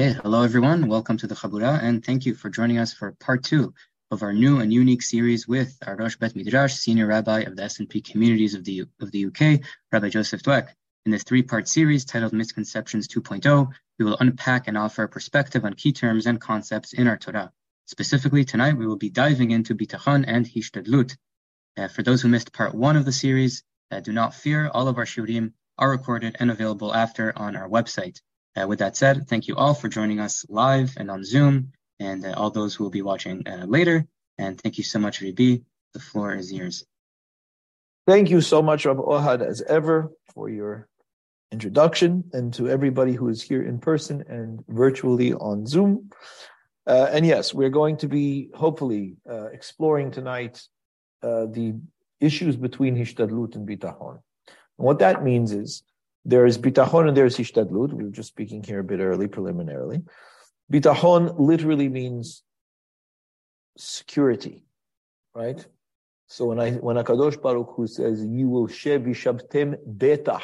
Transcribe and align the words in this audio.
Okay, 0.00 0.18
hello 0.22 0.40
everyone. 0.42 0.88
Welcome 0.88 1.18
to 1.18 1.26
the 1.26 1.34
Habura, 1.34 1.78
and 1.82 2.02
thank 2.02 2.24
you 2.24 2.34
for 2.34 2.48
joining 2.48 2.78
us 2.78 2.94
for 2.94 3.12
part 3.20 3.44
two 3.44 3.74
of 4.10 4.22
our 4.22 4.32
new 4.32 4.60
and 4.60 4.72
unique 4.72 5.02
series 5.02 5.46
with 5.46 5.76
our 5.86 5.96
Rosh 5.96 6.16
Bet 6.16 6.34
Midrash, 6.34 6.76
Senior 6.76 7.06
Rabbi 7.06 7.40
of 7.40 7.56
the 7.56 7.64
S&P 7.64 8.00
Communities 8.00 8.54
of 8.54 8.64
the 8.64 8.86
of 9.02 9.10
the 9.10 9.26
UK, 9.26 9.60
Rabbi 9.92 10.08
Joseph 10.08 10.42
Dweck. 10.42 10.68
In 11.04 11.12
this 11.12 11.24
three-part 11.24 11.68
series 11.68 12.06
titled 12.06 12.32
Misconceptions 12.32 13.06
2.0, 13.06 13.68
we 13.98 14.06
will 14.06 14.16
unpack 14.18 14.66
and 14.66 14.78
offer 14.78 15.02
a 15.02 15.08
perspective 15.10 15.66
on 15.66 15.74
key 15.74 15.92
terms 15.92 16.24
and 16.24 16.40
concepts 16.40 16.94
in 16.94 17.06
our 17.06 17.18
Torah. 17.18 17.52
Specifically, 17.84 18.46
tonight 18.46 18.78
we 18.78 18.86
will 18.86 18.96
be 18.96 19.10
diving 19.10 19.50
into 19.50 19.74
bitachon 19.74 20.24
and 20.26 20.46
hishtadlut. 20.46 21.18
Uh, 21.76 21.88
for 21.88 22.02
those 22.02 22.22
who 22.22 22.28
missed 22.28 22.54
part 22.54 22.74
one 22.74 22.96
of 22.96 23.04
the 23.04 23.12
series, 23.12 23.62
uh, 23.90 24.00
do 24.00 24.14
not 24.14 24.34
fear. 24.34 24.70
All 24.72 24.88
of 24.88 24.96
our 24.96 25.04
shiurim 25.04 25.52
are 25.76 25.90
recorded 25.90 26.36
and 26.40 26.50
available 26.50 26.94
after 26.94 27.38
on 27.38 27.56
our 27.56 27.68
website. 27.68 28.22
Uh, 28.54 28.66
with 28.66 28.80
that 28.80 28.96
said, 28.96 29.28
thank 29.28 29.48
you 29.48 29.56
all 29.56 29.74
for 29.74 29.88
joining 29.88 30.20
us 30.20 30.44
live 30.48 30.94
and 30.98 31.10
on 31.10 31.24
Zoom, 31.24 31.72
and 31.98 32.24
uh, 32.24 32.34
all 32.36 32.50
those 32.50 32.74
who 32.74 32.84
will 32.84 32.90
be 32.90 33.02
watching 33.02 33.46
uh, 33.46 33.64
later. 33.66 34.06
And 34.38 34.60
thank 34.60 34.78
you 34.78 34.84
so 34.84 34.98
much, 34.98 35.20
Ribi. 35.20 35.62
The 35.94 36.00
floor 36.00 36.34
is 36.34 36.52
yours. 36.52 36.84
Thank 38.06 38.30
you 38.30 38.40
so 38.40 38.62
much, 38.62 38.84
Rabbi 38.84 39.00
Ohad, 39.00 39.42
as 39.46 39.62
ever, 39.62 40.10
for 40.34 40.48
your 40.48 40.88
introduction, 41.52 42.24
and 42.32 42.52
to 42.54 42.68
everybody 42.68 43.12
who 43.12 43.28
is 43.28 43.40
here 43.42 43.62
in 43.62 43.78
person 43.78 44.24
and 44.28 44.64
virtually 44.68 45.32
on 45.34 45.66
Zoom. 45.66 46.10
Uh, 46.86 47.08
and 47.12 47.24
yes, 47.24 47.54
we're 47.54 47.70
going 47.70 47.96
to 47.98 48.08
be 48.08 48.50
hopefully 48.54 49.16
uh, 49.30 49.46
exploring 49.46 50.10
tonight 50.10 50.62
uh, 51.22 51.46
the 51.46 51.74
issues 52.20 52.56
between 52.56 52.96
Hishtadlut 52.96 53.54
and 53.54 53.68
Bitachon. 53.68 54.20
what 54.76 54.98
that 54.98 55.22
means 55.22 55.52
is 55.52 55.84
there 56.24 56.46
is 56.46 56.58
bitachon 56.58 57.08
and 57.08 57.16
there 57.16 57.26
is 57.26 57.36
ishtadlut. 57.36 57.92
We 57.92 58.04
were 58.04 58.10
just 58.10 58.28
speaking 58.28 58.62
here 58.62 58.80
a 58.80 58.84
bit 58.84 59.00
early, 59.00 59.26
preliminarily. 59.26 60.02
Bitachon 60.72 61.38
literally 61.38 61.88
means 61.88 62.42
security, 63.76 64.64
right? 65.34 65.64
So 66.28 66.46
when 66.46 66.60
I 66.60 66.72
when 66.72 66.96
Akadosh 66.96 67.40
Baruch 67.42 67.74
Hu 67.76 67.86
says 67.86 68.24
you 68.24 68.48
will 68.48 68.68
shev 68.68 69.06
yishabtem 69.06 69.76
betah, 69.98 70.40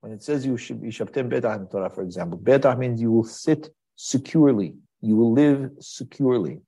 when 0.00 0.12
it 0.12 0.22
says 0.22 0.44
you 0.44 0.56
should 0.56 0.80
yishabtem 0.80 1.30
betah 1.30 1.56
in 1.56 1.66
Torah, 1.68 1.90
for 1.90 2.02
example, 2.02 2.38
betah 2.38 2.76
means 2.78 3.00
you 3.00 3.12
will 3.12 3.24
sit 3.24 3.68
securely, 3.96 4.74
you 5.00 5.16
will 5.16 5.32
live 5.32 5.70
securely. 5.80 6.60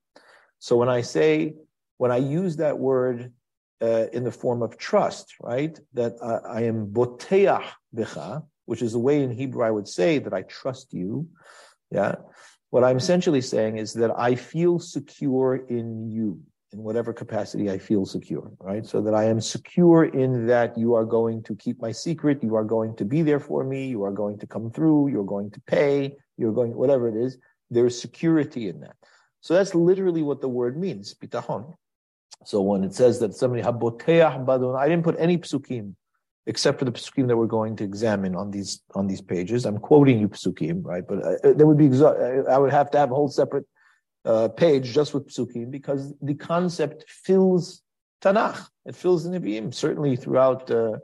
So 0.58 0.76
when 0.76 0.88
I 0.88 1.00
say 1.00 1.54
when 1.96 2.12
I 2.12 2.18
use 2.18 2.56
that 2.56 2.78
word 2.78 3.32
uh, 3.82 4.06
in 4.12 4.24
the 4.24 4.30
form 4.30 4.62
of 4.62 4.78
trust, 4.78 5.34
right? 5.42 5.78
That 5.94 6.14
uh, 6.22 6.40
I 6.46 6.62
am 6.62 6.86
boteach 6.86 7.66
bicha, 7.94 8.44
which 8.66 8.82
is 8.82 8.92
the 8.92 8.98
way 8.98 9.22
in 9.22 9.30
Hebrew 9.30 9.64
I 9.64 9.70
would 9.70 9.88
say 9.88 10.18
that 10.18 10.34
I 10.34 10.42
trust 10.42 10.92
you. 10.92 11.28
Yeah. 11.90 12.16
What 12.70 12.84
I'm 12.84 12.98
essentially 12.98 13.40
saying 13.40 13.78
is 13.78 13.92
that 13.94 14.12
I 14.16 14.36
feel 14.36 14.78
secure 14.78 15.56
in 15.56 16.08
you 16.08 16.40
in 16.72 16.82
whatever 16.82 17.12
capacity 17.12 17.70
I 17.70 17.78
feel 17.78 18.06
secure, 18.06 18.52
right? 18.60 18.86
So 18.86 19.00
that 19.02 19.14
I 19.14 19.24
am 19.24 19.40
secure 19.40 20.04
in 20.04 20.46
that 20.46 20.78
you 20.78 20.94
are 20.94 21.04
going 21.04 21.42
to 21.44 21.56
keep 21.56 21.82
my 21.82 21.90
secret, 21.90 22.44
you 22.44 22.54
are 22.54 22.64
going 22.64 22.94
to 22.96 23.04
be 23.04 23.22
there 23.22 23.40
for 23.40 23.64
me, 23.64 23.88
you 23.88 24.04
are 24.04 24.12
going 24.12 24.38
to 24.38 24.46
come 24.46 24.70
through, 24.70 25.08
you're 25.08 25.24
going 25.24 25.50
to 25.50 25.60
pay, 25.62 26.16
you're 26.36 26.52
going, 26.52 26.74
whatever 26.74 27.08
it 27.08 27.16
is, 27.16 27.38
there's 27.70 28.00
security 28.00 28.68
in 28.68 28.80
that. 28.80 28.94
So 29.40 29.54
that's 29.54 29.74
literally 29.74 30.22
what 30.22 30.40
the 30.40 30.48
word 30.48 30.78
means, 30.78 31.14
bitachon. 31.14 31.74
So 32.44 32.62
when 32.62 32.84
it 32.84 32.94
says 32.94 33.18
that 33.20 33.34
somebody 33.34 33.62
haboteach 33.62 34.44
badon, 34.46 34.78
I 34.78 34.88
didn't 34.88 35.04
put 35.04 35.16
any 35.18 35.38
psukim 35.38 35.94
except 36.46 36.78
for 36.78 36.84
the 36.84 36.92
psukim 36.92 37.28
that 37.28 37.36
we're 37.36 37.46
going 37.46 37.76
to 37.76 37.84
examine 37.84 38.34
on 38.34 38.50
these 38.50 38.82
on 38.94 39.06
these 39.06 39.20
pages. 39.20 39.64
I'm 39.64 39.78
quoting 39.78 40.20
you 40.20 40.28
psukim, 40.28 40.84
right? 40.84 41.06
But 41.06 41.24
uh, 41.24 41.52
there 41.54 41.66
would 41.66 41.78
be 41.78 41.90
I 42.50 42.58
would 42.58 42.72
have 42.72 42.90
to 42.92 42.98
have 42.98 43.10
a 43.10 43.14
whole 43.14 43.28
separate 43.28 43.66
uh, 44.24 44.48
page 44.48 44.92
just 44.92 45.14
with 45.14 45.28
psukim 45.28 45.70
because 45.70 46.14
the 46.20 46.34
concept 46.34 47.04
fills 47.08 47.82
Tanakh. 48.22 48.66
It 48.86 48.96
fills 48.96 49.24
the 49.24 49.30
Nevi'im 49.30 49.72
certainly 49.74 50.16
throughout. 50.16 50.70
Uh, 50.70 50.96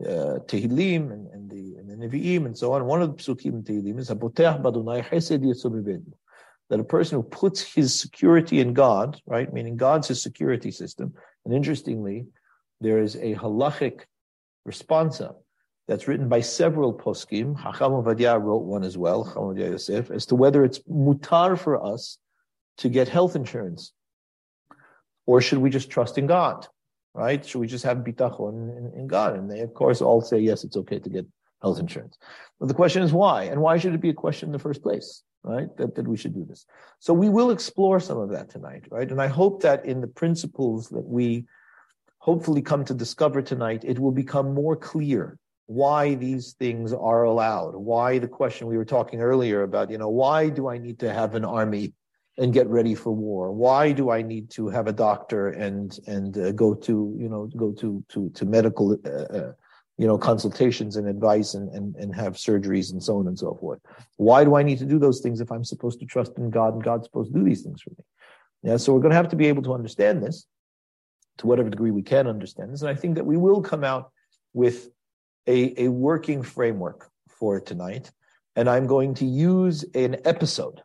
uh, 0.00 0.38
Tehillim 0.46 1.12
and, 1.12 1.26
and, 1.26 1.50
the 1.50 1.74
and 1.76 1.90
the 1.90 2.08
Nevi'im 2.08 2.46
and 2.46 2.56
so 2.56 2.72
on. 2.72 2.86
One 2.86 3.02
of 3.02 3.14
the 3.14 3.22
psukim 3.22 3.52
in 3.52 3.62
Tehillim 3.62 3.98
is 3.98 4.08
Haboteach 4.08 4.62
Badunai 4.62 5.04
Chesed 5.04 5.42
that 6.70 6.80
a 6.80 6.84
person 6.84 7.16
who 7.16 7.22
puts 7.24 7.60
his 7.60 7.98
security 7.98 8.60
in 8.60 8.72
God, 8.72 9.20
right, 9.26 9.52
meaning 9.52 9.76
God's 9.76 10.08
his 10.08 10.22
security 10.22 10.70
system, 10.70 11.12
and 11.44 11.52
interestingly, 11.52 12.26
there 12.80 13.00
is 13.00 13.16
a 13.16 13.34
halachic 13.34 14.02
responsa 14.68 15.34
that's 15.88 16.06
written 16.06 16.28
by 16.28 16.40
several 16.40 16.94
poskim. 16.94 17.56
Hacham 17.58 17.92
Ovadia 17.92 18.40
wrote 18.40 18.62
one 18.62 18.84
as 18.84 18.96
well, 18.96 19.24
Chacham 19.24 19.56
Yosef, 19.56 20.10
as 20.10 20.26
to 20.26 20.34
whether 20.34 20.64
it's 20.64 20.78
mutar 20.80 21.58
for 21.58 21.84
us 21.84 22.18
to 22.78 22.88
get 22.88 23.08
health 23.08 23.36
insurance, 23.36 23.92
or 25.26 25.40
should 25.40 25.58
we 25.58 25.70
just 25.70 25.90
trust 25.90 26.16
in 26.16 26.26
God, 26.26 26.66
right? 27.14 27.44
Should 27.44 27.58
we 27.58 27.66
just 27.66 27.84
have 27.84 27.98
bitachon 27.98 28.76
in, 28.76 28.92
in 29.00 29.06
God? 29.06 29.36
And 29.36 29.50
they, 29.50 29.60
of 29.60 29.74
course, 29.74 30.00
all 30.00 30.20
say 30.20 30.38
yes, 30.38 30.64
it's 30.64 30.76
okay 30.76 30.98
to 30.98 31.10
get 31.10 31.26
health 31.60 31.78
insurance. 31.78 32.16
But 32.58 32.68
the 32.68 32.74
question 32.74 33.02
is 33.02 33.12
why, 33.12 33.44
and 33.44 33.60
why 33.60 33.76
should 33.78 33.94
it 33.94 34.00
be 34.00 34.10
a 34.10 34.14
question 34.14 34.48
in 34.48 34.52
the 34.52 34.58
first 34.58 34.82
place? 34.82 35.22
right? 35.42 35.74
That, 35.76 35.94
that 35.94 36.06
we 36.06 36.16
should 36.16 36.34
do 36.34 36.44
this. 36.44 36.66
So 36.98 37.14
we 37.14 37.28
will 37.28 37.50
explore 37.50 38.00
some 38.00 38.18
of 38.18 38.30
that 38.30 38.50
tonight, 38.50 38.84
right? 38.90 39.10
And 39.10 39.20
I 39.20 39.26
hope 39.26 39.62
that 39.62 39.84
in 39.84 40.00
the 40.00 40.06
principles 40.06 40.88
that 40.90 41.06
we 41.06 41.46
hopefully 42.20 42.62
come 42.62 42.84
to 42.84 42.94
discover 42.94 43.42
tonight, 43.42 43.82
it 43.84 43.98
will 43.98 44.12
become 44.12 44.54
more 44.54 44.76
clear 44.76 45.36
why 45.66 46.14
these 46.14 46.52
things 46.54 46.92
are 46.92 47.22
allowed, 47.22 47.74
why 47.76 48.18
the 48.18 48.28
question 48.28 48.66
we 48.66 48.76
were 48.76 48.84
talking 48.84 49.20
earlier 49.20 49.62
about, 49.62 49.90
you 49.90 49.98
know, 49.98 50.08
why 50.08 50.48
do 50.48 50.68
I 50.68 50.78
need 50.78 50.98
to 51.00 51.12
have 51.12 51.34
an 51.34 51.44
army 51.44 51.92
and 52.38 52.52
get 52.52 52.66
ready 52.66 52.94
for 52.94 53.12
war? 53.12 53.52
Why 53.52 53.92
do 53.92 54.10
I 54.10 54.22
need 54.22 54.50
to 54.50 54.68
have 54.68 54.86
a 54.86 54.92
doctor 54.92 55.48
and 55.48 55.96
and 56.06 56.36
uh, 56.36 56.52
go 56.52 56.74
to 56.74 57.16
you 57.18 57.28
know 57.28 57.46
go 57.56 57.72
to 57.72 58.04
to 58.08 58.30
to 58.30 58.44
medical 58.46 58.98
uh, 59.04 59.36
uh 59.38 59.52
you 60.00 60.06
know, 60.06 60.16
consultations 60.16 60.96
and 60.96 61.06
advice 61.06 61.52
and, 61.52 61.68
and, 61.74 61.94
and 61.96 62.14
have 62.14 62.32
surgeries 62.32 62.90
and 62.90 63.02
so 63.02 63.18
on 63.18 63.26
and 63.26 63.38
so 63.38 63.54
forth. 63.60 63.80
Why 64.16 64.44
do 64.44 64.54
I 64.54 64.62
need 64.62 64.78
to 64.78 64.86
do 64.86 64.98
those 64.98 65.20
things 65.20 65.42
if 65.42 65.52
I'm 65.52 65.62
supposed 65.62 66.00
to 66.00 66.06
trust 66.06 66.38
in 66.38 66.48
God 66.48 66.72
and 66.72 66.82
God's 66.82 67.04
supposed 67.04 67.34
to 67.34 67.38
do 67.38 67.44
these 67.44 67.60
things 67.60 67.82
for 67.82 67.90
me? 67.90 68.04
Yeah, 68.62 68.78
so 68.78 68.94
we're 68.94 69.00
going 69.00 69.10
to 69.10 69.16
have 69.16 69.28
to 69.28 69.36
be 69.36 69.48
able 69.48 69.62
to 69.64 69.74
understand 69.74 70.22
this 70.22 70.46
to 71.40 71.46
whatever 71.46 71.70
degree 71.70 71.90
we 71.90 72.02
can 72.02 72.26
understand 72.26 72.72
this. 72.72 72.82
And 72.82 72.90
I 72.90 72.94
think 72.94 73.14
that 73.16 73.26
we 73.26 73.36
will 73.36 73.62
come 73.62 73.82
out 73.82 74.12
with 74.52 74.90
a, 75.46 75.84
a 75.84 75.88
working 75.88 76.42
framework 76.42 77.10
for 77.28 77.60
tonight. 77.60 78.10
And 78.56 78.68
I'm 78.68 78.86
going 78.86 79.14
to 79.14 79.24
use 79.24 79.84
an 79.94 80.18
episode 80.24 80.82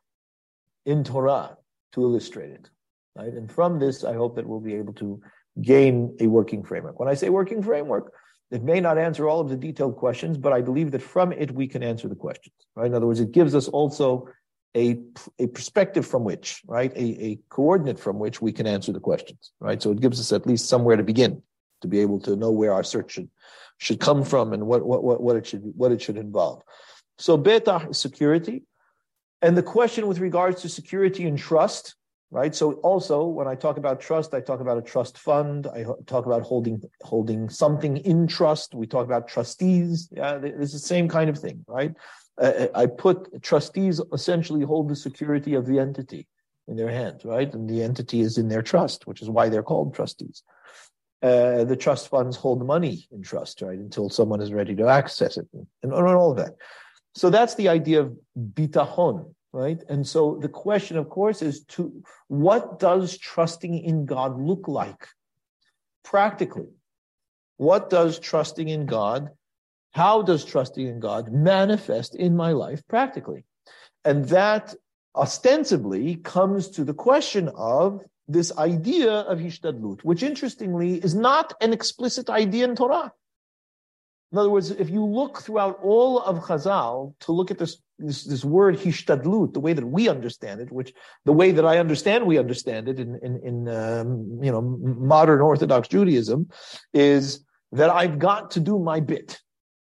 in 0.86 1.04
Torah 1.04 1.58
to 1.94 2.02
illustrate 2.02 2.52
it. 2.52 2.70
Right? 3.16 3.34
And 3.34 3.52
from 3.52 3.80
this, 3.80 4.04
I 4.06 4.14
hope 4.14 4.36
that 4.38 4.48
we'll 4.48 4.62
be 4.62 4.76
able 4.76 4.94
to 4.94 5.22
gain 5.62 6.16
a 6.22 6.28
working 6.28 6.64
framework. 6.64 7.00
When 7.00 7.10
I 7.10 7.16
say 7.16 7.30
working 7.30 7.62
framework, 7.62 8.14
it 8.52 8.64
may 8.64 8.80
not 8.80 8.98
answer 8.98 9.28
all 9.28 9.42
of 9.42 9.50
the 9.50 9.58
detailed 9.58 9.98
questions, 9.98 10.38
but 10.38 10.54
I 10.54 10.62
believe 10.62 10.92
that 10.92 11.02
from 11.02 11.34
it 11.34 11.52
we 11.52 11.68
can 11.68 11.84
answer 11.84 12.08
the 12.08 12.16
questions. 12.16 12.56
Right? 12.76 12.88
In 12.88 12.94
other 12.94 13.08
words, 13.08 13.20
it 13.20 13.34
gives 13.34 13.56
us 13.56 13.68
also 13.68 14.30
a, 14.76 15.00
a 15.40 15.48
perspective 15.48 16.06
from 16.06 16.24
which, 16.24 16.62
right, 16.68 16.92
a, 16.96 17.26
a 17.26 17.40
coordinate 17.50 18.00
from 18.00 18.20
which 18.20 18.42
we 18.42 18.52
can 18.52 18.68
answer 18.68 18.92
the 18.92 19.00
questions. 19.00 19.52
Right? 19.60 19.82
So 19.82 19.92
it 19.92 20.02
gives 20.02 20.20
us 20.20 20.32
at 20.34 20.46
least 20.46 20.68
somewhere 20.68 20.98
to 20.98 21.04
begin 21.04 21.42
to 21.82 21.88
be 21.88 22.00
able 22.00 22.20
to 22.22 22.36
know 22.36 22.52
where 22.52 22.74
our 22.74 22.84
search 22.84 23.14
should 23.14 23.30
should 23.78 24.00
come 24.00 24.24
from 24.24 24.54
and 24.54 24.68
what 24.68 24.86
what 24.86 25.04
what, 25.04 25.22
what 25.22 25.36
it 25.36 25.46
should 25.48 25.64
what 25.76 25.92
it 25.92 26.02
should 26.02 26.18
involve. 26.18 26.62
So 27.18 27.38
beta 27.38 27.88
is 27.90 27.98
security. 27.98 28.64
And 29.42 29.56
the 29.58 29.64
question 29.64 30.08
with 30.08 30.20
regards 30.20 30.62
to 30.62 30.70
security 30.70 31.26
and 31.26 31.38
trust 31.38 31.96
right? 32.32 32.54
So 32.54 32.74
also 32.74 33.24
when 33.24 33.48
I 33.48 33.56
talk 33.56 33.78
about 33.78 34.02
trust, 34.02 34.34
I 34.34 34.42
talk 34.42 34.60
about 34.60 34.78
a 34.78 34.82
trust 34.82 35.18
fund. 35.18 35.68
I 35.68 35.86
talk 36.06 36.26
about 36.26 36.42
holding 36.42 36.82
holding 37.02 37.50
something 37.50 37.98
in 37.98 38.28
trust. 38.28 38.76
We 38.76 38.88
talk 38.88 39.06
about 39.06 39.28
trustees. 39.28 40.10
Yeah, 40.12 40.40
it's 40.44 40.74
the 40.74 40.80
same 40.80 41.08
kind 41.08 41.30
of 41.30 41.38
thing, 41.38 41.64
right? 41.68 41.94
Uh, 42.38 42.68
I 42.76 42.86
put 42.86 43.42
trustees 43.42 44.02
essentially 44.12 44.64
hold 44.64 44.90
the 44.90 44.96
security 44.96 45.54
of 45.56 45.66
the 45.66 45.80
entity 45.80 46.28
in 46.68 46.76
their 46.76 46.90
hands, 46.90 47.24
right? 47.24 47.54
And 47.54 47.70
the 47.70 47.84
entity 47.84 48.22
is 48.22 48.38
in 48.38 48.50
their 48.50 48.62
trust, 48.62 49.08
which 49.08 49.22
is 49.22 49.30
why 49.30 49.50
they're 49.50 49.64
called 49.64 49.94
trustees. 49.94 50.44
Uh, 51.22 51.64
the 51.64 51.78
trust 51.78 52.10
funds 52.10 52.36
hold 52.36 52.66
money 52.66 53.08
in 53.12 53.22
trust, 53.24 53.62
right, 53.62 53.80
until 53.80 54.10
someone 54.10 54.42
is 54.42 54.54
ready 54.54 54.76
to 54.76 54.88
access 54.88 55.38
it, 55.38 55.48
and, 55.54 55.66
and 55.82 55.94
all 55.94 56.32
of 56.32 56.38
that. 56.38 56.56
So 57.16 57.30
that's 57.30 57.56
the 57.56 57.70
idea 57.70 58.02
of 58.02 58.18
bitachon, 58.54 59.34
right? 59.54 59.82
And 59.88 60.06
so 60.06 60.38
the 60.42 60.50
question, 60.50 60.98
of 60.98 61.10
course, 61.10 61.42
is 61.42 61.64
to 61.66 62.04
what 62.28 62.80
does 62.80 63.18
trusting 63.18 63.80
in 63.80 64.06
God 64.06 64.40
look 64.40 64.68
like 64.68 65.08
practically? 66.04 66.68
What 67.58 67.90
does 67.90 68.20
trusting 68.20 68.68
in 68.68 68.86
God, 68.86 69.30
how 69.96 70.22
does 70.22 70.44
trusting 70.44 70.86
in 70.86 71.00
God 71.00 71.32
manifest 71.32 72.16
in 72.16 72.36
my 72.36 72.52
life 72.52 72.86
practically? 72.90 73.46
And 74.04 74.26
that 74.26 74.76
ostensibly 75.16 76.18
comes 76.18 76.68
to 76.72 76.84
the 76.84 76.94
question 76.94 77.50
of 77.56 78.04
this 78.28 78.52
idea 78.58 79.12
of 79.14 79.40
hishtadlut, 79.40 80.02
which 80.02 80.22
interestingly 80.22 80.96
is 80.96 81.16
not 81.16 81.54
an 81.62 81.72
explicit 81.72 82.30
idea 82.30 82.66
in 82.66 82.76
Torah. 82.76 83.14
In 84.34 84.38
other 84.38 84.50
words, 84.50 84.70
if 84.70 84.90
you 84.90 85.06
look 85.06 85.42
throughout 85.42 85.80
all 85.82 86.20
of 86.20 86.44
Chazal 86.44 87.14
to 87.22 87.32
look 87.32 87.50
at 87.50 87.58
this, 87.58 87.78
this, 87.98 88.26
this 88.26 88.44
word 88.44 88.76
hishtadlut, 88.76 89.54
the 89.54 89.62
way 89.62 89.72
that 89.72 89.86
we 89.86 90.10
understand 90.10 90.60
it, 90.60 90.74
which 90.74 90.92
the 91.24 91.32
way 91.32 91.52
that 91.52 91.66
I 91.66 91.78
understand 91.78 92.26
we 92.26 92.38
understand 92.38 92.90
it 92.90 93.00
in, 93.00 93.18
in, 93.24 93.40
in 93.46 93.70
um, 93.70 94.40
you 94.44 94.52
know, 94.52 94.62
modern 94.62 95.40
Orthodox 95.40 95.88
Judaism, 95.88 96.50
is 96.94 97.46
that 97.72 97.90
I've 97.90 98.20
got 98.20 98.52
to 98.52 98.60
do 98.60 98.78
my 98.78 99.00
bit, 99.00 99.40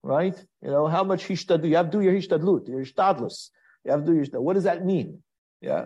right? 0.03 0.35
You 0.61 0.69
know, 0.69 0.87
how 0.87 1.03
much 1.03 1.27
hishtadlut, 1.27 1.67
you 1.67 1.75
have 1.75 1.91
to 1.91 1.97
do 1.97 2.03
your 2.03 2.13
hishtadlut, 2.13 2.67
your 2.67 2.83
hishtadlus. 2.83 3.49
You 3.83 3.91
have 3.91 4.05
to 4.05 4.11
do 4.11 4.13
your, 4.15 4.41
what 4.41 4.53
does 4.53 4.63
that 4.63 4.85
mean? 4.85 5.23
Yeah. 5.61 5.85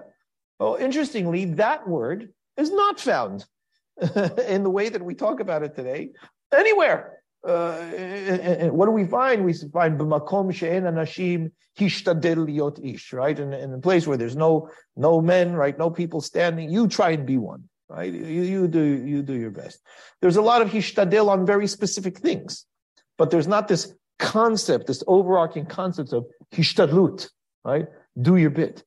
Well, 0.59 0.75
interestingly, 0.75 1.45
that 1.55 1.87
word 1.87 2.29
is 2.57 2.71
not 2.71 2.99
found 2.99 3.45
in 4.47 4.63
the 4.63 4.69
way 4.69 4.89
that 4.89 5.01
we 5.01 5.15
talk 5.15 5.39
about 5.39 5.63
it 5.63 5.75
today 5.75 6.11
anywhere 6.53 7.21
uh, 7.43 7.77
what 8.69 8.85
do 8.85 8.91
we 8.91 9.05
find? 9.05 9.43
We 9.43 9.53
find 9.53 9.99
b'makom 9.99 10.53
she'en 10.53 10.83
anashim 10.83 11.51
hishtadel 11.77 12.47
liot 12.47 12.83
ish, 12.83 13.13
right? 13.13 13.37
In, 13.37 13.53
in 13.53 13.73
a 13.73 13.79
place 13.79 14.05
where 14.05 14.17
there's 14.17 14.35
no 14.35 14.69
no 14.95 15.21
men, 15.21 15.53
right? 15.53 15.77
No 15.77 15.89
people 15.89 16.21
standing. 16.21 16.69
You 16.69 16.87
try 16.87 17.11
and 17.11 17.25
be 17.25 17.37
one, 17.37 17.63
right? 17.89 18.13
You, 18.13 18.43
you 18.43 18.67
do 18.67 18.83
you 18.83 19.23
do 19.23 19.33
your 19.33 19.49
best. 19.49 19.81
There's 20.21 20.35
a 20.35 20.41
lot 20.41 20.61
of 20.61 20.69
hishtadel 20.69 21.29
on 21.29 21.45
very 21.45 21.67
specific 21.67 22.19
things, 22.19 22.65
but 23.17 23.31
there's 23.31 23.47
not 23.47 23.67
this 23.67 23.91
concept, 24.21 24.87
this 24.87 25.03
overarching 25.07 25.65
concept 25.65 26.13
of 26.13 26.25
hishtadlut, 26.53 27.27
right? 27.65 27.87
Do 28.21 28.37
your 28.37 28.51
bit. 28.51 28.83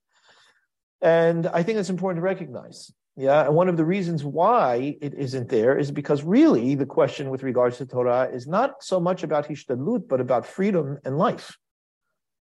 And 1.02 1.46
I 1.48 1.62
think 1.62 1.78
it's 1.78 1.90
important 1.90 2.18
to 2.18 2.22
recognize. 2.22 2.90
Yeah, 3.16 3.44
and 3.46 3.54
one 3.54 3.68
of 3.68 3.76
the 3.76 3.84
reasons 3.84 4.24
why 4.24 4.96
it 5.00 5.14
isn't 5.14 5.48
there 5.48 5.78
is 5.78 5.90
because 5.90 6.22
really 6.24 6.74
the 6.74 6.86
question 6.86 7.30
with 7.30 7.42
regards 7.42 7.78
to 7.78 7.86
Torah 7.86 8.28
is 8.32 8.46
not 8.46 8.82
so 8.82 8.98
much 8.98 9.22
about 9.22 9.48
hishtadlut, 9.48 10.08
but 10.08 10.20
about 10.20 10.46
freedom 10.46 10.98
and 11.04 11.18
life. 11.18 11.56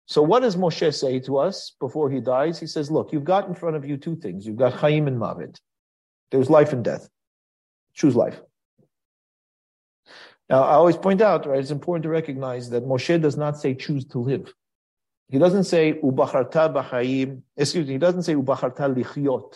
So 0.06 0.22
what 0.22 0.40
does 0.40 0.56
Moshe 0.56 0.92
say 0.94 1.20
to 1.20 1.38
us 1.38 1.74
before 1.80 2.10
he 2.10 2.20
dies? 2.20 2.58
He 2.58 2.66
says, 2.66 2.90
look, 2.90 3.12
you've 3.12 3.24
got 3.24 3.48
in 3.48 3.54
front 3.54 3.76
of 3.76 3.84
you 3.84 3.96
two 3.96 4.16
things. 4.16 4.46
You've 4.46 4.56
got 4.56 4.72
Chaim 4.74 5.06
and 5.06 5.18
Mavet. 5.18 5.58
There's 6.30 6.50
life 6.50 6.72
and 6.72 6.84
death. 6.84 7.08
Choose 7.94 8.16
life. 8.16 8.40
Now, 10.50 10.64
I 10.64 10.72
always 10.72 10.96
point 10.96 11.22
out, 11.22 11.46
right, 11.46 11.60
it's 11.60 11.70
important 11.70 12.02
to 12.02 12.10
recognize 12.10 12.68
that 12.70 12.84
Moshe 12.84 13.22
does 13.22 13.36
not 13.36 13.58
say 13.58 13.74
choose 13.74 14.04
to 14.06 14.18
live. 14.18 14.52
He 15.28 15.38
doesn't 15.38 15.64
say 15.64 15.94
ubacharta 15.94 16.74
b'chaim, 16.74 17.42
excuse 17.56 17.86
me, 17.86 17.92
he 17.92 17.98
doesn't 17.98 18.24
say 18.24 18.34
ubacharta 18.34 18.92
lichyot 18.94 19.54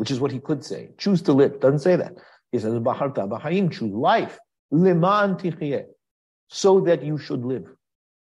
which 0.00 0.10
is 0.10 0.18
what 0.18 0.32
he 0.32 0.38
could 0.38 0.64
say. 0.64 0.88
Choose 0.96 1.20
to 1.20 1.34
live. 1.34 1.60
Doesn't 1.60 1.80
say 1.80 1.94
that. 1.94 2.14
He 2.52 2.58
says, 2.58 2.72
Baharta 2.72 3.28
Bahayim, 3.28 3.70
choose 3.70 3.92
life. 3.92 4.38
Liman 4.70 5.34
tichye. 5.34 5.84
So 6.48 6.80
that 6.80 7.02
you 7.02 7.18
should 7.18 7.44
live. 7.44 7.66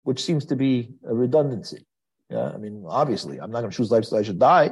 Which 0.05 0.25
seems 0.25 0.47
to 0.47 0.57
be 0.57 0.95
a 1.07 1.15
redundancy. 1.15 1.85
Yeah, 2.31 2.53
I 2.55 2.57
mean, 2.57 2.87
obviously, 2.89 3.39
I'm 3.39 3.51
not 3.51 3.61
going 3.61 3.71
to 3.71 3.77
choose 3.77 3.91
life 3.91 4.07
so 4.07 4.17
I 4.17 4.23
should 4.23 4.39
die. 4.39 4.71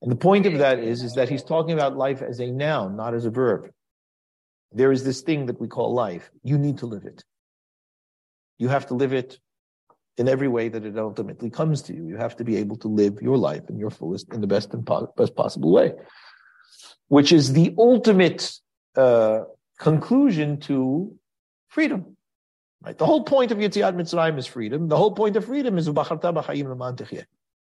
And 0.00 0.12
the 0.12 0.16
point 0.28 0.46
of 0.46 0.58
that 0.58 0.78
is, 0.78 1.02
is 1.02 1.14
that 1.14 1.28
he's 1.28 1.42
talking 1.42 1.72
about 1.72 1.96
life 1.96 2.22
as 2.22 2.38
a 2.38 2.46
noun, 2.46 2.94
not 2.94 3.12
as 3.12 3.24
a 3.24 3.30
verb. 3.30 3.68
There 4.72 4.92
is 4.92 5.04
this 5.04 5.22
thing 5.22 5.46
that 5.46 5.60
we 5.60 5.68
call 5.68 5.92
life. 5.92 6.30
You 6.42 6.56
need 6.58 6.78
to 6.78 6.86
live 6.86 7.04
it. 7.04 7.24
You 8.58 8.68
have 8.68 8.86
to 8.86 8.94
live 8.94 9.12
it 9.12 9.38
in 10.16 10.28
every 10.28 10.48
way 10.48 10.68
that 10.68 10.84
it 10.84 10.98
ultimately 10.98 11.50
comes 11.50 11.82
to 11.82 11.94
you. 11.94 12.06
You 12.06 12.16
have 12.16 12.36
to 12.36 12.44
be 12.44 12.56
able 12.56 12.76
to 12.76 12.88
live 12.88 13.20
your 13.22 13.38
life 13.38 13.68
in 13.68 13.78
your 13.78 13.90
fullest, 13.90 14.32
in 14.32 14.40
the 14.40 14.46
best 14.46 14.72
and 14.74 14.86
po- 14.86 15.12
best 15.16 15.34
possible 15.34 15.72
way, 15.72 15.94
which 17.08 17.32
is 17.32 17.52
the 17.52 17.74
ultimate 17.78 18.52
uh, 18.96 19.40
conclusion 19.78 20.60
to 20.60 21.16
freedom. 21.68 22.16
Right? 22.82 22.96
The 22.96 23.06
whole 23.06 23.24
point 23.24 23.50
of 23.50 23.58
Yetziat 23.58 23.94
Mitzrayim 23.94 24.38
is 24.38 24.46
freedom. 24.46 24.88
The 24.88 24.96
whole 24.96 25.12
point 25.12 25.36
of 25.36 25.44
freedom 25.46 25.78
is 25.78 25.86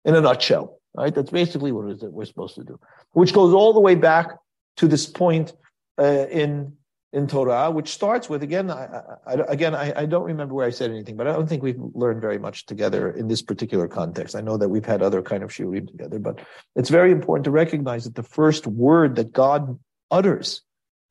in 0.05 0.15
a 0.15 0.21
nutshell. 0.21 0.81
Right? 0.95 1.15
That's 1.15 1.31
basically 1.31 1.73
what 1.73 1.87
it 1.87 1.93
is 1.95 2.01
that 2.01 2.13
we're 2.13 2.25
supposed 2.25 2.55
to 2.57 2.65
do, 2.65 2.79
which 3.13 3.33
goes 3.33 3.53
all 3.53 3.73
the 3.73 3.81
way 3.81 3.95
back 3.95 4.29
to 4.77 4.87
this 4.87 5.07
point 5.07 5.53
uh, 5.99 6.27
in 6.31 6.77
in 7.15 7.29
Torah, 7.29 7.71
which 7.71 7.91
starts 7.91 8.29
with 8.29 8.43
again. 8.43 8.73
I, 8.73 9.01
I, 9.25 9.35
again, 9.47 9.73
I, 9.73 10.01
I, 10.01 10.05
don't 10.05 10.25
remember 10.25 10.53
where 10.53 10.67
I 10.67 10.71
said 10.71 10.91
anything, 10.91 11.17
but 11.17 11.29
I 11.29 11.33
don't 11.33 11.49
think 11.49 11.63
we've 11.63 11.81
learned 11.95 12.21
very 12.21 12.39
much 12.39 12.67
together 12.67 13.09
in 13.09 13.29
this 13.29 13.41
particular 13.41 13.87
context. 13.87 14.35
I 14.35 14.41
know 14.41 14.57
that 14.57 14.69
we've 14.69 14.85
had 14.85 15.01
other 15.01 15.23
kind 15.23 15.45
of 15.45 15.51
shiurim 15.51 15.87
together, 15.87 16.19
but 16.19 16.41
it's 16.75 16.91
very 16.91 17.13
important 17.13 17.45
to 17.45 17.53
recognize 17.53 18.03
that 18.03 18.17
the 18.17 18.25
first 18.25 18.67
word 18.67 19.15
that 19.15 19.33
God 19.33 19.79
utters 20.11 20.63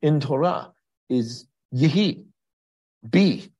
in 0.02 0.20
Torah 0.20 0.72
is 1.08 1.46
Yehi, 1.74 2.26
be. 3.08 3.50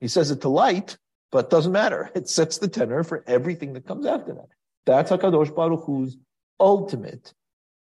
He 0.00 0.08
says 0.08 0.32
it 0.32 0.40
to 0.40 0.48
light, 0.48 0.98
but 1.30 1.48
doesn't 1.48 1.72
matter. 1.72 2.10
It 2.16 2.28
sets 2.28 2.58
the 2.58 2.66
tenor 2.66 3.04
for 3.04 3.22
everything 3.28 3.74
that 3.74 3.86
comes 3.86 4.04
after 4.04 4.34
that. 4.34 4.48
That's 4.84 5.12
Hakadosh 5.12 5.54
Baruch 5.54 5.84
Hu's 5.84 6.16
ultimate 6.58 7.32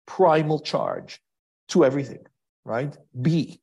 primal 0.07 0.61
charge 0.61 1.21
to 1.71 1.85
everything, 1.85 2.25
right? 2.65 2.97
Be 3.21 3.61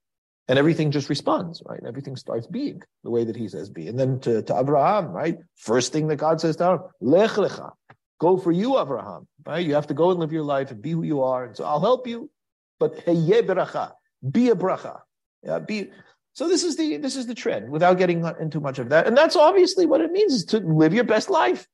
and 0.52 0.60
everything 0.60 0.92
just 0.92 1.08
responds, 1.08 1.64
right? 1.66 1.80
Everything 1.88 2.18
starts 2.18 2.46
being 2.46 2.84
the 3.06 3.10
way 3.10 3.24
that 3.24 3.38
he 3.38 3.48
says 3.48 3.70
be. 3.70 3.88
And 3.88 3.98
then 3.98 4.20
to, 4.20 4.42
to 4.42 4.60
Abraham, 4.60 5.06
right? 5.08 5.38
First 5.56 5.94
thing 5.94 6.10
that 6.10 6.18
God 6.18 6.42
says 6.42 6.58
to 6.58 6.72
him, 6.72 6.80
Lech 7.00 7.32
lecha, 7.32 7.72
go 8.20 8.36
for 8.36 8.52
you, 8.52 8.78
Abraham, 8.78 9.30
right? 9.46 9.66
You 9.66 9.76
have 9.76 9.88
to 9.88 9.94
go 9.94 10.12
and 10.12 10.20
live 10.20 10.34
your 10.34 10.44
life 10.44 10.70
and 10.70 10.82
be 10.82 10.92
who 10.92 11.04
you 11.04 11.24
are. 11.24 11.46
And 11.46 11.56
so 11.56 11.64
I'll 11.64 11.80
help 11.80 12.06
you, 12.06 12.30
but 12.82 12.98
heye 13.06 13.44
bracha, 13.44 13.94
be 14.30 14.50
a 14.50 14.56
bracha. 14.56 15.00
Yeah, 15.42 15.60
be. 15.60 15.92
So 16.34 16.50
this 16.50 16.66
is 16.66 16.76
the 16.76 16.98
this 16.98 17.16
is 17.16 17.28
the 17.28 17.34
trend 17.34 17.70
without 17.70 17.98
getting 17.98 18.26
into 18.42 18.60
much 18.60 18.78
of 18.78 18.90
that. 18.90 19.08
And 19.08 19.16
that's 19.16 19.38
obviously 19.38 19.86
what 19.86 20.02
it 20.02 20.12
means 20.12 20.34
is 20.34 20.46
to 20.48 20.58
live 20.58 20.94
your 20.94 21.06
best 21.06 21.30
life. 21.30 21.66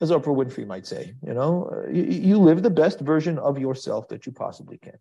As 0.00 0.12
Oprah 0.12 0.36
Winfrey 0.36 0.68
might 0.68 0.86
say, 0.86 1.16
you 1.26 1.34
know, 1.34 1.84
you, 1.92 2.04
you 2.04 2.38
live 2.38 2.62
the 2.62 2.70
best 2.70 3.00
version 3.00 3.40
of 3.40 3.58
yourself 3.58 4.06
that 4.10 4.24
you 4.24 4.30
possibly 4.30 4.78
can. 4.78 4.98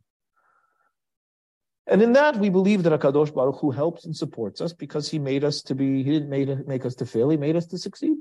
And 1.88 2.02
in 2.02 2.14
that, 2.14 2.38
we 2.38 2.50
believe 2.50 2.84
that 2.84 3.00
Akadosh 3.00 3.34
Baruch 3.34 3.60
Hu 3.60 3.72
helps 3.72 4.06
and 4.06 4.16
supports 4.16 4.60
us 4.60 4.74
because 4.74 5.10
He 5.10 5.20
made 5.20 5.44
us 5.44 5.62
to 5.64 5.76
be. 5.76 6.04
He 6.04 6.12
didn't 6.12 6.30
make, 6.30 6.68
make 6.68 6.86
us 6.86 6.96
to 6.96 7.06
fail. 7.06 7.30
He 7.30 7.38
made 7.38 7.56
us 7.56 7.68
to 7.68 7.78
succeed. 7.78 8.18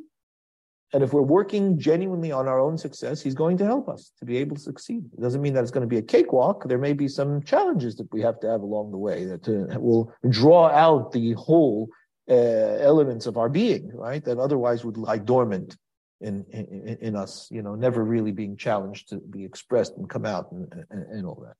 And 0.92 1.02
if 1.02 1.12
we're 1.12 1.22
working 1.22 1.78
genuinely 1.78 2.30
on 2.30 2.46
our 2.46 2.60
own 2.60 2.76
success, 2.76 3.22
He's 3.22 3.34
going 3.34 3.56
to 3.58 3.64
help 3.64 3.88
us 3.88 4.12
to 4.18 4.26
be 4.26 4.36
able 4.36 4.56
to 4.56 4.62
succeed. 4.62 5.04
It 5.16 5.20
doesn't 5.20 5.40
mean 5.40 5.54
that 5.54 5.62
it's 5.62 5.70
going 5.70 5.88
to 5.88 5.88
be 5.88 5.98
a 5.98 6.02
cakewalk. 6.02 6.68
There 6.68 6.78
may 6.78 6.92
be 6.92 7.08
some 7.08 7.42
challenges 7.42 7.96
that 7.96 8.12
we 8.12 8.20
have 8.20 8.38
to 8.40 8.48
have 8.48 8.60
along 8.60 8.90
the 8.90 8.98
way 8.98 9.24
that 9.24 9.48
uh, 9.48 9.80
will 9.80 10.12
draw 10.28 10.68
out 10.68 11.12
the 11.12 11.32
whole 11.32 11.88
uh, 12.28 12.34
elements 12.34 13.26
of 13.26 13.38
our 13.38 13.48
being, 13.48 13.90
right? 13.94 14.24
That 14.24 14.38
otherwise 14.38 14.84
would 14.84 14.98
lie 14.98 15.18
dormant 15.18 15.76
in, 16.20 16.44
in, 16.50 16.98
in 17.00 17.16
us, 17.16 17.48
you 17.50 17.62
know, 17.62 17.74
never 17.74 18.04
really 18.04 18.32
being 18.32 18.56
challenged 18.56 19.08
to 19.08 19.16
be 19.16 19.44
expressed 19.44 19.96
and 19.96 20.08
come 20.08 20.24
out 20.26 20.52
and, 20.52 20.72
and, 20.90 21.02
and 21.10 21.26
all 21.26 21.42
that. 21.46 21.56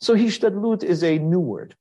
So 0.00 0.14
hishtadlut 0.14 0.82
is 0.82 1.02
a 1.02 1.18
new 1.18 1.40
word. 1.40 1.74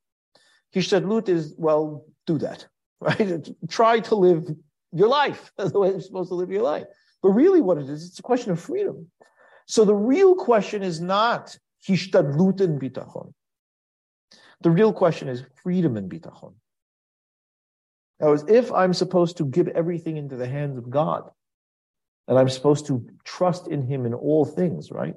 Hishtadlut 0.76 1.30
is, 1.30 1.54
well, 1.58 2.06
do 2.26 2.38
that, 2.40 2.68
right? 3.00 3.48
Try 3.70 4.00
to 4.02 4.16
live 4.16 4.48
your 4.92 5.08
life 5.08 5.52
the 5.58 5.80
way 5.80 5.90
you're 5.90 6.02
supposed 6.02 6.30
to 6.30 6.36
live 6.36 6.52
your 6.52 6.64
life. 6.64 6.86
But 7.22 7.30
really 7.30 7.62
what 7.62 7.78
it 7.78 7.90
is, 7.90 8.08
it's 8.08 8.20
a 8.20 8.24
question 8.24 8.52
of 8.52 8.60
freedom. 8.60 9.10
So 9.68 9.86
the 9.86 9.96
real 9.96 10.36
question 10.36 10.84
is 10.84 11.02
not 11.02 11.58
hishtadlut 11.88 12.62
and 12.62 12.80
bitachon. 12.82 13.34
The 14.62 14.72
real 14.72 14.94
question 14.94 15.28
is 15.28 15.44
freedom 15.62 15.98
and 15.98 16.10
bitachon. 16.10 16.54
Now, 18.20 18.34
as 18.34 18.44
if 18.48 18.72
I'm 18.72 18.94
supposed 18.94 19.38
to 19.38 19.46
give 19.46 19.68
everything 19.68 20.18
into 20.18 20.36
the 20.36 20.48
hands 20.48 20.78
of 20.78 20.90
God, 20.90 21.30
and 22.28 22.38
I'm 22.38 22.50
supposed 22.50 22.88
to 22.88 23.08
trust 23.24 23.68
in 23.68 23.86
Him 23.86 24.06
in 24.06 24.14
all 24.14 24.46
things, 24.46 24.92
right? 24.92 25.16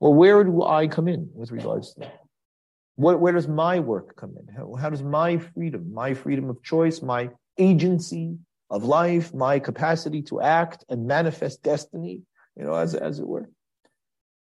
Well, 0.00 0.14
where 0.14 0.44
do 0.44 0.62
I 0.62 0.86
come 0.86 1.08
in 1.08 1.30
with 1.34 1.50
regards 1.50 1.94
to 1.94 2.00
that? 2.00 2.20
Where, 2.96 3.16
where 3.16 3.32
does 3.32 3.48
my 3.48 3.80
work 3.80 4.16
come 4.16 4.36
in? 4.38 4.52
How, 4.54 4.74
how 4.74 4.90
does 4.90 5.02
my 5.02 5.38
freedom, 5.38 5.92
my 5.92 6.14
freedom 6.14 6.50
of 6.50 6.62
choice, 6.62 7.02
my 7.02 7.30
agency 7.58 8.36
of 8.70 8.84
life, 8.84 9.34
my 9.34 9.58
capacity 9.58 10.22
to 10.22 10.40
act 10.40 10.84
and 10.88 11.06
manifest 11.06 11.62
destiny, 11.62 12.22
you 12.56 12.64
know, 12.64 12.74
as, 12.74 12.94
as 12.94 13.18
it 13.18 13.26
were. 13.26 13.48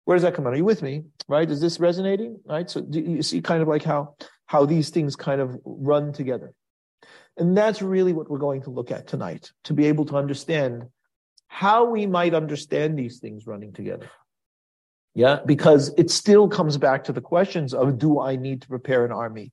Where 0.05 0.15
does 0.15 0.23
that 0.23 0.33
come 0.33 0.47
in? 0.47 0.53
Are 0.53 0.57
you 0.57 0.65
with 0.65 0.81
me? 0.81 1.03
Right? 1.27 1.49
Is 1.49 1.61
this 1.61 1.79
resonating? 1.79 2.39
Right? 2.45 2.69
So 2.69 2.81
do 2.81 2.99
you 2.99 3.21
see 3.21 3.41
kind 3.41 3.61
of 3.61 3.67
like 3.67 3.83
how, 3.83 4.15
how 4.45 4.65
these 4.65 4.89
things 4.89 5.15
kind 5.15 5.41
of 5.41 5.57
run 5.63 6.11
together? 6.13 6.53
And 7.37 7.57
that's 7.57 7.81
really 7.81 8.13
what 8.13 8.29
we're 8.29 8.37
going 8.37 8.63
to 8.63 8.69
look 8.69 8.91
at 8.91 9.07
tonight, 9.07 9.51
to 9.65 9.73
be 9.73 9.85
able 9.85 10.05
to 10.05 10.17
understand 10.17 10.85
how 11.47 11.85
we 11.85 12.05
might 12.05 12.33
understand 12.33 12.97
these 12.97 13.19
things 13.19 13.47
running 13.47 13.73
together. 13.73 14.09
Yeah, 15.13 15.39
because 15.45 15.93
it 15.97 16.09
still 16.09 16.47
comes 16.47 16.77
back 16.77 17.03
to 17.05 17.13
the 17.13 17.21
questions 17.21 17.73
of 17.73 17.97
do 17.97 18.19
I 18.19 18.35
need 18.35 18.61
to 18.61 18.67
prepare 18.67 19.05
an 19.05 19.11
army? 19.11 19.51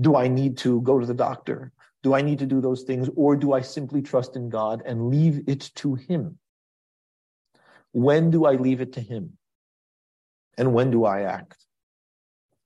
Do 0.00 0.16
I 0.16 0.26
need 0.26 0.58
to 0.58 0.80
go 0.80 0.98
to 0.98 1.06
the 1.06 1.14
doctor? 1.14 1.72
Do 2.02 2.14
I 2.14 2.22
need 2.22 2.40
to 2.40 2.46
do 2.46 2.60
those 2.60 2.82
things? 2.82 3.08
Or 3.14 3.36
do 3.36 3.52
I 3.52 3.60
simply 3.60 4.02
trust 4.02 4.34
in 4.34 4.48
God 4.48 4.82
and 4.84 5.08
leave 5.08 5.48
it 5.48 5.70
to 5.76 5.94
Him? 5.94 6.38
When 7.92 8.30
do 8.30 8.44
I 8.44 8.52
leave 8.54 8.80
it 8.80 8.94
to 8.94 9.00
Him? 9.00 9.38
And 10.58 10.74
when 10.74 10.90
do 10.90 11.04
I 11.04 11.22
act? 11.22 11.64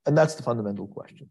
And 0.07 0.17
that's 0.17 0.37
the 0.37 0.43
fundamental 0.43 0.87
question. 0.87 1.31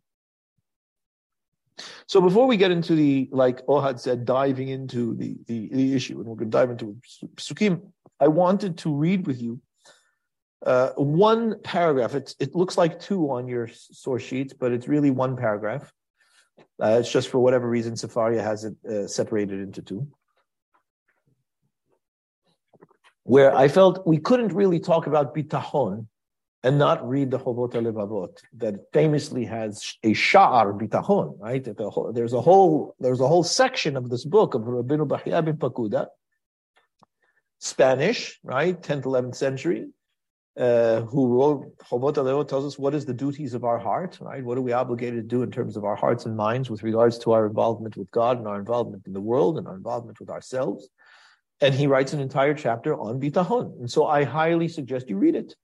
So 2.08 2.22
before 2.22 2.46
we 2.46 2.58
get 2.58 2.72
into 2.72 2.96
the, 2.96 3.27
like 3.32 3.65
Ohad 3.65 4.00
said, 4.00 4.25
diving 4.25 4.70
into 4.70 5.15
the, 5.15 5.36
the, 5.48 5.70
the 5.70 5.94
issue, 5.96 6.20
and 6.20 6.25
we're 6.25 6.36
going 6.36 6.51
to 6.51 6.58
dive 6.58 6.70
into 6.70 6.96
Psukim, 7.36 7.82
I 8.20 8.27
wanted 8.27 8.77
to 8.80 8.94
read 8.94 9.25
with 9.25 9.42
you 9.42 9.60
uh, 10.65 10.89
one 10.95 11.60
paragraph. 11.62 12.15
It's, 12.15 12.36
it 12.39 12.55
looks 12.55 12.77
like 12.77 13.00
two 13.00 13.31
on 13.31 13.48
your 13.48 13.67
source 13.67 14.24
sheets, 14.24 14.53
but 14.53 14.72
it's 14.72 14.88
really 14.88 15.12
one 15.12 15.38
paragraph. 15.38 15.91
Uh, 16.81 16.98
it's 17.00 17.12
just 17.12 17.29
for 17.29 17.39
whatever 17.39 17.69
reason, 17.69 17.93
Sefaria 17.93 18.41
has 18.41 18.65
it 18.65 18.75
uh, 18.89 19.07
separated 19.07 19.60
into 19.60 19.81
two. 19.81 20.07
Where 23.24 23.55
I 23.55 23.67
felt 23.67 24.05
we 24.05 24.17
couldn't 24.17 24.53
really 24.53 24.79
talk 24.79 25.07
about 25.07 25.36
bitahon 25.36 26.07
and 26.63 26.77
not 26.77 27.07
read 27.07 27.31
the 27.31 27.39
Chovot 27.39 27.74
Levavot 27.74 28.38
that 28.57 28.75
famously 28.91 29.45
has 29.45 29.95
a 30.03 30.13
sha'ar 30.13 30.77
bitahon, 30.79 31.39
right? 31.39 31.63
There's 32.13 32.34
a 32.34 32.41
whole 32.41 32.95
there's 33.00 33.22
a 33.22 33.27
whole 33.27 33.43
section 33.43 33.95
of 33.95 34.10
this 34.10 34.25
book 34.25 34.53
of 34.53 34.63
Rabbeinu 34.63 35.07
Bahya 35.07 35.45
bin 35.45 35.57
Pakuda, 35.57 36.07
Spanish, 37.60 38.39
right, 38.43 38.79
10th, 38.81 39.03
11th 39.03 39.36
century, 39.36 39.88
uh, 40.57 41.01
who 41.01 41.27
wrote 41.27 41.77
Chovot 41.79 42.13
Levavot 42.13 42.47
tells 42.47 42.65
us 42.65 42.79
what 42.79 42.95
is 42.95 43.05
the 43.05 43.13
duties 43.13 43.53
of 43.53 43.65
our 43.65 43.77
heart, 43.77 44.17
right? 44.21 44.43
What 44.43 44.57
are 44.57 44.62
we 44.62 44.71
obligated 44.71 45.29
to 45.29 45.35
do 45.35 45.43
in 45.43 45.51
terms 45.51 45.75
of 45.75 45.83
our 45.83 45.95
hearts 45.95 46.25
and 46.25 46.35
minds 46.35 46.69
with 46.69 46.83
regards 46.83 47.17
to 47.19 47.33
our 47.33 47.45
involvement 47.45 47.97
with 47.97 48.09
God 48.12 48.38
and 48.38 48.47
our 48.47 48.57
involvement 48.57 49.05
in 49.05 49.13
the 49.13 49.21
world 49.21 49.57
and 49.57 49.67
our 49.67 49.75
involvement 49.75 50.19
with 50.19 50.29
ourselves. 50.29 50.88
And 51.62 51.74
he 51.74 51.88
writes 51.88 52.13
an 52.13 52.19
entire 52.19 52.53
chapter 52.53 52.95
on 52.95 53.19
bitahon. 53.19 53.79
And 53.79 53.91
so 53.91 54.05
I 54.05 54.24
highly 54.24 54.67
suggest 54.67 55.09
you 55.09 55.17
read 55.17 55.35
it 55.35 55.55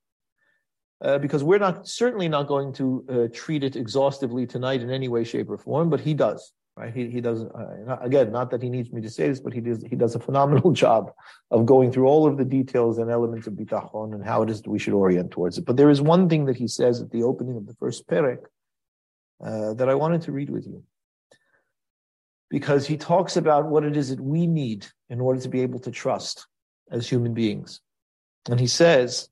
uh, 1.01 1.17
because 1.17 1.43
we're 1.43 1.60
not 1.60 1.88
certainly 1.88 2.27
not 2.27 2.48
going 2.48 2.74
to 2.74 3.05
uh, 3.10 3.27
treat 3.33 3.63
it 3.63 3.75
exhaustively 3.75 4.45
tonight 4.45 4.81
in 4.81 4.89
any 4.89 5.07
way, 5.07 5.24
shape, 5.24 5.50
or 5.50 5.57
form. 5.57 5.89
But 5.89 6.01
he 6.01 6.13
does, 6.13 6.51
right? 6.75 6.94
He 6.94 7.10
he 7.10 7.22
does 7.22 7.44
uh, 7.44 7.98
again. 8.01 8.32
Not 8.32 8.51
that 8.51 8.62
he 8.62 8.70
needs 8.70 8.92
me 8.92 9.01
to 9.01 9.10
say 9.10 9.28
this, 9.28 9.40
but 9.40 9.54
he 9.54 9.62
does 9.62 9.84
he 9.84 9.96
does 9.96 10.16
a 10.16 10.20
phenomenal 10.20 10.72
job 10.84 11.12
of 11.50 11.66
going 11.66 11.92
through 11.92 12.08
all 12.08 12.28
of 12.28 12.38
the 12.38 12.46
details 12.46 12.98
and 12.98 13.10
elements 13.10 13.48
of 13.48 13.54
bitachon 13.54 14.13
and 14.13 14.24
how 14.24 14.42
it 14.42 14.50
is 14.50 14.62
that 14.62 14.70
we 14.70 14.80
should 14.80 14.94
orient 14.94 15.32
towards 15.32 15.58
it. 15.58 15.66
But 15.66 15.78
there 15.78 15.90
is 15.90 16.01
one 16.01 16.30
thing 16.30 16.46
that 16.46 16.58
he 16.58 16.68
says 16.68 17.01
at 17.01 17.12
the 17.12 17.24
opening 17.24 17.58
of 17.58 17.68
the 17.68 17.75
first 17.75 18.08
perek 18.08 18.40
uh, 19.44 19.74
that 19.74 19.90
I 19.90 19.96
wanted 19.96 20.22
to 20.24 20.32
read 20.32 20.50
with 20.50 20.66
you. 20.66 20.84
Because 22.50 22.86
he 22.86 22.98
talks 22.98 23.38
about 23.38 23.70
what 23.70 23.86
it 23.86 23.96
is 23.96 24.10
that 24.10 24.20
we 24.20 24.46
need 24.46 24.86
in 25.10 25.22
order 25.22 25.40
to 25.40 25.48
be 25.48 25.62
able 25.62 25.80
to 25.80 25.92
trust 25.92 26.48
as 26.92 27.08
human 27.08 27.34
beings. 27.34 27.80
And 28.50 28.60
he 28.60 28.68
says, 28.68 29.30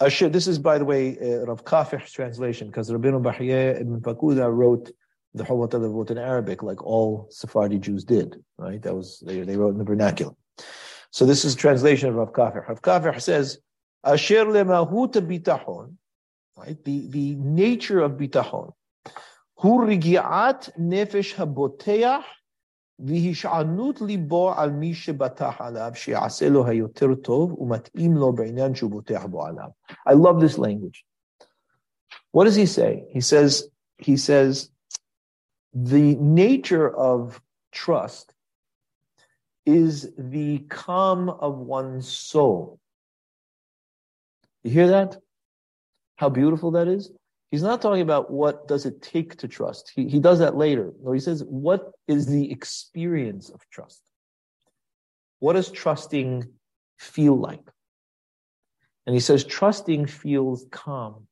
this 0.00 0.46
is, 0.46 0.58
by 0.58 0.78
the 0.78 0.84
way, 0.84 1.18
uh, 1.18 1.46
Rav 1.46 1.64
Kafih's 1.64 2.10
translation, 2.10 2.68
because 2.68 2.90
Rabbeinu 2.90 3.22
Bahya 3.22 3.80
ibn 3.80 4.00
Pakuda 4.00 4.52
wrote 4.52 4.90
the 5.34 5.44
Hawat 5.44 5.72
wrote 5.72 6.10
in 6.10 6.18
Arabic, 6.18 6.62
like 6.62 6.84
all 6.84 7.28
Sephardi 7.30 7.78
Jews 7.78 8.04
did, 8.04 8.42
right? 8.58 8.82
That 8.82 8.94
was, 8.94 9.22
they, 9.24 9.40
they 9.42 9.56
wrote 9.56 9.72
in 9.72 9.78
the 9.78 9.84
vernacular. 9.84 10.32
So 11.10 11.26
this 11.26 11.44
is 11.44 11.54
translation 11.54 12.08
of 12.08 12.16
Rav 12.16 12.32
Kafih. 12.32 12.68
Rav 12.68 12.82
Kafih 12.82 13.20
says, 13.20 13.58
Asher 14.04 14.44
lemahuta 14.44 15.20
bitahon, 15.20 15.94
right? 16.56 16.82
The, 16.84 17.08
the 17.08 17.34
nature 17.36 18.00
of 18.00 18.12
bitahon. 18.12 18.72
Hu 19.58 19.80
rigi'at 19.80 20.78
nefesh 20.78 21.34
haboteach 21.34 22.24
והישענות 23.00 24.00
libo 24.00 24.52
al 24.52 24.70
mishe 24.70 25.12
שבטח 25.12 25.58
alav 25.58 25.96
she'aselo 25.96 26.64
hayoter 26.64 27.14
tov 27.16 27.58
u'matim 27.58 28.14
lo 28.14 28.30
לו 28.30 28.32
בעניין 28.32 28.74
שהוא 28.74 29.72
I 30.06 30.12
love 30.12 30.40
this 30.40 30.58
language. 30.58 31.04
What 32.32 32.44
does 32.44 32.54
he 32.54 32.66
say? 32.66 33.04
He 33.10 33.20
says, 33.20 33.68
he 33.98 34.16
says, 34.16 34.70
the 35.74 36.14
nature 36.16 36.94
of 36.94 37.40
trust 37.70 38.34
is 39.64 40.12
the 40.18 40.58
calm 40.68 41.28
of 41.28 41.56
one's 41.58 42.08
soul. 42.08 42.78
You 44.64 44.70
hear 44.70 44.88
that? 44.88 45.16
How 46.16 46.28
beautiful 46.28 46.72
that 46.72 46.88
is? 46.88 47.10
He's 47.50 47.62
not 47.62 47.82
talking 47.82 48.02
about 48.02 48.30
what 48.30 48.66
does 48.66 48.86
it 48.86 49.02
take 49.02 49.36
to 49.38 49.48
trust. 49.48 49.92
He, 49.94 50.08
he 50.08 50.18
does 50.18 50.38
that 50.38 50.56
later. 50.56 50.92
No, 51.02 51.12
he 51.12 51.20
says, 51.20 51.44
what 51.44 51.92
is 52.08 52.26
the 52.26 52.50
experience 52.50 53.50
of 53.50 53.60
trust? 53.70 54.02
What 55.38 55.54
does 55.54 55.70
trusting 55.70 56.46
feel 56.98 57.36
like? 57.36 57.68
And 59.06 59.14
he 59.14 59.20
says, 59.20 59.44
trusting 59.44 60.06
feels 60.06 60.64
calm 60.70 61.26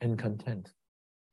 and 0.00 0.18
content. 0.18 0.70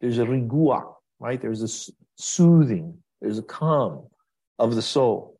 There's 0.01 0.19
a 0.19 0.25
rigua, 0.25 0.93
right? 1.19 1.41
There's 1.41 1.63
a 1.63 1.91
soothing, 2.15 2.97
there's 3.21 3.39
a 3.39 3.43
calm 3.43 4.07
of 4.59 4.75
the 4.75 4.81
soul. 4.81 5.39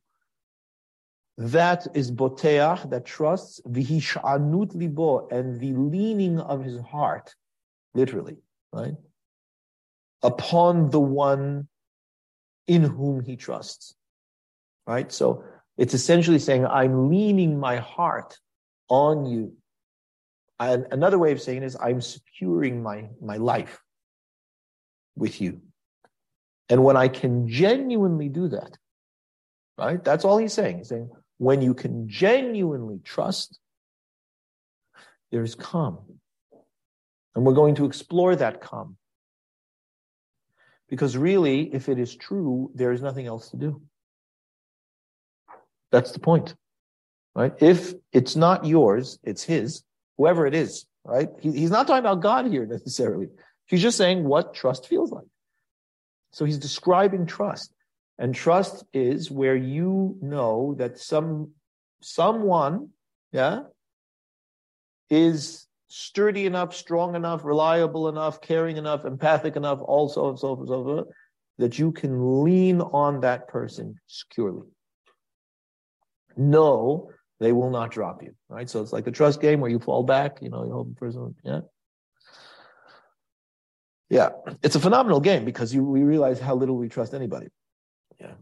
That 1.38 1.86
is 1.94 2.12
boteach, 2.12 2.90
that 2.90 3.06
trusts, 3.06 3.62
v'hishanut 3.68 4.74
libo, 4.74 5.28
and 5.30 5.60
the 5.60 5.74
leaning 5.74 6.40
of 6.40 6.64
his 6.64 6.82
heart, 6.82 7.36
literally, 7.94 8.38
right? 8.74 8.96
Upon 10.24 10.90
the 10.90 11.00
one 11.00 11.68
in 12.66 12.82
whom 12.82 13.24
he 13.24 13.36
trusts, 13.36 13.96
right? 14.88 15.12
So 15.12 15.44
it's 15.78 15.94
essentially 15.94 16.40
saying, 16.40 16.66
I'm 16.66 17.10
leaning 17.10 17.60
my 17.60 17.78
heart 17.78 18.40
on 18.90 19.28
you. 19.28 19.54
And 20.60 20.88
another 20.90 21.20
way 21.20 21.32
of 21.32 21.40
saying 21.40 21.62
it 21.62 21.66
is, 21.66 21.78
I'm 21.80 22.02
securing 22.02 22.82
my, 22.82 23.10
my 23.22 23.38
life 23.38 23.80
with 25.18 25.42
you. 25.42 25.62
And 26.70 26.84
when 26.84 26.98
I 26.98 27.08
can 27.08 27.48
genuinely 27.48 28.30
do 28.30 28.50
that, 28.50 28.78
right? 29.78 30.04
That's 30.04 30.26
all 30.26 30.38
he's 30.38 30.54
saying. 30.54 30.78
He's 30.78 30.90
saying, 30.90 31.10
when 31.38 31.62
you 31.62 31.74
can 31.74 32.10
genuinely 32.10 33.00
trust, 33.04 33.60
there's 35.32 35.56
calm. 35.56 36.00
And 37.36 37.46
we're 37.46 37.54
going 37.54 37.76
to 37.76 37.86
explore 37.86 38.36
that 38.36 38.62
calm. 38.62 38.98
Because 40.90 41.18
really, 41.18 41.74
if 41.74 41.90
it 41.90 42.00
is 42.00 42.16
true, 42.16 42.72
there 42.74 42.92
is 42.92 43.02
nothing 43.02 43.28
else 43.28 43.50
to 43.52 43.58
do. 43.58 43.82
That's 45.92 46.12
the 46.12 46.20
point, 46.20 46.56
right? 47.36 47.54
If 47.60 47.94
it's 48.12 48.36
not 48.36 48.66
yours, 48.66 49.20
it's 49.24 49.44
his, 49.44 49.84
whoever 50.18 50.46
it 50.46 50.56
is, 50.56 50.86
right? 51.04 51.30
He, 51.40 51.52
he's 51.52 51.72
not 51.72 51.88
talking 51.88 52.00
about 52.00 52.22
God 52.22 52.48
here 52.48 52.66
necessarily. 52.66 53.28
He's 53.68 53.82
just 53.82 53.98
saying 53.98 54.24
what 54.24 54.54
trust 54.54 54.88
feels 54.88 55.12
like. 55.12 55.26
So 56.32 56.46
he's 56.46 56.58
describing 56.58 57.26
trust. 57.26 57.74
And 58.20 58.34
trust 58.34 58.84
is 58.94 59.30
where 59.30 59.56
you 59.56 60.18
know 60.22 60.76
that 60.80 60.98
some 60.98 61.52
someone, 62.02 62.90
yeah, 63.32 63.62
is 65.10 65.68
sturdy 65.88 66.46
enough, 66.46 66.76
strong 66.76 67.16
enough, 67.16 67.44
reliable 67.44 68.10
enough, 68.10 68.42
caring 68.42 68.78
enough, 68.78 69.06
empathic 69.06 69.56
enough, 69.56 69.80
also 69.82 70.36
so 70.36 70.56
forth, 70.56 70.68
so 70.68 70.84
forth, 70.84 71.08
that 71.60 71.80
you 71.80 71.92
can 71.92 72.44
lean 72.44 72.82
on 72.82 73.22
that 73.22 73.48
person 73.48 74.00
securely. 74.08 74.68
No, 76.36 77.12
they 77.40 77.52
will 77.52 77.70
not 77.70 77.92
drop 77.92 78.22
you, 78.22 78.34
right? 78.50 78.70
So 78.70 78.82
it's 78.82 78.94
like 78.94 79.08
a 79.08 79.12
trust 79.12 79.42
game 79.42 79.60
where 79.60 79.72
you 79.72 79.80
fall 79.80 80.04
back, 80.04 80.40
you 80.42 80.50
know, 80.50 80.66
you 80.66 80.72
hope 80.72 80.90
the 80.90 80.96
person, 80.96 81.36
yeah. 81.44 81.62
Yeah, 84.10 84.30
it's 84.64 84.76
a 84.76 84.80
phenomenal 84.80 85.20
game 85.20 85.44
because 85.44 85.74
you, 85.74 85.84
we 85.84 86.04
realize 86.04 86.40
how 86.40 86.56
little 86.56 86.78
we 86.78 86.88
trust 86.88 87.14
anybody. 87.14 87.48
Yeah. 88.20 88.36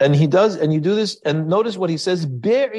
And 0.00 0.16
he 0.16 0.26
does, 0.26 0.56
and 0.56 0.72
you 0.72 0.80
do 0.80 0.94
this, 0.94 1.20
and 1.26 1.46
notice 1.46 1.76
what 1.76 1.90
he 1.90 1.98
says, 1.98 2.26
that 2.26 2.72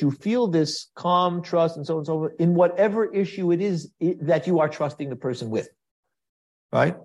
you 0.00 0.10
feel 0.10 0.48
this 0.48 0.90
calm, 0.96 1.42
trust, 1.42 1.76
and 1.76 1.86
so 1.86 1.94
on 1.94 1.98
and 1.98 2.06
so 2.06 2.18
forth 2.18 2.32
in 2.40 2.54
whatever 2.56 3.06
issue 3.14 3.52
it 3.52 3.60
is 3.60 3.92
that 4.00 4.48
you 4.48 4.58
are 4.58 4.68
trusting 4.68 5.10
the 5.10 5.16
person 5.16 5.48
with. 5.48 5.68
Right? 6.72 6.96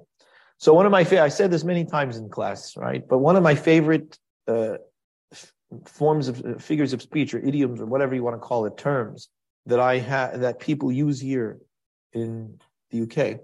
So 0.57 0.73
one 0.73 0.87
of 0.87 0.91
my, 0.91 1.01
I 1.01 1.27
said 1.27 1.51
this 1.51 1.63
many 1.63 1.85
times 1.85 2.17
in 2.17 2.27
class, 2.29 2.75
right? 2.75 3.07
But 3.07 3.19
one 3.19 3.35
of 3.35 3.43
my 3.43 3.53
favorite 3.53 4.17
uh, 4.47 4.77
forms 5.85 6.27
of 6.27 6.43
uh, 6.45 6.57
figures 6.57 6.93
of 6.93 7.01
speech 7.01 7.33
or 7.33 7.39
idioms 7.39 7.81
or 7.81 7.85
whatever 7.85 8.15
you 8.15 8.23
want 8.23 8.35
to 8.35 8.39
call 8.39 8.65
it, 8.65 8.77
terms, 8.77 9.29
that 9.65 9.79
I 9.79 9.99
have 9.99 10.41
that 10.41 10.59
people 10.59 10.91
use 10.91 11.19
here 11.19 11.59
in 12.11 12.59
the 12.91 13.01
UK 13.03 13.39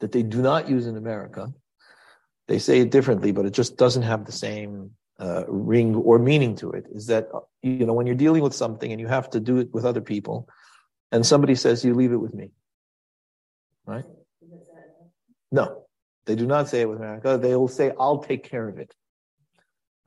that 0.00 0.12
they 0.12 0.22
do 0.22 0.42
not 0.42 0.68
use 0.68 0.86
in 0.86 0.96
America. 0.96 1.52
They 2.46 2.58
say 2.58 2.80
it 2.80 2.90
differently, 2.90 3.32
but 3.32 3.46
it 3.46 3.52
just 3.52 3.76
doesn't 3.76 4.02
have 4.02 4.24
the 4.24 4.32
same 4.32 4.92
uh, 5.20 5.44
ring 5.48 5.94
or 5.94 6.18
meaning 6.18 6.54
to 6.56 6.70
it. 6.70 6.86
Is 6.90 7.06
that 7.06 7.28
you 7.62 7.84
know 7.84 7.92
when 7.92 8.06
you're 8.06 8.14
dealing 8.14 8.42
with 8.42 8.54
something 8.54 8.90
and 8.90 9.00
you 9.00 9.06
have 9.06 9.30
to 9.30 9.40
do 9.40 9.58
it 9.58 9.72
with 9.72 9.84
other 9.84 10.00
people, 10.00 10.48
and 11.12 11.26
somebody 11.26 11.54
says 11.54 11.84
you 11.84 11.94
leave 11.94 12.12
it 12.12 12.16
with 12.16 12.34
me, 12.34 12.50
right? 13.86 14.04
No, 15.50 15.84
they 16.26 16.36
do 16.36 16.46
not 16.46 16.68
say 16.68 16.82
it 16.82 16.88
with 16.88 16.98
America. 16.98 17.38
They 17.38 17.54
will 17.56 17.68
say 17.68 17.92
I'll 17.98 18.18
take 18.18 18.44
care 18.44 18.68
of 18.68 18.78
it, 18.78 18.94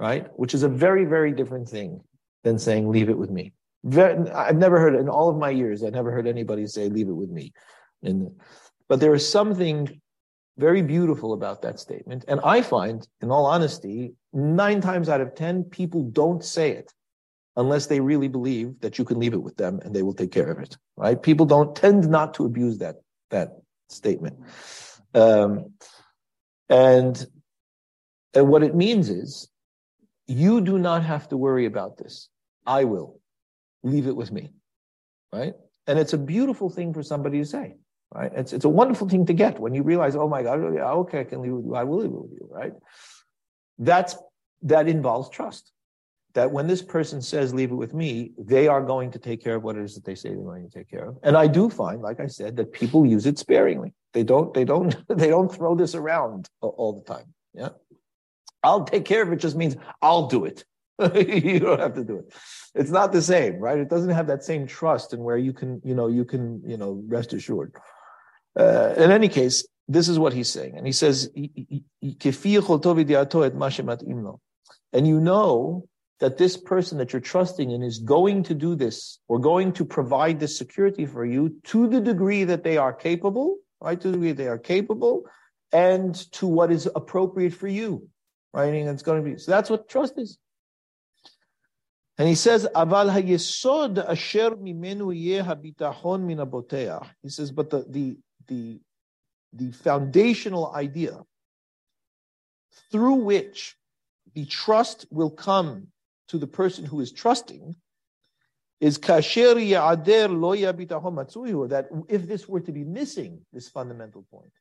right? 0.01 0.27
Which 0.35 0.53
is 0.53 0.63
a 0.63 0.69
very 0.69 1.05
very 1.05 1.31
different 1.31 1.69
thing 1.69 2.01
than 2.43 2.57
saying, 2.59 2.89
leave 2.89 3.09
it 3.09 3.17
with 3.17 3.29
me. 3.29 3.53
I've 3.85 4.57
never 4.57 4.79
heard, 4.79 4.95
in 4.95 5.09
all 5.09 5.29
of 5.29 5.37
my 5.37 5.49
years, 5.49 5.83
I've 5.83 5.93
never 5.93 6.11
heard 6.11 6.27
anybody 6.27 6.67
say, 6.67 6.87
leave 6.89 7.07
it 7.07 7.13
with 7.13 7.29
me. 7.29 7.53
And, 8.03 8.31
but 8.87 8.99
there 8.99 9.13
is 9.13 9.27
something 9.27 10.01
very 10.57 10.81
beautiful 10.81 11.33
about 11.33 11.61
that 11.63 11.79
statement. 11.79 12.25
And 12.27 12.39
I 12.43 12.61
find, 12.61 13.07
in 13.21 13.31
all 13.31 13.45
honesty, 13.45 14.13
nine 14.33 14.81
times 14.81 15.09
out 15.09 15.21
of 15.21 15.33
10, 15.33 15.65
people 15.65 16.03
don't 16.03 16.43
say 16.43 16.71
it 16.71 16.91
unless 17.55 17.87
they 17.87 17.99
really 17.99 18.27
believe 18.27 18.79
that 18.81 18.97
you 18.97 19.05
can 19.05 19.19
leave 19.19 19.33
it 19.33 19.41
with 19.41 19.57
them 19.57 19.79
and 19.83 19.95
they 19.95 20.03
will 20.03 20.13
take 20.13 20.31
care 20.31 20.51
of 20.51 20.59
it, 20.59 20.77
right? 20.95 21.21
People 21.21 21.45
don't 21.45 21.75
tend 21.75 22.07
not 22.07 22.33
to 22.35 22.45
abuse 22.45 22.77
that, 22.77 22.97
that 23.29 23.57
statement. 23.89 24.37
Um, 25.13 25.73
and, 26.69 27.25
and 28.33 28.47
what 28.47 28.63
it 28.63 28.75
means 28.75 29.09
is 29.09 29.50
you 30.27 30.61
do 30.61 30.77
not 30.77 31.03
have 31.03 31.27
to 31.29 31.37
worry 31.37 31.65
about 31.65 31.97
this. 31.97 32.29
I 32.65 32.83
will. 32.83 33.19
Leave 33.83 34.07
it 34.07 34.15
with 34.15 34.31
me. 34.31 34.51
Right? 35.33 35.53
And 35.87 35.97
it's 35.97 36.13
a 36.13 36.17
beautiful 36.17 36.69
thing 36.69 36.93
for 36.93 37.03
somebody 37.03 37.39
to 37.39 37.45
say. 37.45 37.75
Right? 38.13 38.31
It's, 38.35 38.53
it's 38.53 38.65
a 38.65 38.69
wonderful 38.69 39.07
thing 39.07 39.25
to 39.25 39.33
get 39.33 39.59
when 39.59 39.73
you 39.73 39.83
realize, 39.83 40.15
oh 40.15 40.27
my 40.27 40.43
God, 40.43 40.59
oh, 40.59 40.99
okay, 41.01 41.21
I 41.21 41.23
can 41.23 41.41
leave 41.41 41.51
it 41.51 41.55
with 41.55 41.65
you. 41.65 41.75
I 41.75 41.83
will 41.83 41.97
leave 41.97 42.11
it 42.11 42.21
with 42.21 42.31
you. 42.31 42.47
Right? 42.49 42.73
That's, 43.79 44.15
that 44.63 44.87
involves 44.87 45.29
trust. 45.29 45.71
That 46.33 46.51
when 46.51 46.67
this 46.67 46.81
person 46.81 47.21
says, 47.21 47.53
leave 47.53 47.71
it 47.71 47.75
with 47.75 47.93
me, 47.93 48.31
they 48.37 48.67
are 48.67 48.81
going 48.81 49.11
to 49.11 49.19
take 49.19 49.43
care 49.43 49.55
of 49.55 49.63
what 49.63 49.75
it 49.75 49.83
is 49.83 49.95
that 49.95 50.05
they 50.05 50.15
say 50.15 50.29
they're 50.29 50.37
going 50.37 50.69
to 50.69 50.77
take 50.77 50.89
care 50.89 51.09
of. 51.09 51.17
And 51.23 51.35
I 51.35 51.47
do 51.47 51.69
find, 51.69 52.01
like 52.01 52.21
I 52.21 52.27
said, 52.27 52.55
that 52.57 52.71
people 52.71 53.05
use 53.05 53.25
it 53.25 53.37
sparingly. 53.37 53.93
They 54.13 54.23
don't, 54.23 54.53
they 54.53 54.63
don't, 54.63 54.95
they 55.17 55.27
don't 55.27 55.53
throw 55.53 55.75
this 55.75 55.93
around 55.95 56.49
all 56.61 56.93
the 56.93 57.13
time. 57.13 57.33
Yeah. 57.53 57.69
I'll 58.63 58.85
take 58.85 59.05
care 59.05 59.23
of 59.23 59.31
it 59.31 59.37
just 59.37 59.55
means 59.55 59.75
I'll 60.01 60.27
do 60.27 60.45
it. 60.45 60.65
you 61.15 61.59
don't 61.59 61.79
have 61.79 61.95
to 61.95 62.03
do 62.03 62.17
it. 62.17 62.31
It's 62.75 62.91
not 62.91 63.11
the 63.11 63.21
same, 63.21 63.59
right? 63.59 63.79
It 63.79 63.89
doesn't 63.89 64.11
have 64.11 64.27
that 64.27 64.43
same 64.43 64.67
trust 64.67 65.13
and 65.13 65.23
where 65.23 65.37
you 65.37 65.53
can, 65.53 65.81
you 65.83 65.95
know, 65.95 66.07
you 66.07 66.25
can, 66.25 66.61
you 66.65 66.77
know, 66.77 67.01
rest 67.07 67.33
assured. 67.33 67.73
Uh, 68.57 68.93
in 68.97 69.11
any 69.11 69.27
case, 69.27 69.67
this 69.87 70.07
is 70.07 70.19
what 70.19 70.33
he's 70.33 70.49
saying. 70.49 70.77
And 70.77 70.85
he 70.85 70.91
says, 70.91 71.31
and 71.33 71.49
you 75.07 75.19
know 75.19 75.87
that 76.19 76.37
this 76.37 76.57
person 76.57 76.99
that 76.99 77.13
you're 77.13 77.19
trusting 77.19 77.71
in 77.71 77.81
is 77.81 77.97
going 77.97 78.43
to 78.43 78.53
do 78.53 78.75
this 78.75 79.17
or 79.27 79.39
going 79.39 79.73
to 79.73 79.83
provide 79.83 80.39
this 80.39 80.55
security 80.55 81.07
for 81.07 81.25
you 81.25 81.55
to 81.63 81.87
the 81.87 81.99
degree 81.99 82.43
that 82.43 82.63
they 82.63 82.77
are 82.77 82.93
capable, 82.93 83.57
right? 83.79 83.99
To 83.99 84.09
the 84.09 84.13
degree 84.13 84.33
they 84.33 84.47
are 84.47 84.59
capable 84.59 85.23
and 85.71 86.13
to 86.33 86.45
what 86.45 86.71
is 86.71 86.87
appropriate 86.95 87.53
for 87.53 87.67
you 87.67 88.07
And 88.53 88.89
it's 88.89 89.03
going 89.03 89.23
to 89.23 89.29
be 89.29 89.37
so. 89.37 89.51
That's 89.51 89.69
what 89.69 89.87
trust 89.87 90.17
is. 90.17 90.37
And 92.17 92.27
he 92.27 92.35
says, 92.35 92.67
"Aval 92.75 93.11
hayesod 93.11 93.97
asher 94.07 94.51
mimenu 94.51 95.11
yeh 95.15 95.41
habitachon 95.41 96.21
min 96.21 97.09
He 97.23 97.29
says, 97.29 97.51
but 97.51 97.69
the 97.69 97.85
the 97.89 98.17
the 98.47 98.79
the 99.53 99.71
foundational 99.71 100.73
idea 100.75 101.23
through 102.91 103.15
which 103.15 103.75
the 104.33 104.45
trust 104.45 105.05
will 105.11 105.29
come 105.29 105.87
to 106.27 106.37
the 106.37 106.47
person 106.47 106.85
who 106.85 106.99
is 107.01 107.11
trusting 107.11 107.75
is 108.79 108.97
kasher 108.97 109.55
yader 109.55 110.29
lo 110.29 110.55
bitachon 110.73 111.69
that 111.69 111.89
if 112.09 112.27
this 112.27 112.47
were 112.47 112.59
to 112.59 112.71
be 112.71 112.83
missing 112.83 113.41
this 113.53 113.69
fundamental 113.69 114.25
point, 114.31 114.51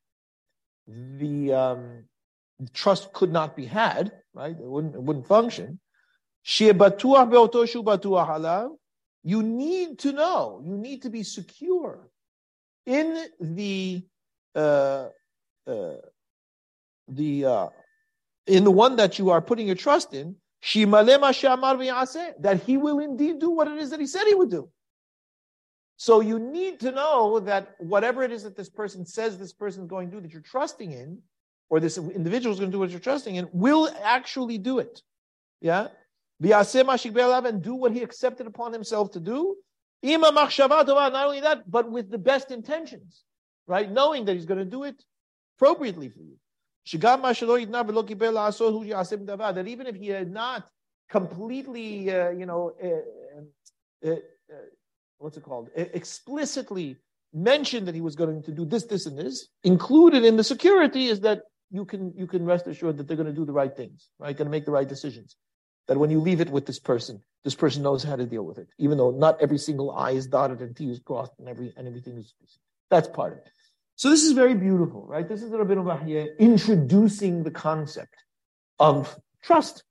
the 0.86 1.52
um, 1.52 2.04
trust 2.72 3.12
could 3.12 3.32
not 3.32 3.56
be 3.56 3.66
had, 3.66 4.12
right? 4.34 4.52
It 4.52 4.58
wouldn't, 4.60 4.94
it 4.94 5.02
wouldn't 5.02 5.26
function. 5.26 5.80
You 9.22 9.42
need 9.42 9.98
to 9.98 10.12
know, 10.12 10.62
you 10.64 10.78
need 10.78 11.02
to 11.02 11.10
be 11.10 11.22
secure 11.22 12.08
in 12.86 13.26
the 13.38 14.02
uh, 14.54 15.08
uh, 15.66 15.96
the 17.08 17.44
uh, 17.44 17.68
in 18.46 18.64
the 18.64 18.70
one 18.70 18.96
that 18.96 19.18
you 19.18 19.30
are 19.30 19.42
putting 19.42 19.66
your 19.66 19.76
trust 19.76 20.14
in, 20.14 20.36
that 20.62 22.62
he 22.66 22.76
will 22.76 22.98
indeed 22.98 23.38
do 23.38 23.50
what 23.50 23.68
it 23.68 23.78
is 23.78 23.90
that 23.90 24.00
he 24.00 24.06
said 24.06 24.24
he 24.26 24.34
would 24.34 24.50
do. 24.50 24.68
So 25.96 26.20
you 26.20 26.38
need 26.38 26.80
to 26.80 26.92
know 26.92 27.40
that 27.40 27.74
whatever 27.78 28.22
it 28.22 28.32
is 28.32 28.44
that 28.44 28.56
this 28.56 28.70
person 28.70 29.04
says 29.04 29.36
this 29.36 29.52
person 29.52 29.82
is 29.82 29.88
going 29.88 30.10
to 30.10 30.16
do 30.16 30.22
that 30.22 30.32
you're 30.32 30.40
trusting 30.40 30.92
in, 30.92 31.18
or 31.70 31.80
this 31.80 31.96
individual 31.96 32.52
is 32.52 32.58
going 32.58 32.70
to 32.70 32.74
do 32.74 32.80
what 32.80 32.90
you're 32.90 33.00
trusting 33.00 33.36
in, 33.36 33.48
will 33.52 33.88
actually 34.02 34.58
do 34.58 34.80
it. 34.80 35.00
Yeah? 35.60 35.88
And 36.40 37.62
do 37.62 37.74
what 37.74 37.92
he 37.92 38.02
accepted 38.02 38.46
upon 38.46 38.72
himself 38.72 39.12
to 39.12 39.20
do. 39.20 39.56
Not 40.02 41.14
only 41.14 41.40
that, 41.40 41.70
but 41.70 41.90
with 41.90 42.10
the 42.10 42.18
best 42.18 42.50
intentions, 42.50 43.22
right? 43.66 43.90
Knowing 43.90 44.24
that 44.24 44.34
he's 44.34 44.46
going 44.46 44.58
to 44.58 44.64
do 44.64 44.84
it 44.84 45.02
appropriately 45.56 46.08
for 46.08 46.20
you. 46.20 46.36
That 49.54 49.66
even 49.68 49.86
if 49.86 49.96
he 49.96 50.08
had 50.08 50.32
not 50.32 50.66
completely, 51.10 52.10
uh, 52.10 52.30
you 52.30 52.46
know, 52.46 52.72
uh, 52.82 54.08
uh, 54.08 54.12
uh 54.12 54.16
what's 55.18 55.36
it 55.36 55.42
called, 55.42 55.68
explicitly 55.76 56.96
mentioned 57.32 57.86
that 57.86 57.94
he 57.94 58.00
was 58.00 58.16
going 58.16 58.42
to 58.42 58.50
do 58.50 58.64
this, 58.64 58.86
this, 58.86 59.06
and 59.06 59.18
this, 59.18 59.48
included 59.62 60.24
in 60.24 60.36
the 60.36 60.42
security 60.42 61.06
is 61.06 61.20
that 61.20 61.42
you 61.70 61.84
can 61.84 62.12
you 62.16 62.26
can 62.26 62.44
rest 62.44 62.66
assured 62.66 62.96
that 62.98 63.06
they're 63.06 63.16
going 63.16 63.28
to 63.28 63.32
do 63.32 63.44
the 63.44 63.52
right 63.52 63.74
things, 63.74 64.08
right? 64.18 64.36
Going 64.36 64.46
to 64.46 64.50
make 64.50 64.64
the 64.64 64.72
right 64.72 64.88
decisions. 64.88 65.36
That 65.88 65.98
when 65.98 66.10
you 66.10 66.20
leave 66.20 66.40
it 66.40 66.50
with 66.50 66.66
this 66.66 66.78
person, 66.78 67.22
this 67.42 67.54
person 67.54 67.82
knows 67.82 68.02
how 68.04 68.16
to 68.16 68.26
deal 68.26 68.44
with 68.44 68.58
it, 68.58 68.68
even 68.78 68.98
though 68.98 69.10
not 69.10 69.40
every 69.40 69.58
single 69.58 69.90
I 69.90 70.12
is 70.12 70.26
dotted 70.26 70.60
and 70.60 70.76
T 70.76 70.90
is 70.90 71.00
crossed 71.00 71.32
and 71.38 71.48
every 71.48 71.72
and 71.76 71.86
everything 71.86 72.18
is. 72.18 72.34
That's 72.90 73.08
part 73.08 73.32
of 73.32 73.38
it. 73.38 73.48
So 73.96 74.10
this 74.10 74.24
is 74.24 74.32
very 74.32 74.54
beautiful, 74.54 75.06
right? 75.06 75.28
This 75.28 75.42
is 75.42 75.52
a 75.52 75.64
bit 75.64 75.78
of 75.78 75.86
a 75.86 76.42
introducing 76.42 77.44
the 77.44 77.50
concept 77.50 78.14
of 78.78 79.18
trust, 79.42 79.84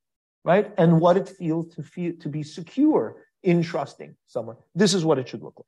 right? 0.44 0.72
And 0.78 1.00
what 1.00 1.15
it 1.15 1.30
feels 1.30 1.74
to 1.76 1.84
feel 1.84 2.13
to 2.22 2.30
be 2.30 2.44
secure 2.44 3.18
in 3.44 3.63
trusting 3.63 4.15
someone. 4.28 4.58
This 4.76 4.94
is 4.94 5.06
what 5.06 5.18
it 5.20 5.30
should 5.30 5.44
look 5.44 5.56
like. 5.58 5.65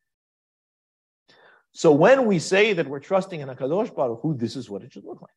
So 1.74 1.93
when 1.93 2.26
we 2.26 2.39
say 2.39 2.74
that 2.74 2.88
we're 2.88 3.00
trusting 3.00 3.39
in 3.39 3.47
a 3.47 3.56
Kadosh 3.56 3.95
Baruch 3.95 4.19
Hu, 4.21 4.36
this 4.36 4.58
is 4.58 4.69
what 4.69 4.84
it 4.84 4.91
should 4.91 5.06
look 5.06 5.21
like 5.21 5.32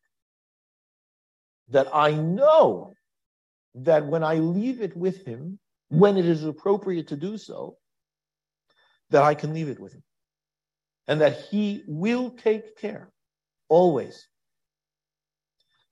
that 1.69 1.87
I 1.93 2.11
know 2.11 2.93
that 3.75 4.05
when 4.05 4.23
I 4.23 4.35
leave 4.35 4.81
it 4.81 4.95
with 4.95 5.25
him, 5.25 5.59
when 5.89 6.17
it 6.17 6.25
is 6.25 6.43
appropriate 6.43 7.07
to 7.09 7.15
do 7.15 7.37
so, 7.37 7.77
that 9.09 9.23
I 9.23 9.35
can 9.35 9.53
leave 9.53 9.69
it 9.69 9.79
with 9.79 9.93
him. 9.93 10.03
And 11.07 11.21
that 11.21 11.41
he 11.49 11.83
will 11.87 12.31
take 12.31 12.77
care, 12.77 13.11
always. 13.69 14.27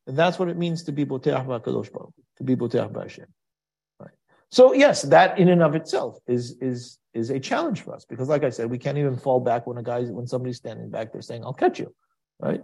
And 0.08 0.18
that's 0.18 0.40
what 0.40 0.50
it 0.50 0.58
means 0.58 0.84
to 0.84 0.92
be 0.92 1.06
Boteach 1.06 1.46
Kadosh 1.46 1.92
Baruch, 1.92 2.14
to 2.38 2.44
be 2.44 2.56
Boteach 2.56 2.92
B'Hashem. 2.92 3.26
Right. 4.00 4.12
So 4.50 4.74
yes, 4.74 5.04
that 5.04 5.38
in 5.38 5.50
and 5.50 5.62
of 5.62 5.76
itself 5.76 6.18
is 6.28 6.58
is 6.62 7.00
is 7.14 7.30
a 7.30 7.40
challenge 7.40 7.82
for 7.82 7.94
us 7.94 8.06
because, 8.06 8.28
like 8.28 8.44
I 8.44 8.50
said, 8.50 8.70
we 8.70 8.80
can't 8.80 8.98
even 8.98 9.16
fall 9.16 9.40
back 9.40 9.68
when 9.68 9.78
a 9.78 9.84
guy 9.84 10.02
when 10.04 10.28
somebody's 10.28 10.58
standing 10.58 10.90
back 10.90 11.14
there 11.14 11.22
saying, 11.22 11.44
"I'll 11.46 11.54
catch 11.54 11.80
you," 11.80 11.94
right? 12.40 12.64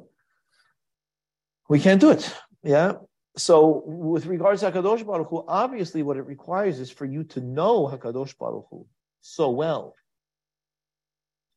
We 1.69 1.79
can't 1.79 2.01
do 2.01 2.09
it. 2.09 2.35
Yeah. 2.63 2.93
So 3.37 3.83
with 3.85 4.25
regards 4.25 4.61
to 4.61 4.71
Hakadosh 4.71 5.05
Baruch 5.05 5.29
Hu, 5.29 5.45
obviously 5.47 6.03
what 6.03 6.17
it 6.17 6.25
requires 6.25 6.79
is 6.79 6.91
for 6.91 7.05
you 7.05 7.23
to 7.25 7.41
know 7.41 7.87
Hakadosh 7.87 8.37
Baruch 8.37 8.65
Hu 8.69 8.85
so 9.21 9.49
well 9.49 9.95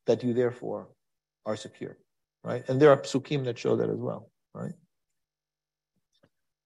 that 0.05 0.23
you 0.23 0.33
therefore 0.33 0.89
are 1.45 1.55
secure, 1.55 1.97
right? 2.43 2.63
And 2.69 2.81
there 2.81 2.91
are 2.91 2.97
psukim 2.97 3.45
that 3.45 3.57
show 3.57 3.75
that 3.75 3.89
as 3.89 3.97
well, 3.97 4.29
right? 4.53 4.73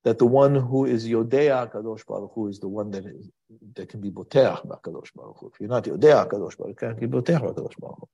That 0.04 0.20
the 0.20 0.26
one 0.26 0.56
who 0.56 0.86
is 0.86 1.08
Yodea 1.08 1.72
Hakadosh 1.72 2.06
Baruch 2.06 2.32
Hu 2.34 2.48
is 2.48 2.60
the 2.60 2.68
one 2.68 2.92
that 2.92 3.06
is 3.06 3.30
that 3.76 3.90
can 3.90 4.02
be 4.02 4.12
Boteach 4.12 4.68
Hakadosh 4.68 5.14
Baruch 5.16 5.38
Hu. 5.40 5.52
If 5.54 5.60
you're 5.60 5.70
not 5.70 5.86
Yodea 5.86 6.28
Hakadosh 6.28 6.58
Baruch 6.58 6.58
Hu, 6.58 6.68
you 6.70 6.76
can't 6.76 7.00
be 7.00 7.08
Boteach 7.08 7.42
Hakadosh 7.42 7.78
Baruch 7.80 8.00
Hu. 8.00 8.08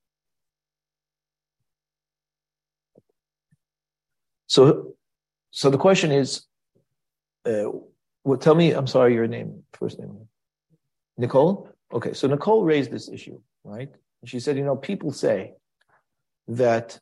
So 4.46 4.94
so 5.54 5.70
the 5.70 5.78
question 5.78 6.10
is, 6.10 6.42
uh, 7.46 7.70
well, 8.24 8.38
tell 8.38 8.56
me, 8.56 8.72
I'm 8.72 8.88
sorry, 8.88 9.14
your 9.14 9.28
name, 9.28 9.62
first 9.72 10.00
name. 10.00 10.26
Nicole? 11.16 11.68
Okay, 11.92 12.12
so 12.12 12.26
Nicole 12.26 12.64
raised 12.64 12.90
this 12.90 13.08
issue, 13.08 13.40
right? 13.62 13.88
She 14.24 14.40
said, 14.40 14.56
you 14.56 14.64
know, 14.64 14.74
people 14.74 15.12
say 15.12 15.52
that 16.48 16.98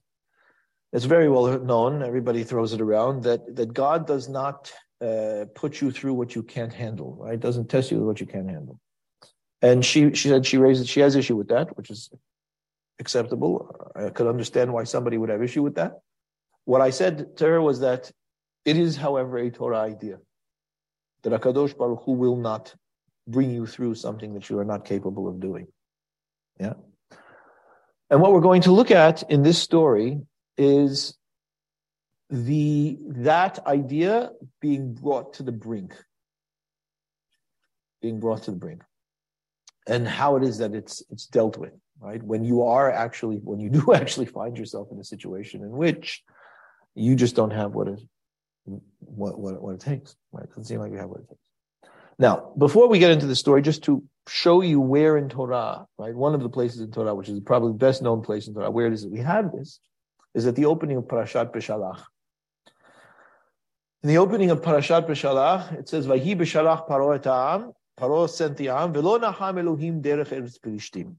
it's 0.93 1.07
very 1.07 1.31
well 1.31 1.59
known, 1.61 2.03
everybody 2.03 2.45
throws 2.45 2.75
it 2.75 2.83
around, 2.83 3.23
that, 3.23 3.57
that 3.57 3.73
God 3.73 4.07
does 4.07 4.29
not 4.29 4.71
uh, 5.01 5.47
put 5.55 5.81
you 5.81 5.91
through 5.91 6.13
what 6.13 6.35
you 6.35 6.43
can't 6.43 6.75
handle, 6.75 7.17
right? 7.19 7.41
Doesn't 7.41 7.71
test 7.71 7.91
you 7.91 7.97
with 8.01 8.07
what 8.07 8.21
you 8.21 8.27
can't 8.27 8.51
handle. 8.51 8.79
And 9.63 9.83
she, 9.83 10.13
she 10.13 10.29
said 10.29 10.45
she 10.45 10.59
raised 10.59 10.87
she 10.87 11.01
has 11.01 11.17
issue 11.17 11.37
with 11.37 11.49
that, 11.49 11.75
which 11.79 11.89
is 11.89 12.11
acceptable. 12.99 13.91
I 13.97 14.11
could 14.11 14.27
understand 14.27 14.75
why 14.75 14.85
somebody 14.85 15.17
would 15.17 15.31
have 15.31 15.43
issue 15.43 15.63
with 15.63 15.77
that. 15.77 16.01
What 16.67 16.83
I 16.83 16.91
said 16.91 17.39
to 17.39 17.47
her 17.47 17.63
was 17.63 17.81
that 17.81 18.13
it 18.65 18.77
is, 18.77 18.97
however, 18.97 19.39
a 19.39 19.51
Torah 19.51 19.81
idea 19.81 20.19
that 21.23 21.33
Akadosh 21.33 21.77
Baruch 21.77 22.03
Hu 22.05 22.13
will 22.13 22.37
not 22.37 22.75
bring 23.27 23.51
you 23.51 23.67
through 23.67 23.95
something 23.95 24.35
that 24.35 24.51
you 24.51 24.59
are 24.59 24.65
not 24.65 24.85
capable 24.85 25.29
of 25.29 25.41
doing. 25.41 25.67
Yeah. 26.59 26.75
And 28.11 28.21
what 28.21 28.33
we're 28.33 28.41
going 28.41 28.63
to 28.63 28.73
look 28.73 28.91
at 28.91 29.31
in 29.31 29.43
this 29.43 29.59
story 29.59 30.21
is 30.59 31.17
the 32.29 32.99
that 33.09 33.65
idea 33.67 34.31
being 34.61 34.95
brought 34.95 35.35
to 35.35 35.43
the 35.43 35.53
brink. 35.53 35.95
Being 38.01 38.21
brought 38.21 38.45
to 38.45 38.51
the 38.51 38.57
brink. 38.57 38.83
And 39.87 40.07
how 40.07 40.37
it 40.37 40.45
is 40.45 40.59
that 40.59 40.75
it's 40.75 41.03
it's 41.11 41.27
dealt 41.27 41.57
with, 41.57 41.73
right? 42.01 42.23
When 42.23 42.45
you 42.45 42.63
are 42.63 42.91
actually 42.91 43.37
when 43.37 43.61
you 43.61 43.71
do 43.71 43.93
actually 43.95 44.27
find 44.27 44.57
yourself 44.59 44.89
in 44.93 44.99
a 44.99 45.05
situation 45.05 45.63
in 45.63 45.71
which 45.71 46.23
you 46.95 47.17
just 47.17 47.35
don't 47.35 47.53
have 47.53 47.73
what 47.73 47.89
it 47.89 48.01
what 48.65 49.39
what, 49.39 49.61
what 49.63 49.75
it 49.75 49.81
takes. 49.81 50.17
Right? 50.33 50.45
It 50.45 50.51
doesn't 50.51 50.65
seem 50.65 50.81
like 50.81 50.93
you 50.93 50.99
have 50.99 51.09
what 51.09 51.21
it 51.21 51.29
takes. 51.29 51.41
Now, 52.19 52.53
before 52.57 52.89
we 52.89 52.99
get 52.99 53.11
into 53.11 53.27
the 53.27 53.37
story, 53.37 53.63
just 53.63 53.85
to 53.85 54.03
show 54.29 54.61
you 54.61 54.81
where 54.81 55.17
in 55.17 55.29
Torah, 55.29 55.87
right, 55.99 56.15
one 56.15 56.35
of 56.35 56.43
the 56.43 56.49
places 56.49 56.81
in 56.81 56.91
Torah, 56.93 57.15
which 57.15 57.29
is 57.29 57.41
probably 57.41 57.73
the 57.73 57.79
best 57.79 58.03
known 58.03 58.23
place 58.23 58.47
in 58.47 58.55
Torah, 58.55 58.71
where 58.71 58.87
it 58.87 58.93
is 58.93 59.03
that 59.03 59.11
we 59.11 59.21
have 59.21 59.51
this, 59.53 59.81
is 60.35 60.47
at 60.47 60.55
the 60.55 60.67
opening 60.67 60.97
of 60.99 61.05
Parashat 61.05 61.53
Beshalach. 61.53 62.03
In 64.03 64.09
the 64.09 64.19
opening 64.19 64.51
of 64.51 64.63
Parashat 64.63 65.09
Beshalach, 65.09 65.73
it 65.79 65.89
says, 65.89 66.07
"Vahi 66.07 66.37
Beshalach 66.37 66.89
Paro 66.89 67.15
et 67.15 67.25
Ha'am." 67.25 67.73
Paro 67.99 68.29
sent 68.29 68.57
the 68.57 68.69
Am, 68.69 68.93
"Velo 68.93 69.19
nacham 69.19 69.59
Elohim 69.59 70.03
derech 70.03 70.29
eretz 70.29 70.59
Pelishtim." 70.59 71.17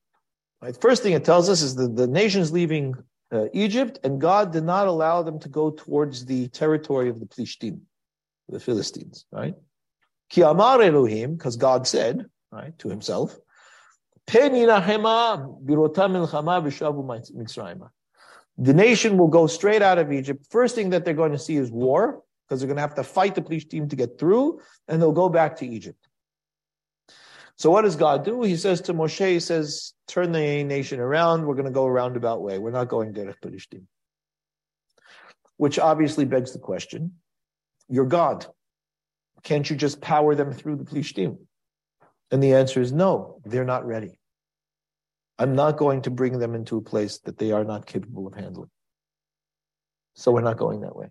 Right. 0.61 0.75
First 0.79 1.03
thing 1.03 1.13
it 1.13 1.25
tells 1.25 1.49
us 1.49 1.61
is 1.61 1.75
that 1.75 1.95
the 1.95 2.07
nation's 2.07 2.51
leaving 2.51 2.95
uh, 3.33 3.45
Egypt, 3.53 3.99
and 4.03 4.21
God 4.21 4.53
did 4.53 4.63
not 4.63 4.87
allow 4.87 5.23
them 5.23 5.39
to 5.39 5.49
go 5.49 5.71
towards 5.71 6.25
the 6.25 6.47
territory 6.49 7.09
of 7.09 7.19
the 7.19 7.25
Plishtim, 7.25 7.79
the 8.47 8.59
Philistines. 8.59 9.25
Right. 9.31 9.55
Ki 10.29 10.41
amar 10.41 10.81
Elohim, 10.81 11.35
because 11.35 11.57
God 11.57 11.87
said, 11.87 12.25
right, 12.51 12.77
to 12.79 12.89
Himself. 12.89 13.37
The 18.57 18.73
nation 18.73 19.17
will 19.17 19.27
go 19.27 19.47
straight 19.47 19.81
out 19.81 19.97
of 19.97 20.11
Egypt. 20.11 20.45
First 20.49 20.75
thing 20.75 20.91
that 20.91 21.03
they're 21.03 21.13
going 21.13 21.31
to 21.31 21.39
see 21.39 21.57
is 21.57 21.71
war, 21.71 22.21
because 22.47 22.59
they're 22.59 22.67
going 22.67 22.77
to 22.77 22.81
have 22.81 22.95
to 22.95 23.03
fight 23.03 23.35
the 23.35 23.41
Plishtim 23.41 23.89
to 23.89 23.95
get 23.95 24.19
through, 24.19 24.61
and 24.87 25.01
they'll 25.01 25.11
go 25.11 25.29
back 25.29 25.57
to 25.57 25.67
Egypt. 25.67 26.07
So 27.57 27.69
what 27.69 27.83
does 27.83 27.95
God 27.95 28.25
do? 28.25 28.41
He 28.41 28.55
says 28.55 28.81
to 28.81 28.93
Moshe, 28.93 29.27
he 29.27 29.39
says, 29.39 29.93
turn 30.07 30.31
the 30.31 30.63
nation 30.63 30.99
around. 30.99 31.45
We're 31.45 31.55
going 31.55 31.65
to 31.65 31.71
go 31.71 31.85
a 31.85 31.91
roundabout 31.91 32.41
way. 32.41 32.57
We're 32.57 32.71
not 32.71 32.87
going 32.87 33.13
derech 33.13 33.35
Plishtim. 33.41 33.83
Which 35.57 35.79
obviously 35.79 36.25
begs 36.25 36.51
the 36.51 36.59
question, 36.59 37.13
you're 37.87 38.05
God. 38.05 38.45
Can't 39.43 39.69
you 39.69 39.75
just 39.75 40.01
power 40.01 40.35
them 40.35 40.51
through 40.51 40.77
the 40.77 40.83
Plishtim? 40.83 41.37
And 42.31 42.41
the 42.41 42.53
answer 42.53 42.81
is 42.81 42.91
no, 42.91 43.39
they're 43.45 43.65
not 43.65 43.85
ready. 43.85 44.19
I'm 45.37 45.55
not 45.55 45.77
going 45.77 46.01
to 46.03 46.09
bring 46.11 46.39
them 46.39 46.55
into 46.55 46.77
a 46.77 46.81
place 46.81 47.19
that 47.19 47.37
they 47.37 47.51
are 47.51 47.63
not 47.63 47.85
capable 47.85 48.27
of 48.27 48.33
handling. 48.33 48.69
So 50.15 50.31
we're 50.31 50.41
not 50.41 50.57
going 50.57 50.81
that 50.81 50.95
way. 50.95 51.07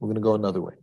We're 0.00 0.08
going 0.08 0.16
to 0.16 0.20
go 0.20 0.34
another 0.34 0.60
way. 0.60 0.74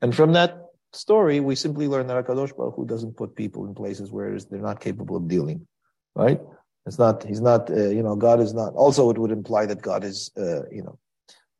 And 0.00 0.14
from 0.14 0.32
that 0.32 0.65
story, 0.96 1.40
we 1.40 1.54
simply 1.54 1.88
learn 1.88 2.06
that 2.06 2.24
Hakadosh 2.24 2.56
Baruch 2.56 2.74
Hu 2.76 2.84
doesn't 2.84 3.16
put 3.16 3.34
people 3.34 3.66
in 3.66 3.74
places 3.74 4.10
where 4.10 4.38
they're 4.38 4.60
not 4.60 4.80
capable 4.80 5.16
of 5.16 5.28
dealing, 5.28 5.66
right? 6.14 6.40
It's 6.86 6.98
not. 6.98 7.24
He's 7.24 7.40
not. 7.40 7.70
Uh, 7.70 7.88
you 7.88 8.02
know, 8.02 8.14
God 8.14 8.40
is 8.40 8.54
not. 8.54 8.74
Also, 8.74 9.10
it 9.10 9.18
would 9.18 9.32
imply 9.32 9.66
that 9.66 9.82
God 9.82 10.04
is, 10.04 10.30
uh, 10.36 10.68
you 10.70 10.82
know, 10.82 10.98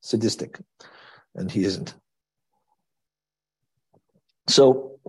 sadistic, 0.01 0.61
and 1.35 1.51
He 1.51 1.65
isn't. 1.65 1.95
So, 4.47 5.01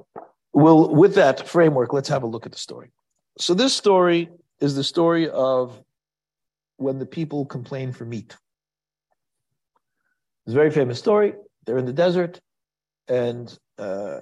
we'll 0.54 0.94
with 0.94 1.16
that 1.16 1.48
framework, 1.48 1.94
let's 1.94 2.10
have 2.10 2.24
a 2.24 2.28
look 2.28 2.48
at 2.48 2.52
the 2.52 2.58
story. 2.58 2.92
So, 3.38 3.54
this 3.54 3.76
story 3.76 4.30
is 4.60 4.76
the 4.76 4.84
story 4.84 5.30
of 5.30 5.80
when 6.78 6.98
the 6.98 7.06
people 7.06 7.46
complain 7.46 7.92
for 7.94 8.06
meat. 8.06 8.36
It's 10.46 10.54
a 10.54 10.56
very 10.56 10.72
famous 10.72 10.98
story. 10.98 11.36
They're 11.66 11.78
in 11.78 11.86
the 11.86 11.94
desert, 11.94 12.40
and 13.08 13.56
uh, 13.78 14.22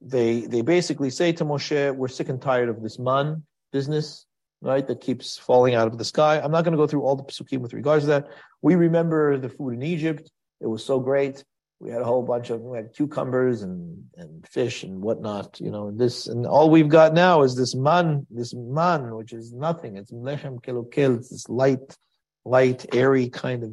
they 0.00 0.42
they 0.42 0.62
basically 0.62 1.10
say 1.10 1.32
to 1.32 1.44
Moshe, 1.44 1.94
"We're 1.94 2.08
sick 2.08 2.28
and 2.28 2.40
tired 2.40 2.68
of 2.68 2.82
this 2.82 2.98
man 2.98 3.44
business, 3.72 4.26
right? 4.60 4.86
That 4.86 5.00
keeps 5.00 5.36
falling 5.36 5.74
out 5.74 5.88
of 5.88 5.98
the 5.98 6.04
sky." 6.04 6.40
I'm 6.40 6.52
not 6.52 6.64
going 6.64 6.72
to 6.72 6.78
go 6.78 6.86
through 6.86 7.02
all 7.02 7.16
the 7.16 7.24
psukim 7.24 7.58
with 7.60 7.74
regards 7.74 8.04
to 8.04 8.10
that. 8.10 8.28
We 8.62 8.74
remember 8.76 9.36
the 9.38 9.48
food 9.48 9.74
in 9.74 9.82
Egypt; 9.82 10.30
it 10.60 10.66
was 10.66 10.84
so 10.84 11.00
great. 11.00 11.44
We 11.80 11.90
had 11.90 12.02
a 12.02 12.04
whole 12.04 12.22
bunch 12.22 12.50
of 12.50 12.60
we 12.60 12.76
had 12.76 12.92
cucumbers 12.94 13.62
and 13.62 14.04
and 14.16 14.46
fish 14.46 14.82
and 14.84 15.00
whatnot, 15.00 15.60
you 15.60 15.70
know. 15.70 15.88
And 15.88 15.98
This 15.98 16.26
and 16.28 16.46
all 16.46 16.70
we've 16.70 16.88
got 16.88 17.14
now 17.14 17.42
is 17.42 17.56
this 17.56 17.74
man, 17.74 18.26
this 18.30 18.54
man, 18.54 19.14
which 19.14 19.32
is 19.32 19.52
nothing. 19.52 19.96
It's 19.96 20.12
lechem 20.12 20.60
kelokel. 20.60 21.16
It's 21.18 21.30
this 21.30 21.48
light, 21.48 21.96
light, 22.44 22.86
airy 22.94 23.28
kind 23.30 23.64
of 23.64 23.72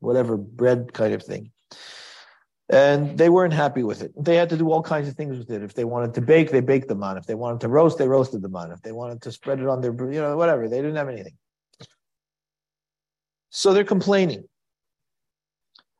whatever 0.00 0.36
bread 0.36 0.92
kind 0.92 1.14
of 1.14 1.22
thing 1.22 1.50
and 2.70 3.18
they 3.18 3.28
weren't 3.28 3.52
happy 3.52 3.82
with 3.82 4.02
it. 4.02 4.12
They 4.18 4.36
had 4.36 4.48
to 4.50 4.56
do 4.56 4.70
all 4.70 4.82
kinds 4.82 5.08
of 5.08 5.14
things 5.14 5.36
with 5.36 5.50
it. 5.50 5.62
If 5.62 5.74
they 5.74 5.84
wanted 5.84 6.14
to 6.14 6.22
bake, 6.22 6.50
they 6.50 6.60
baked 6.60 6.88
the 6.88 6.94
man. 6.94 7.18
If 7.18 7.26
they 7.26 7.34
wanted 7.34 7.60
to 7.60 7.68
roast, 7.68 7.98
they 7.98 8.08
roasted 8.08 8.42
the 8.42 8.48
man. 8.48 8.70
If 8.70 8.80
they 8.82 8.92
wanted 8.92 9.20
to 9.22 9.32
spread 9.32 9.60
it 9.60 9.66
on 9.66 9.80
their, 9.82 9.92
you 9.92 10.20
know, 10.20 10.36
whatever, 10.36 10.68
they 10.68 10.78
didn't 10.78 10.96
have 10.96 11.08
anything. 11.08 11.36
So 13.50 13.72
they're 13.72 13.84
complaining. 13.84 14.44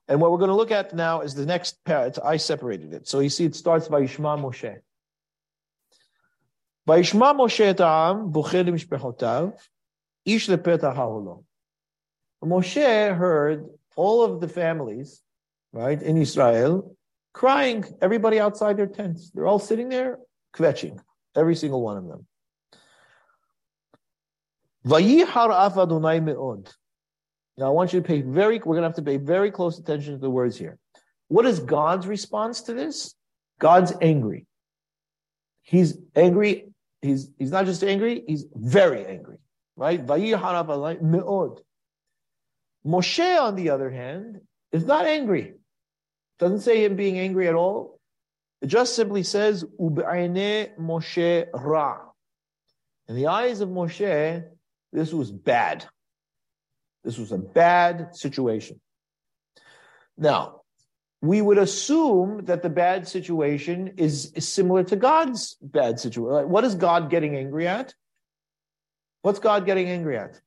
And 0.08 0.20
what 0.20 0.32
we're 0.32 0.38
going 0.38 0.48
to 0.48 0.56
look 0.56 0.70
at 0.70 0.94
now 0.94 1.20
is 1.20 1.34
the 1.34 1.46
next 1.46 1.82
part. 1.84 2.18
I 2.22 2.36
separated 2.36 2.92
it. 2.92 3.08
So 3.08 3.20
you 3.20 3.28
see, 3.28 3.44
it 3.44 3.54
starts 3.54 3.88
by 3.88 4.02
Yishma 4.02 4.38
Moshe. 4.40 4.76
By 6.86 7.00
Yishma 7.00 7.34
Moshe 7.34 7.60
et 7.60 7.78
ha'am, 7.78 8.32
bucher 8.32 8.64
mishpechotav, 8.64 9.54
ish 10.24 10.48
lepetah. 10.48 11.44
Moshe 12.42 13.16
heard 13.16 13.66
all 13.96 14.22
of 14.22 14.40
the 14.40 14.48
families 14.48 15.23
right, 15.74 16.00
in 16.00 16.16
Israel, 16.16 16.96
crying, 17.32 17.84
everybody 18.00 18.38
outside 18.38 18.76
their 18.76 18.86
tents. 18.86 19.30
They're 19.30 19.46
all 19.46 19.58
sitting 19.58 19.88
there, 19.88 20.18
kvetching, 20.54 21.00
every 21.36 21.56
single 21.56 21.82
one 21.82 21.96
of 21.96 22.06
them. 22.06 22.26
Now 27.56 27.66
I 27.66 27.70
want 27.70 27.92
you 27.92 28.00
to 28.00 28.06
pay 28.06 28.22
very, 28.22 28.58
we're 28.58 28.76
going 28.76 28.82
to 28.82 28.88
have 28.88 28.94
to 28.96 29.02
pay 29.02 29.16
very 29.16 29.50
close 29.50 29.78
attention 29.78 30.12
to 30.14 30.18
the 30.18 30.30
words 30.30 30.56
here. 30.56 30.78
What 31.28 31.44
is 31.44 31.58
God's 31.58 32.06
response 32.06 32.62
to 32.62 32.74
this? 32.74 33.14
God's 33.58 33.92
angry. 34.00 34.46
He's 35.62 35.98
angry. 36.14 36.68
He's, 37.02 37.30
he's 37.38 37.50
not 37.50 37.66
just 37.66 37.82
angry, 37.84 38.22
he's 38.26 38.46
very 38.54 39.04
angry, 39.04 39.36
right? 39.76 40.00
Moshe, 42.86 43.40
on 43.40 43.56
the 43.56 43.68
other 43.70 43.90
hand, 43.90 44.40
is 44.72 44.86
not 44.86 45.04
angry. 45.04 45.54
Doesn't 46.38 46.60
say 46.60 46.84
him 46.84 46.96
being 46.96 47.18
angry 47.18 47.48
at 47.48 47.54
all. 47.54 48.00
It 48.60 48.66
just 48.66 48.96
simply 48.96 49.22
says, 49.22 49.64
Ube'ane 49.78 50.76
Moshe 50.78 51.46
Ra. 51.52 51.98
In 53.08 53.16
the 53.16 53.26
eyes 53.26 53.60
of 53.60 53.68
Moshe, 53.68 54.44
this 54.92 55.12
was 55.12 55.30
bad. 55.30 55.84
This 57.04 57.18
was 57.18 57.32
a 57.32 57.38
bad 57.38 58.16
situation. 58.16 58.80
Now, 60.16 60.62
we 61.20 61.40
would 61.40 61.58
assume 61.58 62.44
that 62.46 62.62
the 62.62 62.70
bad 62.70 63.08
situation 63.08 63.94
is, 63.96 64.32
is 64.32 64.46
similar 64.46 64.84
to 64.84 64.96
God's 64.96 65.56
bad 65.60 65.98
situation. 65.98 66.50
What 66.50 66.64
is 66.64 66.74
God 66.74 67.10
getting 67.10 67.36
angry 67.36 67.66
at? 67.66 67.94
What's 69.22 69.38
God 69.38 69.66
getting 69.66 69.88
angry 69.88 70.18
at? 70.18 70.40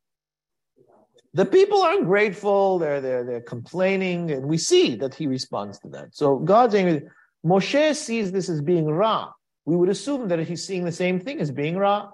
The 1.38 1.46
people 1.46 1.84
are 1.84 1.94
ungrateful, 1.94 2.80
they're, 2.80 3.00
they're, 3.00 3.24
they're 3.24 3.42
complaining, 3.42 4.32
and 4.32 4.48
we 4.48 4.58
see 4.58 4.96
that 4.96 5.14
he 5.14 5.28
responds 5.28 5.78
to 5.82 5.88
that. 5.90 6.16
So 6.16 6.38
God's 6.40 6.74
angry. 6.74 7.04
Moshe 7.46 7.96
sees 7.96 8.32
this 8.32 8.50
as 8.50 8.60
being 8.60 8.88
Ra. 8.88 9.30
We 9.64 9.76
would 9.76 9.90
assume 9.90 10.30
that 10.30 10.40
he's 10.40 10.66
seeing 10.66 10.84
the 10.84 10.92
same 10.92 11.20
thing 11.20 11.40
as 11.40 11.52
being 11.52 11.78
Ra. 11.78 12.10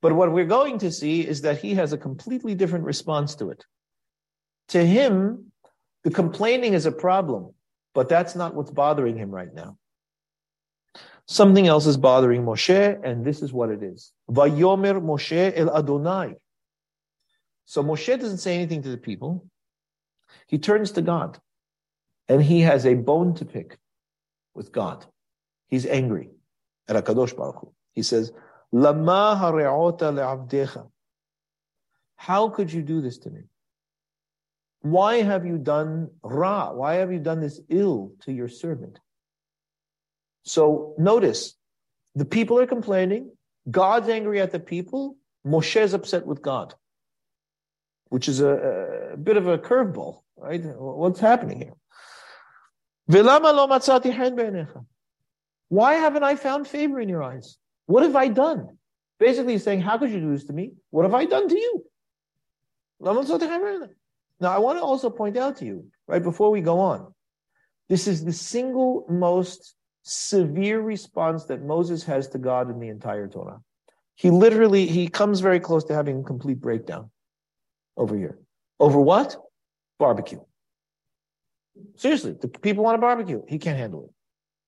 But 0.00 0.14
what 0.14 0.32
we're 0.32 0.52
going 0.58 0.78
to 0.78 0.90
see 0.90 1.20
is 1.20 1.42
that 1.42 1.58
he 1.58 1.74
has 1.74 1.92
a 1.92 1.96
completely 1.96 2.56
different 2.56 2.86
response 2.86 3.36
to 3.36 3.50
it. 3.50 3.64
To 4.70 4.84
him, 4.84 5.52
the 6.02 6.10
complaining 6.10 6.72
is 6.72 6.86
a 6.86 6.92
problem, 7.06 7.54
but 7.94 8.08
that's 8.08 8.34
not 8.34 8.56
what's 8.56 8.72
bothering 8.72 9.16
him 9.16 9.30
right 9.30 9.54
now. 9.54 9.76
Something 11.28 11.68
else 11.68 11.86
is 11.86 11.96
bothering 11.96 12.42
Moshe, 12.42 13.00
and 13.04 13.24
this 13.24 13.42
is 13.42 13.52
what 13.52 13.70
it 13.70 13.84
is. 13.84 14.10
Vayomer 14.28 15.00
Moshe 15.00 15.52
el 15.56 15.70
Adonai. 15.70 16.34
So 17.64 17.82
Moshe 17.82 18.18
doesn't 18.18 18.38
say 18.38 18.54
anything 18.54 18.82
to 18.82 18.90
the 18.90 18.96
people. 18.96 19.46
He 20.46 20.58
turns 20.58 20.92
to 20.92 21.02
God 21.02 21.38
and 22.28 22.42
he 22.42 22.60
has 22.60 22.86
a 22.86 22.94
bone 22.94 23.34
to 23.34 23.44
pick 23.44 23.78
with 24.54 24.72
God. 24.72 25.06
He's 25.68 25.86
angry 25.86 26.30
at 26.88 26.96
HaKadosh 26.96 27.36
Baruch 27.36 27.60
Hu. 27.60 27.72
He 27.94 28.02
says, 28.02 28.32
Lama 28.72 29.38
hare'ota 29.40 30.12
le'avdecha. 30.12 30.88
How 32.16 32.48
could 32.48 32.72
you 32.72 32.82
do 32.82 33.00
this 33.00 33.18
to 33.18 33.30
me? 33.30 33.42
Why 34.80 35.22
have 35.22 35.46
you 35.46 35.58
done 35.58 36.10
ra? 36.22 36.72
Why 36.72 36.94
have 36.94 37.12
you 37.12 37.18
done 37.18 37.40
this 37.40 37.60
ill 37.68 38.12
to 38.22 38.32
your 38.32 38.48
servant? 38.48 38.98
So 40.44 40.94
notice, 40.98 41.54
The 42.14 42.24
people 42.24 42.58
are 42.58 42.66
complaining. 42.66 43.30
God's 43.70 44.08
angry 44.08 44.40
at 44.40 44.50
the 44.50 44.60
people. 44.60 45.16
Moshe 45.46 45.80
is 45.80 45.94
upset 45.94 46.26
with 46.26 46.42
God, 46.42 46.74
which 48.12 48.28
is 48.28 48.40
a, 48.42 49.12
a 49.14 49.16
bit 49.16 49.38
of 49.38 49.46
a 49.46 49.56
curveball, 49.56 50.20
right? 50.36 50.62
What's 50.62 51.18
happening 51.18 51.58
here? 51.60 51.72
Why 55.68 55.94
haven't 55.94 56.22
I 56.22 56.36
found 56.36 56.68
favor 56.68 57.00
in 57.00 57.08
your 57.08 57.22
eyes? 57.22 57.56
What 57.86 58.02
have 58.02 58.14
I 58.14 58.28
done? 58.28 58.76
Basically, 59.18 59.54
he's 59.54 59.64
saying, 59.64 59.80
How 59.80 59.96
could 59.96 60.10
you 60.10 60.20
do 60.20 60.30
this 60.30 60.44
to 60.44 60.52
me? 60.52 60.72
What 60.90 61.04
have 61.04 61.14
I 61.14 61.24
done 61.24 61.48
to 61.48 61.58
you? 61.58 61.84
Now, 63.00 64.50
I 64.50 64.58
want 64.58 64.78
to 64.78 64.84
also 64.84 65.08
point 65.08 65.38
out 65.38 65.56
to 65.56 65.64
you, 65.64 65.86
right 66.06 66.22
before 66.22 66.50
we 66.50 66.60
go 66.60 66.80
on, 66.80 67.14
this 67.88 68.06
is 68.06 68.22
the 68.26 68.32
single 68.34 69.06
most 69.08 69.74
severe 70.02 70.82
response 70.82 71.46
that 71.46 71.64
Moses 71.64 72.02
has 72.04 72.28
to 72.28 72.38
God 72.38 72.70
in 72.70 72.78
the 72.78 72.90
entire 72.90 73.26
Torah. 73.26 73.62
He 74.16 74.30
literally 74.30 74.84
he 74.86 75.08
comes 75.08 75.40
very 75.40 75.60
close 75.60 75.84
to 75.84 75.94
having 75.94 76.20
a 76.20 76.22
complete 76.22 76.60
breakdown 76.60 77.10
over 77.96 78.16
here. 78.16 78.38
Over 78.80 79.00
what? 79.00 79.36
Barbecue. 79.98 80.40
Seriously, 81.96 82.36
the 82.40 82.48
people 82.48 82.84
want 82.84 82.96
a 82.96 83.00
barbecue. 83.00 83.42
He 83.48 83.58
can't 83.58 83.78
handle 83.78 84.04
it. 84.04 84.10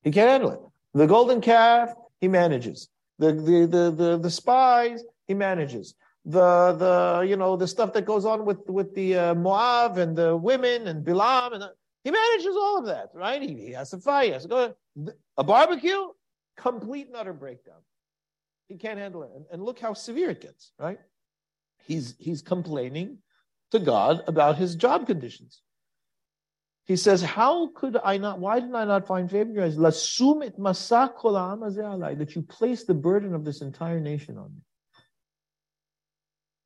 He 0.03 0.11
can't 0.11 0.31
handle 0.31 0.53
it. 0.53 0.61
The 0.99 1.07
golden 1.07 1.41
calf, 1.41 1.93
he 2.21 2.29
manages. 2.29 2.89
The 3.19 3.33
the 3.33 3.67
the 3.67 3.91
the, 3.91 4.19
the 4.19 4.31
spies, 4.31 5.05
he 5.27 5.35
manages. 5.35 5.95
The 6.25 6.73
the 6.73 7.27
you 7.29 7.37
know 7.37 7.57
the 7.57 7.69
stuff 7.69 7.93
that 7.93 8.07
goes 8.07 8.25
on 8.25 8.45
with 8.45 8.69
with 8.69 8.95
the 8.95 9.17
uh, 9.17 9.35
Moab 9.35 9.99
and 9.99 10.17
the 10.17 10.37
women 10.37 10.87
and 10.87 11.05
Bilam 11.05 11.53
and 11.53 11.63
the, 11.63 11.73
he 12.05 12.11
manages 12.11 12.55
all 12.57 12.79
of 12.79 12.87
that, 12.87 13.11
right? 13.15 13.43
He, 13.43 13.55
he 13.55 13.73
has 13.73 13.91
to 13.91 13.99
fight. 13.99 14.27
He 14.27 14.31
has 14.33 14.43
to 14.43 14.49
go 14.49 14.75
a 15.37 15.45
barbecue, 15.45 16.09
complete 16.57 17.09
and 17.09 17.17
utter 17.17 17.33
breakdown. 17.33 17.81
He 18.69 18.77
can't 18.77 18.99
handle 18.99 19.23
it. 19.23 19.31
And, 19.35 19.45
and 19.51 19.63
look 19.63 19.79
how 19.79 19.95
severe 19.95 20.31
it 20.31 20.41
gets, 20.41 20.73
right? 20.79 20.99
He's 21.87 22.15
he's 22.19 22.43
complaining 22.43 23.19
to 23.71 23.79
God 23.79 24.23
about 24.27 24.57
his 24.57 24.75
job 24.77 25.07
conditions. 25.07 25.61
He 26.87 26.97
says, 26.97 27.23
How 27.23 27.69
could 27.69 27.99
I 28.05 28.19
not, 28.19 28.39
why 28.39 28.61
did 28.61 28.75
I 28.75 28.85
not 28.85 29.07
find 29.07 29.31
favor 29.31 29.49
in 29.49 29.55
your 29.55 29.65
eyes? 29.65 29.77
That 32.19 32.37
you 32.37 32.43
place 32.43 32.85
the 32.85 32.95
burden 32.95 33.35
of 33.35 33.45
this 33.45 33.63
entire 33.63 34.01
nation 34.01 34.37
on 34.39 34.53
me. 34.55 34.61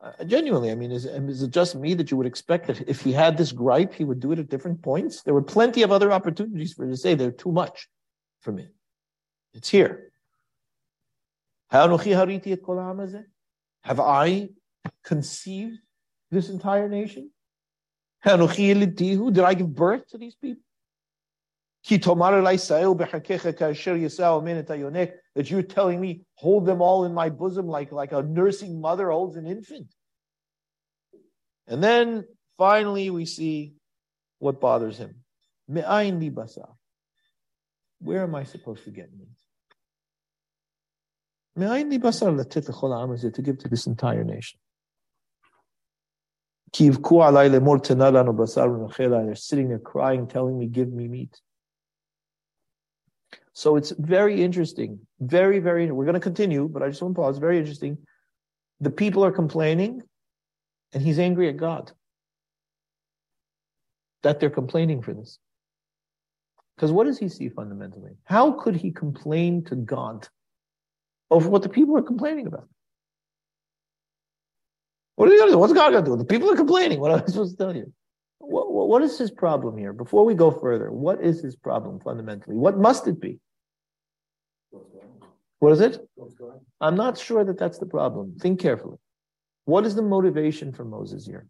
Uh, 0.00 0.24
genuinely, 0.24 0.70
I 0.70 0.76
mean, 0.76 0.92
is, 0.92 1.06
is 1.06 1.42
it 1.42 1.50
just 1.50 1.74
me 1.74 1.94
that 1.94 2.10
you 2.10 2.16
would 2.16 2.26
expect 2.26 2.68
that 2.68 2.88
if 2.88 3.00
he 3.00 3.12
had 3.12 3.36
this 3.36 3.50
gripe, 3.50 3.92
he 3.92 4.04
would 4.04 4.20
do 4.20 4.30
it 4.32 4.38
at 4.38 4.48
different 4.48 4.80
points? 4.82 5.22
There 5.22 5.34
were 5.34 5.42
plenty 5.42 5.82
of 5.82 5.90
other 5.90 6.12
opportunities 6.12 6.72
for 6.72 6.84
him 6.84 6.90
to 6.90 6.96
say 6.96 7.14
they're 7.14 7.32
too 7.32 7.50
much 7.50 7.88
for 8.40 8.52
me. 8.52 8.68
It's 9.54 9.68
here. 9.68 10.12
Have 13.82 14.00
I 14.00 14.48
conceived 15.04 15.78
this 16.30 16.48
entire 16.48 16.88
nation? 16.88 17.30
Did 18.24 19.40
I 19.40 19.54
give 19.54 19.74
birth 19.74 20.08
to 20.08 20.18
these 20.18 20.34
people? 20.34 20.62
That 21.88 22.04
you're 25.50 25.62
telling 25.62 26.00
me, 26.00 26.22
hold 26.34 26.66
them 26.66 26.82
all 26.82 27.04
in 27.04 27.14
my 27.14 27.30
bosom 27.30 27.66
like, 27.66 27.92
like 27.92 28.12
a 28.12 28.22
nursing 28.22 28.80
mother 28.80 29.10
holds 29.10 29.36
an 29.36 29.46
infant. 29.46 29.94
And 31.66 31.82
then 31.82 32.24
finally 32.56 33.10
we 33.10 33.24
see 33.24 33.74
what 34.38 34.60
bothers 34.60 34.98
him. 34.98 35.16
Where 35.66 35.84
am 38.22 38.34
I 38.34 38.44
supposed 38.44 38.84
to 38.84 38.90
get 38.90 39.10
meat? 39.16 39.28
To 41.56 43.42
give 43.42 43.58
to 43.58 43.68
this 43.68 43.86
entire 43.86 44.24
nation. 44.24 44.60
They're 49.26 49.34
sitting 49.34 49.68
there 49.68 49.78
crying, 49.78 50.26
telling 50.26 50.58
me, 50.58 50.66
give 50.66 50.92
me 50.92 51.08
meat. 51.08 51.40
So 53.52 53.76
it's 53.76 53.90
very 53.98 54.42
interesting. 54.42 55.00
Very, 55.20 55.58
very, 55.58 55.90
we're 55.90 56.04
going 56.04 56.14
to 56.14 56.20
continue, 56.20 56.68
but 56.68 56.82
I 56.82 56.88
just 56.88 57.02
want 57.02 57.14
to 57.16 57.20
pause. 57.20 57.38
Very 57.38 57.58
interesting. 57.58 57.98
The 58.80 58.90
people 58.90 59.24
are 59.24 59.32
complaining, 59.32 60.02
and 60.92 61.02
he's 61.02 61.18
angry 61.18 61.48
at 61.48 61.56
God 61.56 61.92
that 64.22 64.40
they're 64.40 64.50
complaining 64.50 65.02
for 65.02 65.14
this. 65.14 65.38
Because 66.76 66.92
what 66.92 67.04
does 67.04 67.18
he 67.18 67.28
see 67.28 67.48
fundamentally? 67.48 68.12
How 68.24 68.52
could 68.52 68.76
he 68.76 68.92
complain 68.92 69.64
to 69.64 69.74
God 69.74 70.28
over 71.30 71.48
what 71.48 71.62
the 71.62 71.68
people 71.68 71.96
are 71.96 72.02
complaining 72.02 72.46
about? 72.46 72.68
What 75.18 75.28
are 75.28 75.32
you 75.32 75.38
going 75.40 75.48
to 75.48 75.54
do? 75.54 75.58
What's 75.58 75.72
God 75.72 75.90
going 75.90 76.04
to 76.04 76.10
do? 76.12 76.16
The 76.16 76.24
people 76.24 76.48
are 76.48 76.54
complaining. 76.54 77.00
What 77.00 77.10
am 77.10 77.24
I 77.24 77.26
supposed 77.26 77.58
to 77.58 77.64
tell 77.64 77.74
you? 77.74 77.92
What, 78.38 78.70
what 78.70 79.02
is 79.02 79.18
his 79.18 79.32
problem 79.32 79.76
here? 79.76 79.92
Before 79.92 80.24
we 80.24 80.32
go 80.32 80.52
further, 80.52 80.92
what 80.92 81.20
is 81.20 81.40
his 81.40 81.56
problem 81.56 81.98
fundamentally? 81.98 82.54
What 82.54 82.78
must 82.78 83.08
it 83.08 83.20
be? 83.20 83.40
What 85.58 85.72
is 85.72 85.80
it? 85.80 85.98
I'm 86.80 86.94
not 86.94 87.18
sure 87.18 87.44
that 87.44 87.58
that's 87.58 87.78
the 87.78 87.86
problem. 87.86 88.36
Think 88.38 88.60
carefully. 88.60 88.98
What 89.64 89.84
is 89.86 89.96
the 89.96 90.02
motivation 90.02 90.72
for 90.72 90.84
Moses 90.84 91.26
here? 91.26 91.48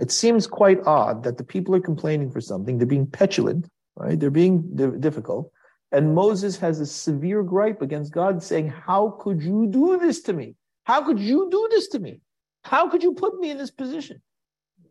It 0.00 0.10
seems 0.10 0.48
quite 0.48 0.80
odd 0.84 1.22
that 1.22 1.38
the 1.38 1.44
people 1.44 1.76
are 1.76 1.80
complaining 1.80 2.32
for 2.32 2.40
something. 2.40 2.76
They're 2.76 2.88
being 2.88 3.06
petulant, 3.06 3.68
right? 3.94 4.18
They're 4.18 4.30
being 4.30 4.74
difficult. 4.98 5.52
And 5.92 6.12
Moses 6.12 6.56
has 6.56 6.80
a 6.80 6.86
severe 6.86 7.44
gripe 7.44 7.82
against 7.82 8.12
God 8.12 8.42
saying, 8.42 8.66
How 8.66 9.16
could 9.20 9.44
you 9.44 9.68
do 9.68 9.96
this 9.96 10.22
to 10.22 10.32
me? 10.32 10.56
How 10.82 11.04
could 11.04 11.20
you 11.20 11.48
do 11.52 11.68
this 11.70 11.86
to 11.90 12.00
me? 12.00 12.20
How 12.66 12.88
could 12.88 13.02
you 13.04 13.12
put 13.12 13.38
me 13.38 13.50
in 13.50 13.58
this 13.58 13.70
position? 13.70 14.20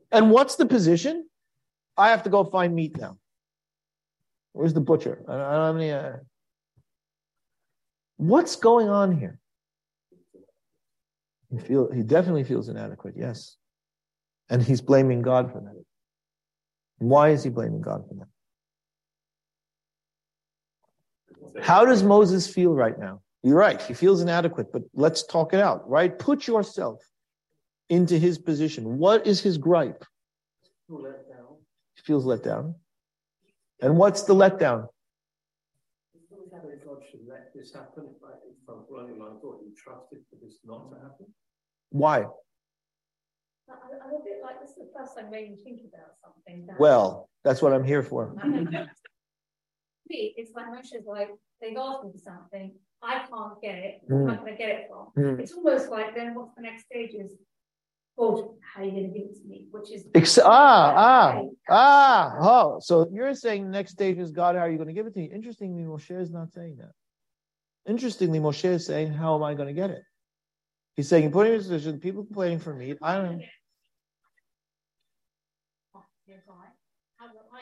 And 0.10 0.32
what's 0.32 0.56
the 0.56 0.66
position? 0.66 1.28
I 1.98 2.08
have 2.10 2.24
to 2.24 2.30
go 2.30 2.46
find 2.46 2.74
meat 2.74 2.98
now. 2.98 3.18
Where's 4.54 4.74
the 4.74 4.80
butcher? 4.80 5.22
I 5.28 5.34
don't, 5.34 5.52
have 5.52 5.76
any. 5.76 5.92
Uh... 5.92 6.14
What's 8.16 8.56
going 8.56 8.88
on 8.88 9.18
here? 9.18 9.42
He 11.52 11.58
feel 11.60 11.92
he 11.92 12.02
definitely 12.02 12.46
feels 12.46 12.70
inadequate. 12.70 13.16
Yes, 13.18 13.58
and 14.50 14.64
he's 14.64 14.80
blaming 14.80 15.22
God 15.22 15.52
for 15.52 15.60
that. 15.60 15.84
Why 17.00 17.32
is 17.32 17.44
he 17.44 17.50
blaming 17.50 17.82
God 17.82 18.06
for 18.08 18.14
that? 18.16 18.28
How 21.62 21.84
does 21.84 22.04
Moses 22.04 22.48
feel 22.48 22.74
right 22.74 22.98
now? 22.98 23.20
You're 23.44 23.58
right. 23.58 23.82
He 23.82 23.94
feels 23.94 24.22
inadequate, 24.22 24.72
but 24.72 24.84
let's 24.94 25.24
talk 25.24 25.54
it 25.54 25.60
out, 25.60 25.86
right? 25.90 26.18
Put 26.18 26.48
yourself 26.48 27.02
into 27.90 28.18
his 28.18 28.38
position. 28.38 28.98
What 28.98 29.28
is 29.28 29.42
his 29.42 29.58
gripe? 29.58 30.04
He 31.96 32.02
feels 32.02 32.26
let 32.26 32.44
down. 32.44 32.76
And 33.82 33.98
what's 33.98 34.24
the 34.24 34.34
letdown? 34.34 34.88
Why? 41.90 42.26
I'm 43.70 44.14
a 44.14 44.24
bit 44.24 44.42
like 44.44 44.62
this 44.62 44.72
is 44.72 44.76
the 44.76 44.90
first 44.96 45.16
time 45.18 45.32
made 45.32 45.50
me 45.50 45.58
think 45.64 45.82
about 45.82 46.14
something. 46.24 46.66
That 46.68 46.80
well, 46.80 47.30
that's 47.44 47.62
what 47.62 47.74
I'm 47.74 47.84
here 47.84 48.04
for. 48.04 48.34
me, 50.10 50.34
it's 50.38 50.52
like 50.56 50.68
Moshe's 50.68 51.06
like, 51.06 51.30
they've 51.62 51.78
asked 51.78 52.04
me 52.04 52.12
for 52.12 52.20
something, 52.20 52.74
I 53.02 53.26
can't 53.30 53.62
get 53.62 53.76
it, 53.76 54.02
mm. 54.10 54.22
I'm 54.22 54.28
not 54.28 54.42
going 54.42 54.54
to 54.54 54.58
get 54.58 54.70
it 54.70 54.88
from. 54.90 55.08
Mm. 55.18 55.40
It's 55.40 55.54
almost 55.54 55.90
like 55.90 56.16
then 56.16 56.36
what's 56.36 56.56
the 56.56 56.62
next 56.62 56.86
stage 56.86 57.14
is 57.14 57.34
God, 58.18 58.50
how 58.62 58.82
are 58.82 58.86
you 58.86 58.92
going 58.92 59.14
to 59.14 59.20
give 59.20 59.28
it 59.30 59.42
to 59.42 59.48
me? 59.48 59.66
Which 59.72 59.92
is 59.92 60.06
Ex- 60.16 60.40
ah 60.44 60.94
ah 60.96 61.42
ah 61.70 62.36
oh. 62.40 62.80
So 62.80 63.08
you're 63.12 63.34
saying 63.36 63.70
next 63.70 63.92
stage 63.92 64.18
is 64.18 64.32
God, 64.32 64.56
how 64.56 64.62
are 64.62 64.70
you 64.70 64.78
going 64.78 64.88
to 64.88 64.94
give 64.94 65.06
it 65.06 65.14
to 65.14 65.20
me? 65.20 65.32
Interestingly, 65.34 65.84
Moshe 65.84 66.18
is 66.20 66.32
not 66.32 66.54
saying 66.54 66.78
that. 66.78 66.92
Interestingly, 67.88 68.40
Moshe 68.40 68.66
is 68.66 68.86
saying, 68.86 69.14
How 69.14 69.36
am 69.36 69.44
I 69.44 69.54
going 69.54 69.68
to 69.68 69.74
get 69.74 69.90
it? 69.90 70.04
He's 70.96 71.10
saying, 71.10 71.32
put 71.32 71.48
in 71.48 71.54
a 71.54 71.58
position, 71.58 72.00
people 72.00 72.24
complaining 72.24 72.60
for 72.60 72.74
me. 72.74 72.96
I 73.02 73.16
don't 73.16 73.42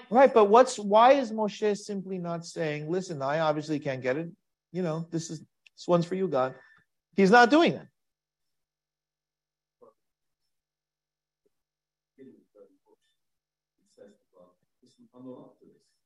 Right, 0.10 0.34
but 0.34 0.46
what's 0.46 0.78
why 0.78 1.14
is 1.14 1.32
Moshe 1.32 1.78
simply 1.78 2.18
not 2.18 2.46
saying, 2.46 2.90
listen, 2.90 3.22
I 3.22 3.40
obviously 3.40 3.80
can't 3.80 4.02
get 4.02 4.18
it. 4.18 4.30
You 4.72 4.84
know, 4.84 5.08
this 5.12 5.30
is 5.30 5.40
this 5.40 5.88
one's 5.88 6.06
for 6.06 6.16
you, 6.16 6.28
God. 6.28 6.56
He's 7.16 7.32
not 7.32 7.50
doing 7.50 7.74
that. 7.74 7.88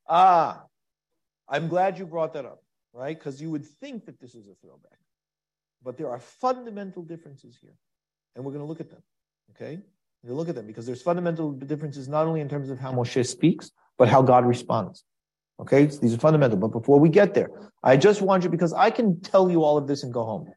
Ah, 0.08 0.64
I'm 1.50 1.68
glad 1.68 1.98
you 1.98 2.06
brought 2.06 2.34
that 2.34 2.46
up, 2.46 2.64
right? 2.94 3.18
Because 3.18 3.42
you 3.42 3.52
would 3.52 3.66
think 3.66 4.06
that 4.06 4.20
this 4.20 4.36
is 4.36 4.48
a 4.48 4.56
throwback. 4.62 5.00
But 5.84 5.98
there 5.98 6.10
are 6.10 6.20
fundamental 6.20 7.04
differences 7.04 7.58
here. 7.62 7.76
And 8.36 8.44
we're 8.44 8.52
going 8.52 8.64
to 8.64 8.68
look 8.68 8.80
at 8.80 8.90
them. 8.90 9.04
Okay? 9.52 9.80
We're 10.24 10.34
look 10.34 10.50
at 10.50 10.56
them 10.56 10.68
because 10.68 10.86
there's 10.86 11.02
fundamental 11.02 11.52
differences 11.52 12.08
not 12.08 12.28
only 12.28 12.42
in 12.42 12.50
terms 12.50 12.70
of 12.70 12.80
how 12.80 12.92
Moshe 12.92 13.26
speaks, 13.26 13.72
but 13.98 14.10
how 14.10 14.22
God 14.22 14.46
responds. 14.46 15.04
Okay, 15.60 15.86
these 15.86 16.14
are 16.14 16.20
fundamental. 16.20 16.58
But 16.58 16.68
before 16.68 17.00
we 17.00 17.10
get 17.10 17.34
there, 17.34 17.50
I 17.84 17.98
just 17.98 18.22
want 18.22 18.44
you 18.44 18.50
because 18.50 18.74
I 18.74 18.92
can 18.92 19.20
tell 19.22 19.50
you 19.50 19.64
all 19.64 19.78
of 19.78 19.88
this 19.88 20.04
and 20.04 20.14
go 20.14 20.24
home. 20.24 20.52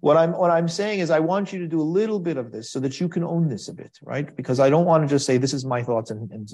What 0.00 0.16
I'm 0.16 0.32
what 0.32 0.50
I'm 0.50 0.68
saying 0.68 1.00
is 1.00 1.10
I 1.10 1.18
want 1.18 1.52
you 1.52 1.58
to 1.60 1.66
do 1.66 1.80
a 1.80 1.82
little 1.82 2.20
bit 2.20 2.36
of 2.36 2.52
this 2.52 2.70
so 2.70 2.78
that 2.80 3.00
you 3.00 3.08
can 3.08 3.24
own 3.24 3.48
this 3.48 3.68
a 3.68 3.74
bit, 3.74 3.98
right? 4.02 4.34
Because 4.36 4.60
I 4.60 4.70
don't 4.70 4.84
want 4.84 5.02
to 5.02 5.08
just 5.08 5.26
say 5.26 5.38
this 5.38 5.54
is 5.54 5.64
my 5.64 5.82
thoughts 5.82 6.10
and, 6.10 6.30
and 6.30 6.48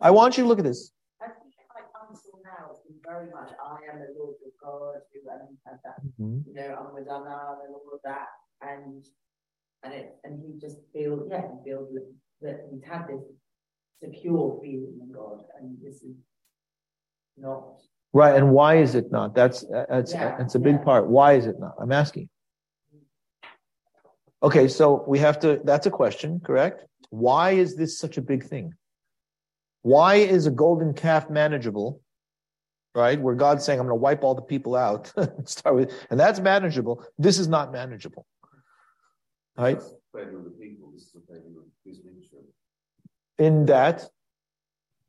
I 0.00 0.10
want 0.10 0.36
you 0.36 0.44
to 0.44 0.48
look 0.48 0.58
at 0.58 0.64
this. 0.64 0.92
I 1.20 1.26
think 1.26 1.54
my 1.74 1.82
counsel 1.98 2.40
now 2.44 2.68
has 2.68 2.78
been 2.86 2.96
very 3.04 3.26
much 3.30 3.50
I 3.58 3.92
am 3.92 4.00
the 4.00 4.14
Lord 4.18 4.36
of 4.46 4.52
God, 4.62 4.94
and 4.94 5.80
that, 5.84 5.96
mm-hmm. 6.20 6.38
you 6.46 6.54
know, 6.54 6.76
I'm 6.78 6.94
with 6.94 7.08
Anna 7.08 7.58
and 7.64 7.74
all 7.74 7.90
of 7.92 8.00
that, 8.04 8.28
and 8.62 9.04
and 9.82 9.94
it 9.94 10.16
and 10.24 10.40
he 10.42 10.58
just 10.60 10.78
feels 10.92 11.28
yeah, 11.30 11.42
he 11.42 11.70
feels 11.70 11.92
that, 11.94 12.06
that 12.42 12.60
he's 12.70 12.82
had 12.84 13.06
this 13.08 13.22
secure 14.02 14.58
feeling 14.62 14.98
in 15.00 15.12
God, 15.12 15.42
and 15.60 15.76
this 15.82 16.02
is 16.02 16.16
not 17.36 17.80
right. 18.12 18.36
And 18.36 18.52
why 18.52 18.76
is 18.76 18.94
it 18.94 19.10
not? 19.10 19.34
That's 19.34 19.64
that's 19.88 20.12
yeah, 20.12 20.36
that's 20.36 20.54
a 20.54 20.60
big 20.60 20.76
yeah. 20.76 20.84
part. 20.84 21.06
Why 21.06 21.34
is 21.34 21.46
it 21.46 21.58
not? 21.58 21.74
I'm 21.80 21.92
asking. 21.92 22.28
Okay, 24.40 24.68
so 24.68 25.04
we 25.08 25.18
have 25.18 25.40
to. 25.40 25.60
That's 25.64 25.86
a 25.86 25.90
question, 25.90 26.40
correct? 26.44 26.84
Why 27.10 27.52
is 27.52 27.74
this 27.74 27.98
such 27.98 28.18
a 28.18 28.22
big 28.22 28.44
thing? 28.44 28.74
Why 29.82 30.16
is 30.16 30.46
a 30.46 30.50
golden 30.50 30.94
calf 30.94 31.30
manageable? 31.30 32.00
Right, 32.94 33.20
where 33.20 33.34
God's 33.34 33.64
saying, 33.64 33.78
"I'm 33.78 33.86
going 33.86 33.96
to 33.96 34.02
wipe 34.02 34.24
all 34.24 34.34
the 34.34 34.42
people 34.42 34.74
out." 34.74 35.12
Start 35.44 35.76
with, 35.76 35.92
and 36.10 36.18
that's 36.18 36.40
manageable. 36.40 37.04
This 37.18 37.38
is 37.38 37.46
not 37.46 37.70
manageable. 37.70 38.26
Right. 39.56 39.80
In 43.38 43.66
that. 43.66 44.08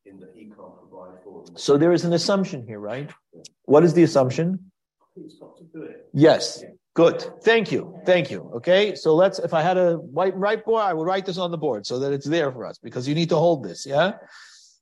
In 0.05 0.19
that 0.19 0.31
he 0.35 0.45
can't 0.45 0.57
provide 0.57 1.23
for 1.23 1.45
them. 1.45 1.55
So 1.55 1.77
there 1.77 1.93
is 1.93 2.03
an 2.03 2.13
assumption 2.13 2.65
here, 2.65 2.79
right? 2.79 3.09
Yeah. 3.33 3.41
What 3.65 3.83
is 3.83 3.93
the 3.93 4.03
assumption? 4.03 4.71
He's 5.15 5.35
got 5.35 5.57
to 5.57 5.63
do 5.63 5.83
it. 5.83 6.09
Yes. 6.13 6.59
Yeah. 6.63 6.69
Good. 6.95 7.21
Thank 7.43 7.71
you. 7.71 7.99
Thank 8.05 8.31
you. 8.31 8.51
Okay. 8.55 8.95
So 8.95 9.15
let's, 9.15 9.39
if 9.39 9.53
I 9.53 9.61
had 9.61 9.77
a 9.77 9.95
white 9.97 10.35
right 10.35 10.63
board, 10.63 10.81
I 10.81 10.93
would 10.93 11.05
write 11.05 11.25
this 11.25 11.37
on 11.37 11.51
the 11.51 11.57
board 11.57 11.85
so 11.85 11.99
that 11.99 12.11
it's 12.11 12.25
there 12.25 12.51
for 12.51 12.65
us 12.65 12.77
because 12.77 13.07
you 13.07 13.15
need 13.15 13.29
to 13.29 13.35
hold 13.35 13.63
this. 13.63 13.85
Yeah. 13.85 14.13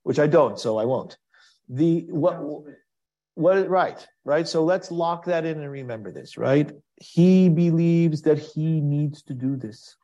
Which 0.08 0.20
I 0.20 0.28
don't, 0.28 0.58
so 0.58 0.78
I 0.78 0.86
won't. 0.86 1.18
The, 1.68 2.06
what, 2.10 2.42
what, 3.36 3.68
right, 3.68 4.08
right. 4.24 4.48
So 4.48 4.64
let's 4.64 4.90
lock 4.90 5.26
that 5.26 5.44
in 5.44 5.60
and 5.60 5.70
remember 5.70 6.14
this, 6.14 6.38
right? 6.38 6.72
He 6.96 7.50
believes 7.50 8.22
that 8.22 8.40
he 8.40 8.80
needs 8.80 9.24
to 9.24 9.34
do 9.34 9.58
this. 9.58 9.98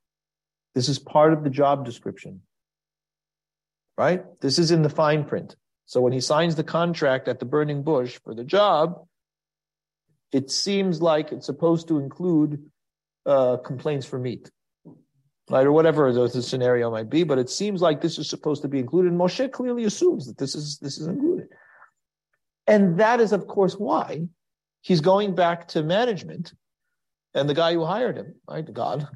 This 0.76 0.90
is 0.90 1.00
part 1.00 1.32
of 1.32 1.46
the 1.46 1.50
job 1.50 1.86
description, 1.86 2.42
right? 3.98 4.26
This 4.42 4.60
is 4.60 4.72
in 4.72 4.82
the 4.82 4.90
fine 4.90 5.24
print. 5.24 5.56
So 5.86 6.02
when 6.02 6.12
he 6.12 6.20
signs 6.20 6.56
the 6.56 6.66
contract 6.66 7.30
at 7.30 7.40
the 7.40 7.46
burning 7.46 7.84
bush 7.84 8.20
for 8.26 8.36
the 8.36 8.44
job, 8.44 9.08
it 10.34 10.52
seems 10.52 11.02
like 11.02 11.32
it's 11.32 11.46
supposed 11.46 11.88
to 11.88 12.00
include 12.00 12.62
uh, 13.26 13.56
complaints 13.56 14.06
for 14.06 14.20
meat, 14.20 14.52
right, 15.50 15.66
or 15.66 15.72
whatever 15.72 16.12
the 16.12 16.42
scenario 16.42 16.90
might 16.90 17.10
be. 17.10 17.24
But 17.24 17.40
it 17.40 17.50
seems 17.50 17.82
like 17.82 18.02
this 18.02 18.18
is 18.18 18.30
supposed 18.30 18.62
to 18.62 18.68
be 18.68 18.80
included. 18.80 19.12
And 19.12 19.20
Moshe 19.20 19.52
clearly 19.52 19.86
assumes 19.86 20.26
that 20.28 20.38
this 20.38 20.56
is 20.56 20.78
this 20.80 20.98
is 20.98 21.08
included, 21.08 21.50
and 22.68 23.00
that 23.00 23.20
is, 23.20 23.34
of 23.34 23.48
course, 23.48 23.76
why 23.76 24.28
he's 24.82 25.02
going 25.02 25.36
back 25.36 25.68
to 25.70 25.84
management 25.84 26.54
and 27.34 27.50
the 27.50 27.54
guy 27.54 27.74
who 27.74 27.84
hired 27.84 28.18
him, 28.18 28.36
right, 28.48 28.74
God, 28.74 29.08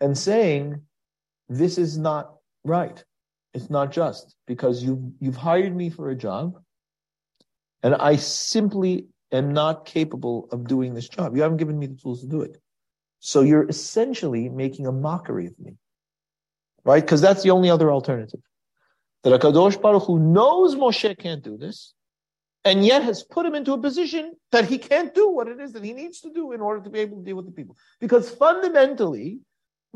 and 0.00 0.18
saying, 0.18 0.82
"This 1.48 1.78
is 1.78 1.98
not 1.98 2.34
right. 2.64 3.04
It's 3.54 3.70
not 3.70 3.92
just 3.92 4.36
because 4.46 4.82
you 4.82 5.12
you've 5.20 5.36
hired 5.36 5.74
me 5.74 5.90
for 5.90 6.10
a 6.10 6.16
job." 6.16 6.60
And 7.82 7.94
I 7.94 8.16
simply 8.16 9.08
am 9.30 9.52
not 9.52 9.84
capable 9.84 10.48
of 10.52 10.66
doing 10.66 10.94
this 10.94 11.08
job. 11.08 11.36
You 11.36 11.42
haven't 11.42 11.58
given 11.58 11.78
me 11.78 11.86
the 11.86 11.96
tools 11.96 12.20
to 12.20 12.26
do 12.26 12.40
it. 12.42 12.60
So 13.26 13.40
you're 13.40 13.66
essentially 13.66 14.50
making 14.50 14.86
a 14.86 14.92
mockery 14.92 15.46
of 15.46 15.58
me. 15.58 15.78
Right? 16.84 17.02
Because 17.02 17.22
that's 17.22 17.42
the 17.42 17.52
only 17.52 17.70
other 17.70 17.90
alternative. 17.90 18.40
That 19.22 19.40
HaKadosh 19.40 19.80
Baruch 19.80 20.02
Hu 20.02 20.18
knows 20.18 20.74
Moshe 20.74 21.16
can't 21.16 21.42
do 21.42 21.56
this, 21.56 21.94
and 22.66 22.84
yet 22.84 23.02
has 23.02 23.22
put 23.22 23.46
him 23.46 23.54
into 23.54 23.72
a 23.72 23.78
position 23.78 24.34
that 24.52 24.66
he 24.66 24.76
can't 24.76 25.14
do 25.14 25.30
what 25.30 25.48
it 25.48 25.58
is 25.58 25.72
that 25.72 25.82
he 25.82 25.94
needs 25.94 26.20
to 26.20 26.30
do 26.34 26.52
in 26.52 26.60
order 26.60 26.82
to 26.84 26.90
be 26.90 26.98
able 26.98 27.16
to 27.16 27.24
deal 27.24 27.36
with 27.36 27.46
the 27.46 27.52
people. 27.52 27.78
Because 27.98 28.28
fundamentally, 28.28 29.38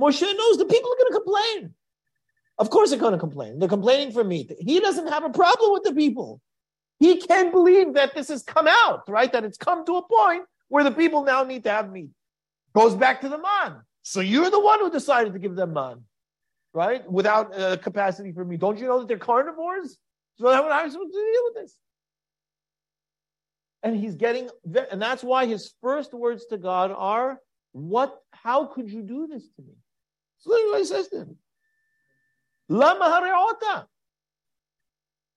Moshe 0.00 0.22
knows 0.22 0.56
the 0.56 0.64
people 0.64 0.90
are 0.90 0.96
going 0.96 1.12
to 1.12 1.20
complain. 1.22 1.74
Of 2.56 2.70
course 2.70 2.88
they're 2.88 2.98
going 2.98 3.12
to 3.12 3.18
complain. 3.18 3.58
They're 3.58 3.68
complaining 3.68 4.12
for 4.12 4.24
me. 4.24 4.48
He 4.58 4.80
doesn't 4.80 5.08
have 5.08 5.24
a 5.24 5.30
problem 5.30 5.74
with 5.74 5.82
the 5.82 5.92
people. 5.92 6.40
He 6.98 7.18
can't 7.18 7.52
believe 7.52 7.92
that 7.92 8.14
this 8.14 8.28
has 8.28 8.42
come 8.42 8.66
out, 8.66 9.02
right? 9.06 9.30
That 9.30 9.44
it's 9.44 9.58
come 9.58 9.84
to 9.84 9.96
a 9.96 10.08
point 10.08 10.44
where 10.68 10.82
the 10.82 10.92
people 10.92 11.24
now 11.24 11.44
need 11.44 11.64
to 11.64 11.70
have 11.70 11.92
meat. 11.92 12.08
Goes 12.78 12.94
back 12.94 13.20
to 13.22 13.28
the 13.28 13.38
man. 13.38 13.80
So 14.02 14.20
you're 14.20 14.50
the 14.50 14.60
one 14.60 14.78
who 14.78 14.88
decided 14.88 15.32
to 15.32 15.40
give 15.40 15.56
them 15.56 15.72
man, 15.72 16.04
right? 16.72 17.02
Without 17.10 17.58
uh, 17.58 17.76
capacity 17.78 18.30
for 18.30 18.44
me. 18.44 18.56
Don't 18.56 18.78
you 18.78 18.86
know 18.86 19.00
that 19.00 19.08
they're 19.08 19.18
carnivores? 19.18 19.98
So 20.36 20.52
how 20.52 20.64
am 20.64 20.72
I 20.72 20.88
supposed 20.88 21.12
to 21.12 21.32
deal 21.32 21.42
with 21.46 21.54
this? 21.56 21.76
And 23.82 23.96
he's 23.96 24.14
getting, 24.14 24.48
and 24.92 25.02
that's 25.02 25.24
why 25.24 25.46
his 25.46 25.74
first 25.82 26.14
words 26.14 26.46
to 26.46 26.56
God 26.56 26.92
are, 26.96 27.40
"What? 27.72 28.16
How 28.32 28.66
could 28.66 28.88
you 28.88 29.02
do 29.02 29.26
this 29.26 29.42
to 29.56 29.62
me?" 29.62 29.74
So 30.38 30.50
literally 30.50 30.70
what 30.70 30.78
he 30.78 30.84
says 30.84 31.08
to 31.08 31.16
him. 31.16 31.36
Lama 32.68 33.88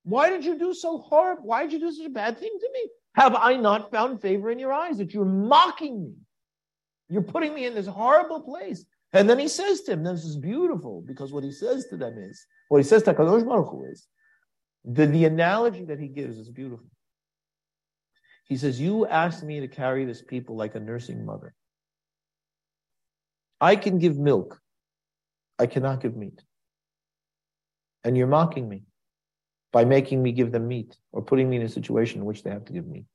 why 0.04 0.30
did 0.30 0.45
you 0.45 0.58
do 0.58 0.73
so 0.73 0.99
horrible? 0.99 1.43
Why 1.43 1.63
did 1.63 1.73
you 1.73 1.80
do 1.80 1.91
such 1.91 2.06
a 2.06 2.10
bad 2.10 2.38
thing 2.38 2.56
to 2.60 2.69
me? 2.73 2.89
Have 3.15 3.36
I 3.36 3.56
not 3.56 3.91
found 3.91 4.21
favor 4.21 4.49
in 4.51 4.60
your 4.60 4.73
eyes 4.73 4.97
that 4.97 5.13
you're 5.13 5.25
mocking 5.25 6.04
me? 6.04 6.13
You're 7.12 7.21
putting 7.21 7.54
me 7.54 7.65
in 7.65 7.76
this 7.76 7.88
horrible 7.88 8.39
place. 8.41 8.86
And 9.12 9.30
then 9.30 9.38
he 9.38 9.50
says 9.50 9.82
to 9.82 9.91
him, 9.91 10.04
this 10.04 10.24
is 10.24 10.38
beautiful 10.38 11.04
because 11.06 11.34
what 11.34 11.43
he 11.43 11.52
says 11.52 11.88
to 11.88 11.97
them 11.97 12.17
is, 12.17 12.45
what 12.69 12.78
he 12.78 12.84
says 12.84 13.04
to 13.04 13.13
Kadosh 13.13 13.45
Baruch 13.45 13.69
Hu 13.69 13.84
is, 13.84 14.08
the, 14.86 15.06
the 15.06 15.26
analogy 15.26 15.84
that 15.86 16.00
he 16.00 16.08
gives 16.08 16.38
is 16.38 16.50
beautiful. 16.50 16.86
He 18.45 18.56
says, 18.56 18.80
You 18.80 19.06
asked 19.06 19.43
me 19.43 19.60
to 19.60 19.67
carry 19.67 20.06
this 20.06 20.21
people 20.21 20.56
like 20.56 20.76
a 20.76 20.80
nursing 20.80 21.26
mother. 21.26 21.54
I 23.60 23.76
can 23.76 24.00
give 24.00 24.17
milk, 24.17 24.60
I 25.60 25.65
cannot 25.67 26.02
give 26.02 26.15
meat. 26.15 26.41
And 28.04 28.17
you're 28.17 28.28
mocking 28.28 28.69
me 28.69 28.84
by 29.74 29.86
making 29.86 30.24
me 30.24 30.32
give 30.32 30.52
them 30.52 30.67
meat 30.67 30.97
or 31.12 31.21
putting 31.21 31.50
me 31.50 31.58
in 31.58 31.63
a 31.63 31.69
situation 31.69 32.21
in 32.21 32.26
which 32.26 32.43
they 32.43 32.50
have 32.50 32.65
to 32.65 32.74
give 32.74 32.88
meat. 32.88 33.06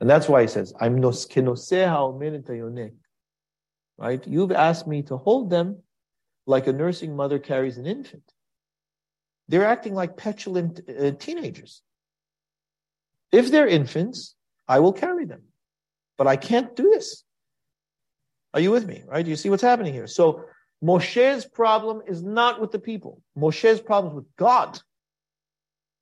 And 0.00 0.08
that's 0.08 0.28
why 0.28 0.40
he 0.42 0.48
says, 0.48 0.72
I'm 0.80 1.00
Right? 3.98 4.24
You've 4.26 4.52
asked 4.52 4.86
me 4.86 5.02
to 5.02 5.16
hold 5.16 5.50
them 5.50 5.82
like 6.46 6.66
a 6.66 6.72
nursing 6.72 7.14
mother 7.16 7.38
carries 7.38 7.76
an 7.76 7.86
infant. 7.86 8.22
They're 9.48 9.66
acting 9.66 9.94
like 9.94 10.16
petulant 10.16 10.80
uh, 10.88 11.10
teenagers. 11.12 11.82
If 13.32 13.50
they're 13.50 13.66
infants, 13.66 14.34
I 14.66 14.78
will 14.78 14.92
carry 14.92 15.24
them. 15.24 15.42
But 16.16 16.26
I 16.26 16.36
can't 16.36 16.74
do 16.76 16.90
this. 16.90 17.24
Are 18.54 18.60
you 18.60 18.70
with 18.70 18.86
me? 18.86 19.04
Right? 19.06 19.24
Do 19.24 19.30
you 19.30 19.36
see 19.36 19.50
what's 19.50 19.62
happening 19.62 19.92
here? 19.92 20.06
So 20.06 20.44
Moshe's 20.82 21.44
problem 21.44 22.02
is 22.06 22.22
not 22.22 22.60
with 22.60 22.70
the 22.70 22.78
people. 22.78 23.20
Moshe's 23.36 23.80
problem 23.80 24.12
is 24.12 24.16
with 24.16 24.36
God. 24.36 24.80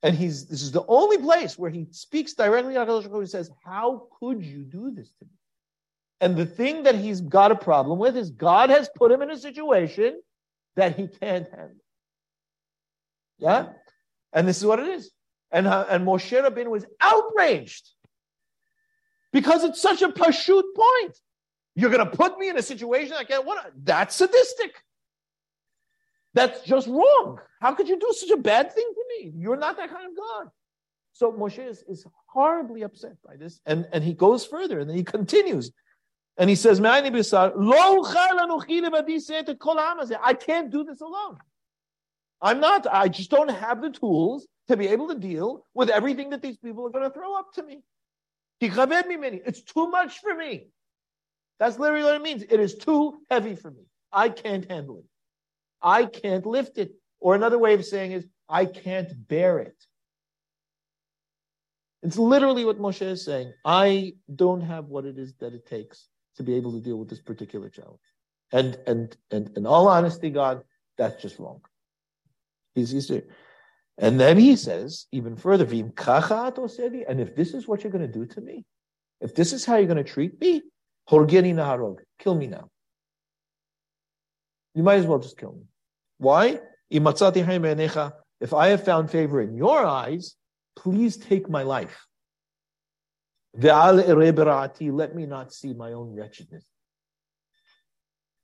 And 0.03 0.15
he's 0.15 0.47
this 0.47 0.63
is 0.63 0.73
the 0.73 0.85
only 0.87 1.19
place 1.19 1.59
where 1.59 1.71
he 1.71 1.87
speaks 1.91 2.35
directly 2.35 2.75
to 2.75 2.81
HaKadosh 2.81 3.21
He 3.21 3.27
says, 3.27 3.51
How 3.65 4.07
could 4.21 4.45
you 4.45 4.63
do 4.63 4.93
this 4.93 5.09
to 5.19 5.25
me? 5.25 5.31
And 6.21 6.37
the 6.37 6.47
thing 6.47 6.85
that 6.85 6.95
he's 6.95 7.21
got 7.21 7.53
a 7.53 7.57
problem 7.57 7.99
with 7.99 8.17
is 8.17 8.31
God 8.31 8.71
has 8.71 8.89
put 8.95 9.13
him 9.13 9.23
in 9.23 9.31
a 9.31 9.37
situation 9.37 10.21
that 10.77 10.97
he 10.97 11.09
can't 11.09 11.49
handle. 11.51 11.77
Yeah? 13.39 13.69
And 14.33 14.49
this 14.49 14.59
is 14.59 14.65
what 14.65 14.81
it 14.81 14.89
is. 14.89 15.11
And, 15.51 15.67
uh, 15.67 15.87
and 15.89 16.07
Moshe 16.07 16.33
Rabbeinu 16.43 16.69
was 16.69 16.87
outraged 17.01 17.89
because 19.33 19.65
it's 19.65 19.81
such 19.81 20.03
a 20.03 20.09
pashut 20.09 20.65
point. 20.75 21.17
You're 21.75 21.91
going 21.91 22.05
to 22.09 22.17
put 22.17 22.39
me 22.39 22.49
in 22.49 22.57
a 22.57 22.63
situation 22.63 23.15
I 23.19 23.25
can't. 23.25 23.45
What? 23.45 23.73
That's 23.83 24.15
sadistic. 24.15 24.83
That's 26.33 26.63
just 26.63 26.87
wrong. 26.87 27.39
How 27.61 27.75
could 27.75 27.89
you 27.89 27.99
do 27.99 28.13
such 28.13 28.31
a 28.31 28.37
bad 28.37 28.73
thing 28.73 28.91
to 28.95 29.05
me? 29.09 29.33
You're 29.37 29.57
not 29.57 29.77
that 29.77 29.91
kind 29.91 30.07
of 30.07 30.17
God. 30.17 30.51
So 31.13 31.33
Moshe 31.33 31.67
is, 31.67 31.83
is 31.89 32.07
horribly 32.27 32.83
upset 32.83 33.17
by 33.27 33.37
this. 33.37 33.61
And, 33.65 33.87
and 33.93 34.05
he 34.05 34.13
goes 34.13 34.45
further 34.45 34.81
and 34.81 34.89
then 34.89 34.97
he 34.97 35.05
continues. 35.05 35.73
And 36.39 36.51
he 36.51 36.57
says, 36.57 36.81
I 36.81 37.01
can't 40.35 40.71
do 40.71 40.85
this 40.85 41.01
alone. 41.01 41.39
I'm 42.43 42.61
not, 42.61 42.87
I 42.91 43.09
just 43.09 43.31
don't 43.31 43.51
have 43.51 43.81
the 43.81 43.89
tools 43.91 44.47
to 44.69 44.77
be 44.77 44.89
able 44.89 45.09
to 45.09 45.15
deal 45.15 45.65
with 45.73 45.89
everything 45.89 46.31
that 46.31 46.43
these 46.43 46.59
people 46.59 46.87
are 46.87 46.91
going 46.91 47.05
to 47.05 47.11
throw 47.11 47.35
up 47.39 47.55
to 47.55 47.63
me. 47.63 47.83
It's 48.61 49.63
too 49.63 49.89
much 49.89 50.19
for 50.21 50.35
me. 50.35 50.67
That's 51.59 51.79
literally 51.79 52.05
what 52.05 52.17
it 52.17 52.23
means. 52.23 52.43
It 52.43 52.61
is 52.61 52.75
too 52.75 53.19
heavy 53.31 53.55
for 53.55 53.71
me. 53.71 53.87
I 54.13 54.29
can't 54.29 54.71
handle 54.71 54.99
it. 54.99 55.05
I 55.81 56.05
can't 56.05 56.45
lift 56.45 56.77
it. 56.77 56.93
Or 57.19 57.35
another 57.35 57.59
way 57.59 57.73
of 57.73 57.87
saying 57.87 58.13
is, 58.13 58.27
I 58.49 58.67
can't 58.67 59.27
bear 59.27 59.59
it. 59.61 59.77
It's 62.03 62.19
literally 62.19 62.67
what 62.67 62.79
Moshe 62.79 63.01
is 63.03 63.25
saying. 63.25 63.55
I 63.65 64.13
don't 64.35 64.61
have 64.61 64.85
what 64.85 65.07
it 65.07 65.19
is 65.19 65.33
that 65.41 65.55
it 65.55 65.67
takes 65.67 66.09
to 66.37 66.43
be 66.43 66.55
able 66.55 66.73
to 66.73 66.81
deal 66.81 66.97
with 66.97 67.09
this 67.09 67.21
particular 67.21 67.69
challenge. 67.69 68.01
And 68.53 68.79
and 68.87 69.17
and 69.31 69.57
in 69.57 69.67
all 69.67 69.89
honesty, 69.89 70.31
God, 70.31 70.63
that's 70.97 71.21
just 71.21 71.39
wrong. 71.39 71.61
He's, 72.75 72.91
he's 72.91 73.07
doing. 73.07 73.23
and 73.99 74.21
then 74.21 74.39
he 74.39 74.55
says, 74.57 75.07
even 75.11 75.37
further, 75.37 75.65
and 75.65 77.21
if 77.21 77.35
this 77.35 77.55
is 77.55 77.67
what 77.67 77.83
you're 77.83 77.91
going 77.91 78.07
to 78.07 78.13
do 78.13 78.27
to 78.27 78.41
me, 78.41 78.65
if 79.21 79.35
this 79.35 79.53
is 79.55 79.65
how 79.65 79.77
you're 79.77 79.87
going 79.87 79.97
to 79.97 80.05
treat 80.05 80.39
me, 80.41 80.63
horgeni 81.09 81.55
naharog, 81.55 82.01
kill 82.19 82.35
me 82.35 82.47
now. 82.47 82.69
You 84.75 84.83
might 84.83 84.97
as 84.97 85.07
well 85.07 85.19
just 85.19 85.39
kill 85.39 85.53
me. 85.53 85.65
Why? 86.19 86.61
If 86.91 88.53
I 88.53 88.69
have 88.69 88.85
found 88.85 89.11
favor 89.11 89.41
in 89.41 89.55
your 89.55 89.85
eyes, 89.85 90.37
please 90.77 91.17
take 91.17 91.49
my 91.49 91.63
life. 91.63 92.07
Let 93.59 95.15
me 95.15 95.27
not 95.27 95.53
see 95.53 95.73
my 95.73 95.93
own 95.93 96.15
wretchedness. 96.15 96.65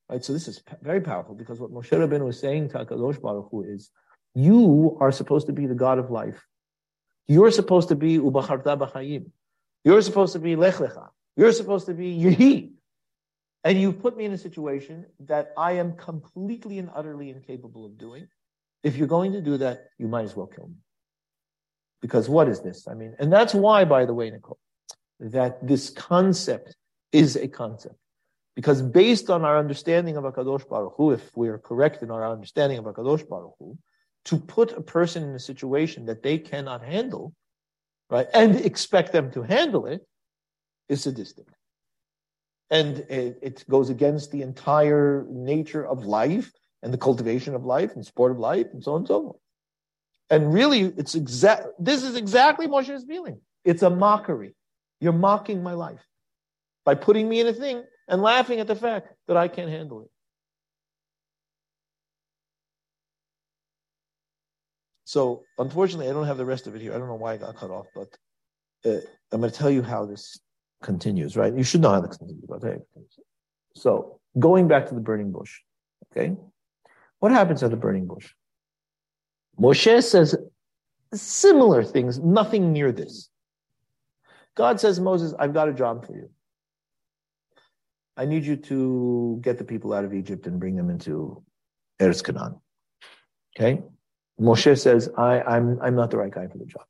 Right, 0.08 0.24
so 0.24 0.32
this 0.32 0.48
is 0.48 0.62
very 0.82 1.00
powerful 1.00 1.34
because 1.34 1.60
what 1.60 1.70
Moshe 1.70 1.90
Rabbeinu 1.90 2.24
was 2.24 2.38
saying 2.38 2.70
to 2.70 2.78
HaKadosh 2.84 3.20
Baruch 3.20 3.48
Hu 3.50 3.62
is, 3.62 3.90
you 4.34 4.96
are 5.00 5.12
supposed 5.12 5.46
to 5.46 5.52
be 5.52 5.66
the 5.66 5.74
God 5.74 5.98
of 5.98 6.10
life. 6.10 6.46
You're 7.26 7.50
supposed 7.50 7.88
to 7.88 7.94
be 7.94 8.18
Ubacharta 8.18 8.76
B'chayim. 8.78 9.30
You're 9.84 10.02
supposed 10.02 10.32
to 10.34 10.38
be 10.38 10.56
Lech 10.56 10.74
Lecha. 10.74 11.08
You're 11.36 11.52
supposed 11.52 11.86
to 11.86 11.94
be 11.94 12.14
Yehi. 12.14 12.72
And 13.64 13.80
you've 13.80 14.00
put 14.00 14.16
me 14.16 14.24
in 14.24 14.32
a 14.32 14.38
situation 14.38 15.06
that 15.20 15.52
I 15.56 15.72
am 15.72 15.96
completely 15.96 16.78
and 16.78 16.90
utterly 16.94 17.30
incapable 17.30 17.86
of 17.86 17.96
doing. 17.96 18.28
If 18.82 18.96
you're 18.96 19.06
going 19.06 19.32
to 19.32 19.40
do 19.40 19.56
that, 19.58 19.86
you 19.98 20.08
might 20.08 20.24
as 20.24 20.34
well 20.34 20.46
kill 20.46 20.68
me. 20.68 20.76
Because 22.00 22.28
what 22.28 22.48
is 22.48 22.60
this? 22.60 22.88
I 22.88 22.94
mean, 22.94 23.14
and 23.18 23.32
that's 23.32 23.54
why, 23.54 23.84
by 23.84 24.04
the 24.04 24.14
way, 24.14 24.30
Nicole, 24.30 24.58
that 25.22 25.64
this 25.66 25.90
concept 25.90 26.76
is 27.12 27.36
a 27.36 27.46
concept. 27.46 27.94
Because 28.56 28.82
based 28.82 29.30
on 29.30 29.44
our 29.44 29.58
understanding 29.58 30.16
of 30.16 30.24
HaKadosh 30.24 30.68
Baruch 30.68 30.94
Hu, 30.96 31.12
if 31.12 31.34
we 31.36 31.48
are 31.48 31.58
correct 31.58 32.02
in 32.02 32.10
our 32.10 32.30
understanding 32.30 32.78
of 32.78 32.84
HaKadosh 32.84 33.26
Baruch 33.28 33.54
Hu, 33.58 33.78
to 34.26 34.38
put 34.38 34.72
a 34.72 34.82
person 34.82 35.22
in 35.22 35.34
a 35.34 35.38
situation 35.38 36.06
that 36.06 36.22
they 36.22 36.38
cannot 36.38 36.84
handle, 36.84 37.34
right, 38.10 38.26
and 38.34 38.56
expect 38.56 39.12
them 39.12 39.30
to 39.32 39.42
handle 39.42 39.86
it, 39.86 40.06
is 40.88 41.02
sadistic. 41.02 41.46
And 42.70 42.98
it, 43.08 43.38
it 43.42 43.64
goes 43.68 43.90
against 43.90 44.32
the 44.32 44.42
entire 44.42 45.26
nature 45.30 45.86
of 45.86 46.04
life 46.04 46.50
and 46.82 46.92
the 46.92 46.98
cultivation 46.98 47.54
of 47.54 47.64
life 47.64 47.94
and 47.94 48.04
sport 48.04 48.32
of 48.32 48.38
life 48.38 48.66
and 48.72 48.82
so 48.82 48.92
on 48.92 48.98
and 48.98 49.08
so 49.08 49.22
forth. 49.22 49.36
And 50.30 50.52
really, 50.52 50.80
it's 50.80 51.14
exact. 51.14 51.66
This 51.78 52.02
is 52.02 52.16
exactly 52.16 52.66
Moshe's 52.66 53.04
feeling. 53.04 53.40
It's 53.64 53.82
a 53.82 53.90
mockery. 53.90 54.54
You're 55.02 55.12
mocking 55.12 55.64
my 55.64 55.72
life 55.72 56.06
by 56.84 56.94
putting 56.94 57.28
me 57.28 57.40
in 57.40 57.48
a 57.48 57.52
thing 57.52 57.82
and 58.06 58.22
laughing 58.22 58.60
at 58.60 58.68
the 58.68 58.76
fact 58.76 59.08
that 59.26 59.36
I 59.36 59.48
can't 59.48 59.68
handle 59.68 60.02
it. 60.02 60.08
So, 65.02 65.42
unfortunately, 65.58 66.08
I 66.08 66.12
don't 66.12 66.28
have 66.28 66.36
the 66.36 66.44
rest 66.44 66.68
of 66.68 66.76
it 66.76 66.82
here. 66.82 66.94
I 66.94 66.98
don't 66.98 67.08
know 67.08 67.16
why 67.16 67.32
I 67.32 67.36
got 67.36 67.56
cut 67.56 67.72
off, 67.72 67.86
but 67.96 68.16
uh, 68.86 69.00
I'm 69.32 69.40
going 69.40 69.50
to 69.50 69.58
tell 69.58 69.72
you 69.72 69.82
how 69.82 70.06
this 70.06 70.38
continues, 70.84 71.36
right? 71.36 71.52
You 71.52 71.64
should 71.64 71.80
know 71.80 71.90
how 71.90 72.00
this 72.00 72.16
continues, 72.16 72.48
hey. 72.62 72.78
So, 73.74 74.20
going 74.38 74.68
back 74.68 74.86
to 74.86 74.94
the 74.94 75.00
burning 75.00 75.32
bush, 75.32 75.58
okay? 76.12 76.36
What 77.18 77.32
happens 77.32 77.64
at 77.64 77.72
the 77.72 77.76
burning 77.76 78.06
bush? 78.06 78.30
Moshe 79.60 80.00
says 80.04 80.36
similar 81.12 81.82
things, 81.82 82.20
nothing 82.20 82.72
near 82.72 82.92
this. 82.92 83.31
God 84.56 84.80
says, 84.80 85.00
Moses, 85.00 85.34
I've 85.38 85.54
got 85.54 85.68
a 85.68 85.72
job 85.72 86.06
for 86.06 86.14
you. 86.14 86.28
I 88.16 88.26
need 88.26 88.44
you 88.44 88.56
to 88.56 89.38
get 89.40 89.58
the 89.58 89.64
people 89.64 89.94
out 89.94 90.04
of 90.04 90.12
Egypt 90.12 90.46
and 90.46 90.60
bring 90.60 90.76
them 90.76 90.90
into 90.90 91.42
Eretz 92.00 92.22
Canaan. 92.22 92.60
Okay? 93.56 93.82
Moshe 94.40 94.78
says, 94.78 95.08
I, 95.16 95.40
I'm, 95.40 95.80
I'm 95.80 95.94
not 95.94 96.10
the 96.10 96.18
right 96.18 96.30
guy 96.30 96.46
for 96.46 96.58
the 96.58 96.66
job. 96.66 96.84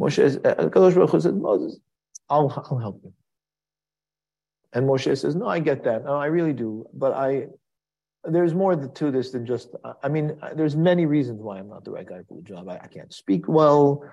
Moshe 0.00 0.16
says, 0.16 0.36
uh, 0.44 0.54
Kadosh 0.54 1.22
says, 1.22 1.32
Moses, 1.32 1.80
I'll, 2.28 2.52
I'll 2.70 2.78
help 2.78 3.00
you. 3.02 3.12
And 4.72 4.86
Moshe 4.86 5.16
says, 5.18 5.34
no, 5.34 5.48
I 5.48 5.58
get 5.58 5.84
that. 5.84 6.04
No, 6.04 6.14
I 6.16 6.26
really 6.26 6.52
do. 6.52 6.86
But 6.92 7.14
I, 7.14 7.46
there's 8.24 8.54
more 8.54 8.76
to 8.76 9.10
this 9.10 9.30
than 9.30 9.46
just, 9.46 9.74
I 10.02 10.08
mean, 10.08 10.38
there's 10.54 10.76
many 10.76 11.06
reasons 11.06 11.40
why 11.40 11.58
I'm 11.58 11.68
not 11.68 11.84
the 11.84 11.90
right 11.90 12.06
guy 12.06 12.20
for 12.28 12.34
the 12.34 12.42
job. 12.42 12.68
I, 12.68 12.76
I 12.76 12.86
can't 12.86 13.12
speak 13.12 13.48
well. 13.48 14.04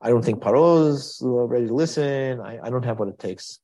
I 0.00 0.08
don't 0.10 0.24
think 0.24 0.40
Paro's 0.40 1.20
ready 1.22 1.66
to 1.66 1.74
listen. 1.74 2.40
I, 2.40 2.58
I 2.62 2.70
don't 2.70 2.84
have 2.84 2.98
what 2.98 3.08
it 3.08 3.18
takes. 3.18 3.60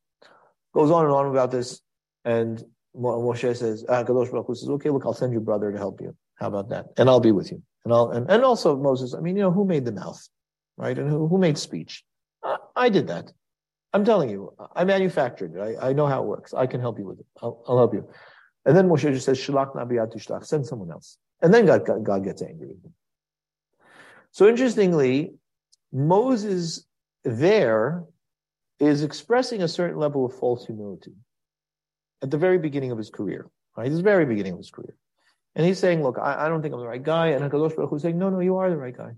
Goes 0.75 0.91
on 0.91 1.05
and 1.05 1.15
on 1.15 1.27
about 1.27 1.51
this. 1.51 1.81
And 2.25 2.63
Moshe 2.97 3.57
says, 3.57 3.85
ah, 3.89 4.03
Kadosh 4.03 4.31
Baruch 4.31 4.47
Hu 4.47 4.55
says, 4.55 4.69
okay, 4.71 4.91
look, 4.91 5.05
I'll 5.05 5.15
send 5.15 5.33
your 5.33 5.43
brother 5.43 5.71
to 5.71 5.79
help 5.79 6.01
you. 6.01 6.17
How 6.37 6.49
about 6.49 6.71
that? 6.71 6.87
And 6.97 7.09
I'll 7.09 7.21
be 7.21 7.33
with 7.33 7.51
you. 7.53 7.63
And 7.85 7.93
I'll, 7.93 8.11
and, 8.11 8.29
and 8.31 8.45
also 8.45 8.77
Moses, 8.77 9.15
I 9.15 9.21
mean, 9.21 9.37
you 9.37 9.43
know, 9.43 9.51
who 9.51 9.65
made 9.65 9.85
the 9.85 9.93
mouth, 9.93 10.21
right? 10.77 10.99
And 10.99 11.09
who, 11.09 11.29
who 11.29 11.39
made 11.39 11.59
speech? 11.59 12.05
I, 12.43 12.57
I 12.75 12.89
did 12.89 13.09
that. 13.09 13.31
I'm 13.93 14.05
telling 14.05 14.31
you, 14.31 14.53
I 14.75 14.85
manufactured 14.85 15.55
it. 15.55 15.61
I, 15.61 15.91
I 15.91 15.93
know 15.93 16.07
how 16.07 16.23
it 16.23 16.27
works. 16.27 16.53
I 16.53 16.67
can 16.67 16.81
help 16.81 16.99
you 16.99 17.07
with 17.07 17.21
it. 17.21 17.27
I'll, 17.41 17.63
I'll 17.69 17.79
help 17.79 17.95
you. 17.95 18.09
And 18.65 18.77
then 18.77 18.89
Moshe 18.89 19.13
just 19.13 19.27
says, 19.27 19.39
Shalach 19.39 20.45
send 20.45 20.67
someone 20.67 20.91
else. 20.91 21.19
And 21.43 21.53
then 21.55 21.67
God, 21.67 21.87
God, 21.87 22.03
God 22.05 22.25
gets 22.25 22.43
angry 22.43 22.69
with 22.69 22.85
him. 22.85 22.95
So 24.33 24.49
interestingly, 24.49 25.35
Moses 25.95 26.85
there 27.23 28.05
is 28.81 29.03
expressing 29.03 29.63
a 29.63 29.69
certain 29.69 29.99
level 29.99 30.27
of 30.27 30.35
false 30.35 30.67
humility 30.67 31.15
at 32.23 32.31
the 32.31 32.37
very 32.37 32.59
beginning 32.59 32.91
of 32.91 32.99
his 32.99 33.11
career, 33.11 33.49
right? 33.77 33.91
The 33.91 34.03
very 34.03 34.27
beginning 34.27 34.53
of 34.53 34.59
his 34.59 34.71
career. 34.71 34.97
And 35.55 35.65
he's 35.65 35.79
saying, 35.79 36.03
look, 36.03 36.19
I, 36.19 36.47
I 36.47 36.49
don't 36.49 36.63
think 36.63 36.75
I'm 36.75 36.81
the 36.81 36.87
right 36.87 37.03
guy. 37.03 37.29
And 37.29 37.45
HaKadosh 37.45 37.77
Baruch 37.77 37.91
Hu 37.91 37.97
is 37.97 38.03
saying, 38.03 38.19
no, 38.19 38.29
no, 38.29 38.41
you 38.41 38.57
are 38.57 38.69
the 38.69 38.77
right 38.77 38.97
guy. 38.97 39.13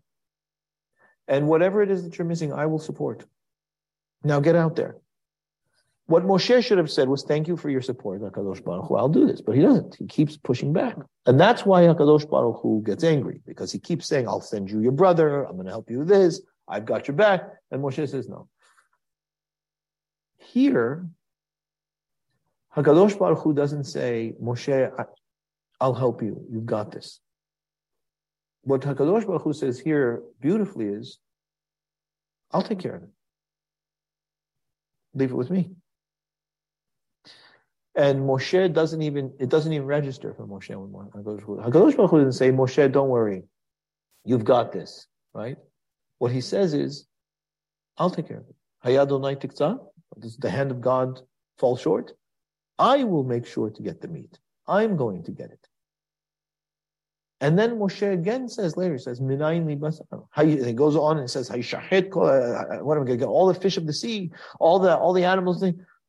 And 1.26 1.48
whatever 1.48 1.82
it 1.82 1.90
is 1.90 2.04
that 2.04 2.18
you're 2.18 2.26
missing, 2.26 2.52
I 2.52 2.66
will 2.66 2.78
support. 2.78 3.24
Now 4.22 4.40
get 4.40 4.54
out 4.54 4.76
there. 4.76 4.96
What 6.08 6.24
Moshe 6.24 6.62
should 6.64 6.78
have 6.78 6.90
said 6.90 7.08
was, 7.08 7.24
thank 7.24 7.48
you 7.48 7.56
for 7.56 7.70
your 7.70 7.80
support, 7.80 8.20
HaKadosh 8.20 8.62
Baruch 8.62 8.86
Hu. 8.86 8.96
I'll 8.96 9.08
do 9.08 9.26
this. 9.26 9.40
But 9.40 9.56
he 9.56 9.62
doesn't. 9.62 9.96
He 9.96 10.06
keeps 10.06 10.36
pushing 10.36 10.72
back. 10.72 10.96
And 11.24 11.40
that's 11.40 11.64
why 11.64 11.82
HaKadosh 11.82 12.28
Baruch 12.28 12.60
Hu 12.62 12.82
gets 12.84 13.02
angry, 13.02 13.40
because 13.46 13.72
he 13.72 13.78
keeps 13.78 14.06
saying, 14.06 14.28
I'll 14.28 14.40
send 14.40 14.70
you 14.70 14.80
your 14.80 14.92
brother. 14.92 15.42
I'm 15.44 15.54
going 15.54 15.66
to 15.66 15.72
help 15.72 15.90
you 15.90 16.00
with 16.00 16.08
this. 16.08 16.42
I've 16.68 16.84
got 16.84 17.08
your 17.08 17.16
back. 17.16 17.42
And 17.70 17.82
Moshe 17.82 18.08
says, 18.08 18.28
no. 18.28 18.48
Here, 20.38 21.06
HaKadosh 22.76 23.18
Baruch 23.18 23.38
Hu 23.42 23.54
doesn't 23.54 23.84
say, 23.84 24.34
Moshe, 24.42 25.06
I'll 25.80 25.94
help 25.94 26.22
you. 26.22 26.46
You've 26.50 26.66
got 26.66 26.92
this. 26.92 27.20
What 28.62 28.82
HaKadosh 28.82 29.26
Baruch 29.26 29.42
Hu 29.42 29.52
says 29.52 29.78
here 29.78 30.22
beautifully 30.40 30.86
is, 30.86 31.18
I'll 32.52 32.62
take 32.62 32.80
care 32.80 32.96
of 32.96 33.02
it. 33.02 33.10
Leave 35.14 35.30
it 35.30 35.36
with 35.36 35.50
me. 35.50 35.70
And 37.94 38.20
Moshe 38.20 38.72
doesn't 38.72 39.00
even, 39.00 39.32
it 39.40 39.48
doesn't 39.48 39.72
even 39.72 39.86
register 39.86 40.34
for 40.34 40.46
Moshe. 40.46 40.68
HaKadosh 40.68 41.96
Baruch 41.96 42.10
Hu 42.10 42.18
didn't 42.18 42.32
say, 42.32 42.50
Moshe, 42.50 42.92
don't 42.92 43.08
worry. 43.08 43.44
You've 44.24 44.44
got 44.44 44.72
this, 44.72 45.06
right? 45.32 45.56
What 46.18 46.32
he 46.32 46.40
says 46.40 46.74
is, 46.74 47.06
I'll 47.98 48.10
take 48.10 48.28
care 48.28 48.38
of 48.38 48.48
it. 48.48 48.56
Hayadonai 48.84 49.36
tikza, 49.40 49.78
does 50.18 50.36
the 50.36 50.50
hand 50.50 50.70
of 50.70 50.80
God 50.80 51.20
fall 51.58 51.76
short? 51.76 52.12
I 52.78 53.04
will 53.04 53.24
make 53.24 53.46
sure 53.46 53.70
to 53.70 53.82
get 53.82 54.00
the 54.00 54.08
meat. 54.08 54.38
I'm 54.66 54.96
going 54.96 55.22
to 55.24 55.32
get 55.32 55.50
it. 55.50 55.66
And 57.40 57.58
then 57.58 57.78
Moshe 57.78 58.12
again 58.12 58.48
says 58.48 58.76
later, 58.76 58.94
he 58.94 58.98
says, 58.98 59.20
Minayin 59.20 59.66
li 59.66 60.64
He 60.64 60.72
goes 60.72 60.96
on 60.96 61.18
and 61.18 61.30
says, 61.30 61.50
Hayshahit, 61.50 62.06
uh, 62.08 62.82
what 62.82 62.96
am 62.96 63.02
I 63.02 63.06
going 63.06 63.18
to 63.18 63.24
get? 63.24 63.28
All 63.28 63.46
the 63.46 63.54
fish 63.54 63.76
of 63.76 63.86
the 63.86 63.92
sea, 63.92 64.30
all 64.58 64.78
the 64.78 64.96
all 64.96 65.12
the 65.12 65.24
animals. 65.24 65.62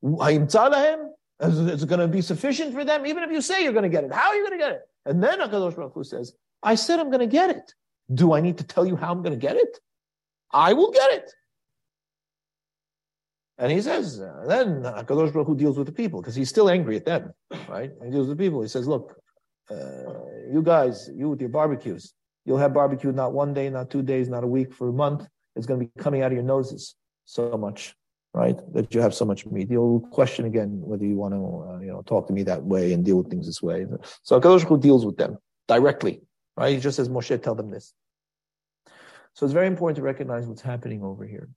Hayim 0.04 1.10
Is, 1.42 1.60
is 1.60 1.84
it 1.84 1.90
going 1.90 2.00
to 2.00 2.08
be 2.08 2.22
sufficient 2.22 2.74
for 2.74 2.86
them? 2.86 3.06
Even 3.06 3.24
if 3.24 3.32
you 3.32 3.42
say 3.42 3.62
you're 3.64 3.74
going 3.74 3.84
to 3.84 3.90
get 3.90 4.06
it, 4.06 4.14
how 4.14 4.30
are 4.30 4.36
you 4.36 4.48
going 4.48 4.58
to 4.58 4.66
get 4.66 4.72
it? 4.72 4.82
And 5.06 5.22
then 5.22 5.40
HaKadosh 5.40 5.76
Baruch 5.76 5.94
Hu 5.94 6.04
says, 6.04 6.34
I 6.64 6.76
said 6.76 7.00
I'm 7.00 7.10
going 7.10 7.20
to 7.20 7.28
get 7.28 7.50
it. 7.50 7.74
Do 8.14 8.34
I 8.34 8.40
need 8.40 8.58
to 8.60 8.64
tell 8.64 8.86
you 8.86 8.96
how 8.96 9.12
I'm 9.12 9.22
going 9.22 9.38
to 9.38 9.48
get 9.48 9.58
it? 9.58 9.80
I 10.52 10.74
will 10.74 10.92
get 10.92 11.12
it. 11.14 11.32
And 13.60 13.72
he 13.72 13.82
says, 13.82 14.20
uh, 14.20 14.46
then 14.48 14.84
HaKadosh 14.84 15.34
Baruch 15.34 15.48
Hu 15.48 15.56
deals 15.56 15.78
with 15.78 15.88
the 15.88 15.94
people 15.94 16.22
because 16.22 16.36
he's 16.36 16.50
still 16.50 16.70
angry 16.70 16.96
at 16.96 17.06
them, 17.06 17.34
right? 17.68 17.92
He 18.04 18.12
deals 18.12 18.28
with 18.28 18.38
the 18.38 18.44
people. 18.44 18.62
He 18.62 18.68
says, 18.68 18.88
look, 18.88 19.20
uh, 19.72 20.14
you 20.52 20.62
guys, 20.64 21.10
you 21.14 21.30
with 21.30 21.42
your 21.42 21.50
barbecues, 21.50 22.14
you'll 22.46 22.60
have 22.60 22.74
barbecue 22.74 23.12
not 23.12 23.34
one 23.34 23.54
day, 23.54 23.70
not 23.70 23.90
two 23.90 24.04
days, 24.04 24.30
not 24.30 24.44
a 24.44 24.48
week, 24.48 24.74
for 24.74 24.90
a 24.90 24.94
month. 24.94 25.28
It's 25.56 25.66
going 25.66 25.80
to 25.80 25.86
be 25.88 25.92
coming 26.02 26.22
out 26.22 26.28
of 26.28 26.34
your 26.34 26.44
noses 26.44 26.96
so 27.26 27.58
much 27.58 27.96
right? 28.38 28.58
That 28.74 28.94
you 28.94 29.02
have 29.02 29.14
so 29.16 29.26
much 29.26 29.46
meat. 29.48 29.70
You'll 29.70 30.02
question 30.12 30.46
again 30.46 30.80
whether 30.82 31.06
you 31.06 31.16
want 31.16 31.34
to, 31.34 31.42
uh, 31.70 31.80
you 31.80 31.88
know, 31.88 32.04
talk 32.04 32.28
to 32.28 32.34
me 32.34 32.44
that 32.44 32.64
way 32.64 32.94
and 32.94 33.04
deal 33.04 33.18
with 33.18 33.30
things 33.30 33.48
this 33.48 33.62
way. 33.64 33.86
So 34.22 34.40
Hakadosh 34.40 34.64
Hu 34.64 34.78
deals 34.78 35.06
with 35.06 35.18
them 35.18 35.38
directly, 35.68 36.22
right? 36.56 36.76
He 36.76 36.80
just 36.80 36.98
says, 36.98 37.10
Moshe, 37.10 37.42
tell 37.42 37.56
them 37.56 37.72
this. 37.72 37.94
So 39.38 39.46
it's 39.46 39.54
very 39.54 39.68
important 39.68 39.98
to 39.98 40.02
recognize 40.02 40.48
what's 40.48 40.64
happening 40.64 41.04
over 41.04 41.24
here. 41.24 41.48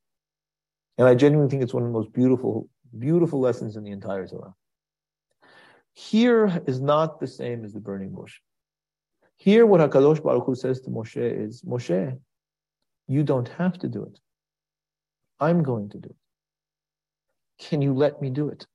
And 0.98 1.08
I 1.08 1.14
genuinely 1.14 1.48
think 1.48 1.62
it's 1.62 1.72
one 1.72 1.82
of 1.82 1.88
the 1.88 1.98
most 1.98 2.12
beautiful, 2.12 2.68
beautiful 2.98 3.40
lessons 3.40 3.74
in 3.74 3.84
the 3.84 3.90
entire 3.90 4.26
Torah. 4.26 4.54
Here 5.94 6.62
is 6.66 6.78
not 6.78 7.20
the 7.20 7.26
same 7.26 7.64
as 7.64 7.72
the 7.72 7.80
burning 7.80 8.10
bush. 8.10 8.34
Here, 9.38 9.64
what 9.64 9.80
Hakadosh 9.80 10.22
Baruch 10.22 10.44
Hu 10.44 10.54
says 10.54 10.82
to 10.82 10.90
Moshe 10.90 11.16
is, 11.16 11.62
Moshe, 11.62 12.18
you 13.08 13.22
don't 13.22 13.48
have 13.48 13.78
to 13.78 13.88
do 13.88 14.02
it. 14.02 14.18
I'm 15.40 15.62
going 15.62 15.88
to 15.88 15.98
do 16.00 16.10
it. 16.10 17.64
Can 17.64 17.80
you 17.80 17.94
let 17.94 18.20
me 18.20 18.28
do 18.28 18.50
it? 18.50 18.66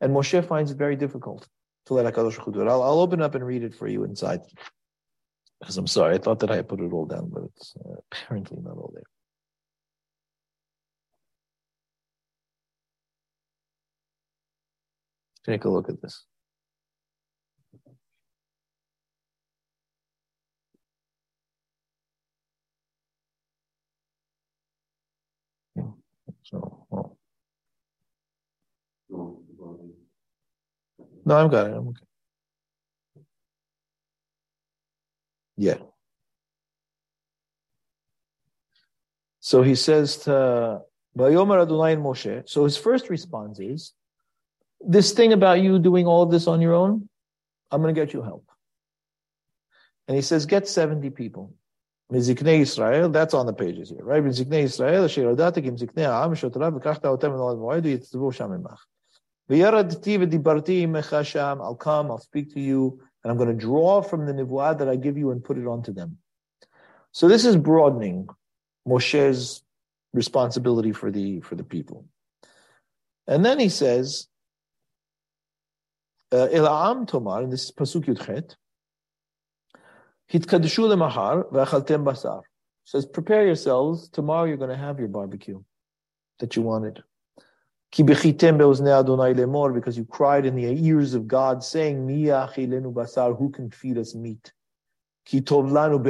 And 0.00 0.12
Moshe 0.12 0.44
finds 0.44 0.72
it 0.72 0.78
very 0.78 0.96
difficult 0.96 1.46
to 1.86 1.94
let 1.94 2.12
Hakadosh 2.12 2.34
Baruch 2.38 2.44
Hu 2.44 2.52
do 2.54 2.62
it. 2.62 2.66
I'll, 2.66 2.82
I'll, 2.82 2.98
open 2.98 3.22
up 3.22 3.36
and 3.36 3.46
read 3.46 3.62
it 3.62 3.76
for 3.76 3.86
you 3.86 4.02
inside. 4.02 4.40
Because 5.62 5.76
I'm 5.78 5.86
sorry, 5.86 6.16
I 6.16 6.18
thought 6.18 6.40
that 6.40 6.50
I 6.50 6.56
had 6.56 6.68
put 6.68 6.80
it 6.80 6.92
all 6.92 7.06
down, 7.06 7.30
but 7.32 7.44
it's 7.44 7.74
uh, 7.76 7.94
apparently 8.10 8.58
not 8.60 8.76
all 8.76 8.90
there. 8.92 9.04
Take 15.44 15.64
a 15.64 15.68
look 15.68 15.88
at 15.88 16.02
this. 16.02 16.24
So, 26.42 26.86
well. 26.90 27.16
No, 31.24 31.36
I've 31.36 31.50
got 31.52 31.68
it. 31.68 31.76
I'm 31.76 31.88
okay. 31.88 32.11
Yeah. 35.61 35.77
So 39.39 39.61
he 39.61 39.75
says 39.75 40.17
to 40.25 40.81
Vayomer 41.17 41.61
Adonai 41.61 41.93
and 41.93 42.03
Moshe. 42.03 42.47
So 42.47 42.65
his 42.65 42.77
first 42.77 43.09
response 43.09 43.59
is, 43.59 43.93
this 44.81 45.13
thing 45.13 45.33
about 45.33 45.61
you 45.61 45.79
doing 45.79 46.05
all 46.05 46.21
of 46.23 46.31
this 46.31 46.47
on 46.47 46.61
your 46.61 46.73
own, 46.73 47.09
I'm 47.71 47.81
going 47.81 47.93
to 47.93 47.99
get 47.99 48.13
you 48.13 48.21
help. 48.21 48.45
And 50.07 50.15
he 50.15 50.21
says, 50.21 50.45
get 50.45 50.67
70 50.67 51.09
people. 51.11 51.53
מזקני 52.11 52.51
ישראל, 52.51 53.11
that's 53.11 53.33
on 53.33 53.45
the 53.45 53.53
pages 53.53 53.89
here, 53.89 54.03
right? 54.03 54.23
מזקני 54.23 54.57
ישראל, 54.57 55.05
אשר 55.05 55.21
ידעתי 55.21 55.61
כי 55.61 55.69
מזקני 55.69 56.05
העם 56.05 56.35
שוטרה 56.35 56.69
וקחת 56.75 57.05
אותם 57.05 57.31
אל 57.31 57.51
המועד 57.51 57.85
ויצבו 57.85 58.31
שם 58.31 58.51
עמך. 58.51 58.85
וירדתי 59.49 60.17
ודיברתי 60.21 60.83
עמך 60.83 61.15
שם, 61.23 61.57
I'll 61.61 61.83
come, 61.83 62.11
I'll 62.11 62.17
speak 62.17 62.53
to 62.53 62.59
you, 62.59 62.99
and 63.22 63.30
I'm 63.30 63.36
going 63.36 63.48
to 63.48 63.66
draw 63.66 64.02
from 64.02 64.26
the 64.26 64.32
nivuah 64.32 64.78
that 64.78 64.88
I 64.88 64.96
give 64.96 65.16
you 65.16 65.30
and 65.30 65.42
put 65.42 65.58
it 65.58 65.66
onto 65.66 65.92
them. 65.92 66.18
So 67.12 67.28
this 67.28 67.44
is 67.44 67.56
broadening 67.56 68.28
Moshe's 68.86 69.62
responsibility 70.12 70.92
for 70.92 71.10
the 71.10 71.40
for 71.40 71.54
the 71.54 71.64
people. 71.64 72.06
And 73.26 73.44
then 73.44 73.58
he 73.58 73.68
says, 73.68 74.26
uh, 76.32 76.48
Ela'am 76.48 77.06
Tomar, 77.06 77.42
and 77.42 77.52
this 77.52 77.64
is 77.64 77.70
Pasuk 77.70 78.06
Yudchet, 78.06 78.56
Hitkadishu 80.32 80.88
lemahar 80.88 81.50
basar. 81.52 82.42
Says, 82.84 83.06
prepare 83.06 83.46
yourselves. 83.46 84.08
Tomorrow 84.08 84.44
you're 84.44 84.56
going 84.56 84.70
to 84.70 84.76
have 84.76 84.98
your 84.98 85.08
barbecue 85.08 85.62
that 86.40 86.56
you 86.56 86.62
wanted. 86.62 87.04
Because 87.94 88.24
you 88.24 88.32
cried 90.06 90.46
in 90.46 90.56
the 90.56 90.64
ears 90.64 91.12
of 91.14 91.28
God, 91.28 91.62
saying, 91.62 92.06
Mi 92.06 92.24
basar, 92.24 93.38
who 93.38 93.50
can 93.50 93.70
feed 93.70 93.98
us 93.98 94.14
meat? 94.14 94.50
Because 95.30 96.00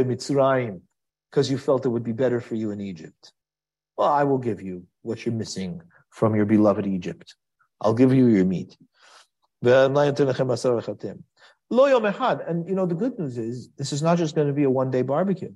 you 1.51 1.59
felt 1.59 1.85
it 1.85 1.89
would 1.89 2.05
be 2.05 2.13
better 2.13 2.41
for 2.41 2.55
you 2.55 2.71
in 2.71 2.81
Egypt. 2.81 3.33
Well, 3.97 4.07
I 4.09 4.23
will 4.23 4.39
give 4.39 4.63
you 4.63 4.87
what 5.03 5.27
you're 5.27 5.35
missing 5.35 5.83
from 6.11 6.37
your 6.37 6.45
beloved 6.45 6.87
Egypt. 6.87 7.35
I'll 7.81 7.95
give 7.95 8.15
you 8.15 8.29
your 8.29 8.45
meat. 8.45 8.77
And 9.63 9.97
you 12.69 12.75
know, 12.75 12.87
the 12.87 12.95
good 12.95 13.19
news 13.19 13.39
is 13.39 13.71
this 13.77 13.93
is 13.93 14.03
not 14.03 14.19
just 14.19 14.37
going 14.37 14.47
to 14.47 14.53
be 14.53 14.65
a 14.65 14.71
one 14.71 14.93
day 14.93 15.03
barbecue. 15.03 15.53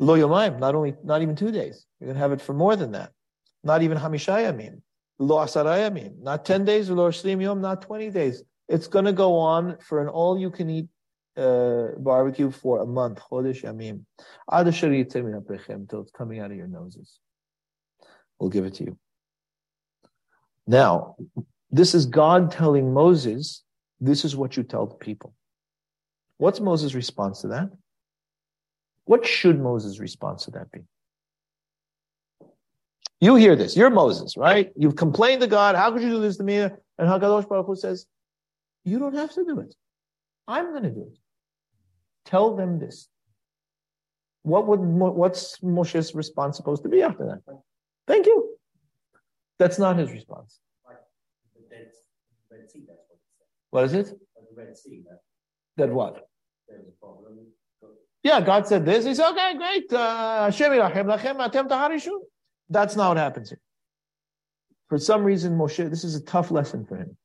Lo 0.00 0.14
not 0.14 0.74
only, 0.74 0.94
not 1.04 1.22
even 1.22 1.36
two 1.36 1.52
days. 1.52 1.86
You're 2.00 2.08
going 2.08 2.16
to 2.16 2.20
have 2.20 2.32
it 2.32 2.40
for 2.40 2.54
more 2.54 2.74
than 2.74 2.90
that. 2.92 3.12
Not 3.68 3.82
even 3.82 3.98
hamishayamim. 3.98 4.80
Lo 5.18 5.36
asarayamim. 5.44 6.22
Not 6.22 6.46
10 6.46 6.64
days, 6.64 6.88
lo 6.88 7.10
shlim 7.10 7.42
yom, 7.42 7.60
not 7.60 7.82
20 7.82 8.08
days. 8.08 8.42
It's 8.66 8.86
going 8.86 9.04
to 9.04 9.12
go 9.12 9.36
on 9.36 9.76
for 9.86 10.00
an 10.00 10.08
all 10.08 10.38
you 10.38 10.50
can 10.50 10.70
eat 10.70 10.86
uh, 11.36 11.88
barbecue 11.98 12.50
for 12.50 12.80
a 12.80 12.86
month. 12.86 13.20
Chodesh 13.30 13.62
yamim. 13.62 14.06
Until 14.50 16.00
it's 16.00 16.10
coming 16.12 16.40
out 16.40 16.50
of 16.50 16.56
your 16.56 16.66
noses. 16.66 17.20
We'll 18.38 18.48
give 18.48 18.64
it 18.64 18.74
to 18.74 18.84
you. 18.84 18.98
Now, 20.66 21.16
this 21.70 21.94
is 21.94 22.06
God 22.06 22.50
telling 22.50 22.94
Moses 22.94 23.64
this 24.00 24.24
is 24.24 24.34
what 24.34 24.56
you 24.56 24.62
tell 24.62 24.86
the 24.86 24.94
people. 24.94 25.34
What's 26.38 26.60
Moses' 26.60 26.94
response 26.94 27.42
to 27.42 27.48
that? 27.48 27.68
What 29.04 29.26
should 29.26 29.60
Moses' 29.60 29.98
response 29.98 30.46
to 30.46 30.52
that 30.52 30.72
be? 30.72 30.80
You 33.20 33.34
hear 33.34 33.56
this. 33.56 33.76
You're 33.76 33.90
Moses, 33.90 34.36
right? 34.36 34.70
You've 34.76 34.96
complained 34.96 35.40
to 35.40 35.48
God. 35.48 35.74
How 35.74 35.90
could 35.90 36.02
you 36.02 36.10
do 36.10 36.20
this 36.20 36.36
to 36.36 36.44
me? 36.44 36.58
And 36.58 36.72
Hakadosh 36.98 37.48
Baruch 37.48 37.66
Hu 37.66 37.76
says, 37.76 38.06
"You 38.84 38.98
don't 38.98 39.14
have 39.14 39.32
to 39.34 39.44
do 39.44 39.60
it. 39.60 39.74
I'm 40.46 40.70
going 40.70 40.84
to 40.84 40.90
do 40.90 41.02
it. 41.02 41.18
Tell 42.24 42.54
them 42.56 42.78
this." 42.78 43.08
What 44.42 44.66
would 44.68 44.80
what's 44.80 45.58
Moshe's 45.62 46.14
response 46.14 46.56
supposed 46.56 46.82
to 46.84 46.88
be 46.88 47.02
after 47.02 47.26
that? 47.26 47.60
Thank 48.06 48.26
you. 48.26 48.56
That's 49.58 49.78
not 49.78 49.98
his 49.98 50.10
response. 50.12 50.60
What 53.70 53.84
is 53.84 53.92
it? 53.92 54.12
That 55.76 55.90
what? 55.90 56.28
Yeah, 58.22 58.40
God 58.40 58.66
said 58.66 58.84
this. 58.84 59.04
He 59.04 59.14
said, 59.14 59.30
okay, 59.30 59.56
great. 59.56 59.92
Uh, 59.92 60.50
That's 62.70 62.96
not 62.96 63.08
what 63.08 63.16
happens 63.16 63.50
here. 63.50 63.60
For 64.88 64.98
some 64.98 65.24
reason, 65.24 65.56
Moshe, 65.56 65.88
this 65.90 66.04
is 66.04 66.14
a 66.14 66.22
tough 66.22 66.50
lesson 66.50 66.86
for 66.86 66.96
him. 66.96 67.16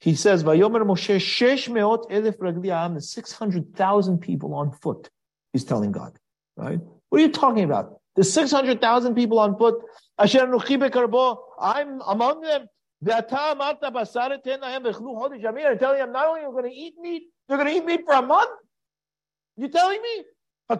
He 0.00 0.14
says, 0.14 0.42
Vayomer 0.42 0.82
Moshe, 0.82 1.16
shesh 1.16 1.68
meot 1.68 2.10
elif 2.10 2.94
the 2.94 3.00
600,000 3.00 4.18
people 4.18 4.54
on 4.54 4.72
foot. 4.72 5.08
He's 5.52 5.64
telling 5.64 5.92
God, 5.92 6.18
right? 6.56 6.80
What 7.08 7.20
are 7.20 7.24
you 7.24 7.30
talking 7.30 7.64
about? 7.64 8.00
The 8.16 8.24
600,000 8.24 9.14
people 9.14 9.38
on 9.38 9.56
foot. 9.56 9.76
I'm 10.18 10.28
among 12.06 12.40
them. 12.40 12.66
I'm 13.04 13.24
telling 13.28 13.58
you, 13.58 13.64
not 16.06 16.26
only 16.26 16.42
are 16.42 16.52
going 16.52 16.64
to 16.64 16.70
eat 16.70 16.94
meat, 17.00 17.22
they're 17.48 17.56
going 17.56 17.68
to 17.68 17.74
eat 17.74 17.84
meat 17.84 18.02
for 18.04 18.14
a 18.14 18.22
month. 18.22 18.50
You 19.56 19.66
telling 19.68 20.00
me? 20.00 20.22
I 20.68 20.76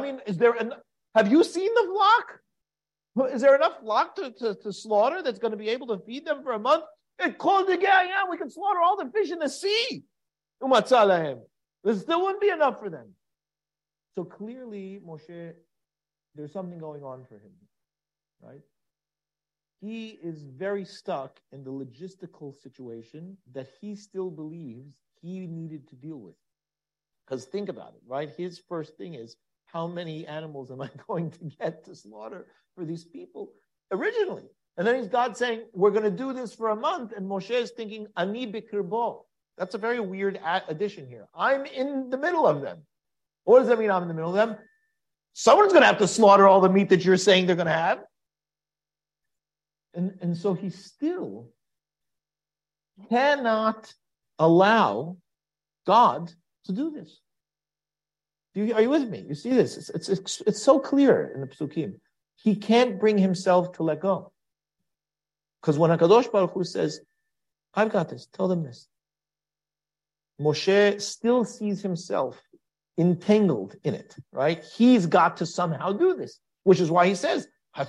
mean, 0.00 0.20
is 0.26 0.38
there? 0.38 0.52
An, 0.52 0.72
have 1.14 1.30
you 1.30 1.44
seen 1.44 1.72
the 1.74 1.90
flock? 1.92 3.32
Is 3.32 3.42
there 3.42 3.54
enough 3.54 3.80
flock 3.80 4.16
to, 4.16 4.32
to, 4.32 4.54
to 4.56 4.72
slaughter 4.72 5.22
that's 5.22 5.38
going 5.38 5.52
to 5.52 5.56
be 5.56 5.68
able 5.68 5.86
to 5.88 5.98
feed 6.04 6.26
them 6.26 6.42
for 6.42 6.52
a 6.52 6.58
month? 6.58 6.84
It 7.18 7.38
called 7.38 7.68
the 7.68 7.78
yeah, 7.80 8.24
we 8.28 8.36
can 8.36 8.50
slaughter 8.50 8.80
all 8.80 8.96
the 8.96 9.10
fish 9.10 9.30
in 9.30 9.38
the 9.38 9.48
sea. 9.48 10.02
There 10.60 11.94
still 11.94 12.22
wouldn't 12.22 12.40
be 12.40 12.48
enough 12.48 12.80
for 12.80 12.90
them. 12.90 13.14
So 14.16 14.24
clearly, 14.24 15.00
Moshe, 15.06 15.52
there's 16.34 16.52
something 16.52 16.78
going 16.78 17.04
on 17.04 17.24
for 17.28 17.34
him, 17.34 17.52
right? 18.42 18.60
he 19.84 20.18
is 20.22 20.42
very 20.42 20.84
stuck 20.84 21.40
in 21.52 21.62
the 21.62 21.70
logistical 21.70 22.54
situation 22.62 23.36
that 23.52 23.68
he 23.80 23.94
still 23.94 24.30
believes 24.30 24.94
he 25.20 25.46
needed 25.46 25.86
to 25.88 25.94
deal 25.94 26.16
with. 26.16 26.34
Because 27.26 27.44
think 27.44 27.68
about 27.68 27.94
it, 27.94 28.02
right? 28.06 28.30
His 28.30 28.58
first 28.66 28.96
thing 28.96 29.14
is, 29.14 29.36
how 29.74 29.88
many 29.88 30.24
animals 30.26 30.70
am 30.70 30.80
I 30.80 30.88
going 31.08 31.30
to 31.32 31.44
get 31.60 31.84
to 31.84 31.94
slaughter 31.94 32.46
for 32.76 32.84
these 32.84 33.04
people 33.04 33.52
originally? 33.90 34.44
And 34.76 34.86
then 34.86 34.96
he's 34.96 35.08
God 35.08 35.36
saying, 35.36 35.64
we're 35.72 35.90
going 35.90 36.04
to 36.04 36.10
do 36.10 36.32
this 36.32 36.54
for 36.54 36.70
a 36.70 36.76
month. 36.76 37.12
And 37.14 37.28
Moshe 37.28 37.50
is 37.50 37.72
thinking, 37.72 38.06
ani 38.16 38.50
bikirbo. 38.50 39.22
That's 39.58 39.74
a 39.74 39.78
very 39.78 40.00
weird 40.00 40.40
addition 40.68 41.06
here. 41.06 41.28
I'm 41.34 41.64
in 41.66 42.10
the 42.10 42.18
middle 42.18 42.46
of 42.46 42.60
them. 42.60 42.78
What 43.44 43.60
does 43.60 43.68
that 43.68 43.78
mean 43.78 43.90
I'm 43.90 44.02
in 44.02 44.08
the 44.08 44.14
middle 44.14 44.30
of 44.30 44.36
them? 44.36 44.56
Someone's 45.32 45.72
going 45.72 45.82
to 45.82 45.86
have 45.86 45.98
to 45.98 46.08
slaughter 46.08 46.48
all 46.48 46.60
the 46.60 46.68
meat 46.68 46.88
that 46.88 47.04
you're 47.04 47.16
saying 47.16 47.46
they're 47.46 47.54
going 47.54 47.66
to 47.66 47.72
have. 47.72 48.00
And, 49.92 50.18
and 50.20 50.36
so 50.36 50.54
he 50.54 50.70
still 50.70 51.50
cannot 53.10 53.92
allow 54.40 55.18
God 55.86 56.32
to 56.64 56.72
do 56.72 56.90
this. 56.90 57.20
Do 58.54 58.64
you, 58.64 58.74
are 58.74 58.82
you 58.82 58.90
with 58.90 59.08
me? 59.08 59.24
You 59.26 59.34
see 59.34 59.50
this? 59.50 59.76
It's, 59.76 59.90
it's, 59.90 60.08
it's, 60.08 60.40
it's 60.46 60.62
so 60.62 60.78
clear 60.78 61.32
in 61.34 61.40
the 61.40 61.46
Psukim. 61.48 61.94
He 62.36 62.54
can't 62.56 63.00
bring 63.00 63.18
himself 63.18 63.72
to 63.72 63.82
let 63.82 64.00
go. 64.00 64.32
Because 65.60 65.78
when 65.78 65.90
HaKadosh 65.90 66.30
Baruch 66.30 66.52
Hu 66.52 66.62
says, 66.62 67.00
I've 67.74 67.90
got 67.90 68.08
this, 68.08 68.28
tell 68.32 68.48
them 68.48 68.62
this. 68.62 68.86
Moshe 70.40 71.00
still 71.00 71.44
sees 71.44 71.82
himself 71.82 72.40
entangled 72.98 73.76
in 73.82 73.94
it, 73.94 74.14
right? 74.32 74.62
He's 74.76 75.06
got 75.06 75.38
to 75.38 75.46
somehow 75.46 75.92
do 75.92 76.14
this, 76.14 76.38
which 76.62 76.80
is 76.80 76.90
why 76.90 77.06
he 77.06 77.14
says, 77.14 77.48
he 77.76 77.84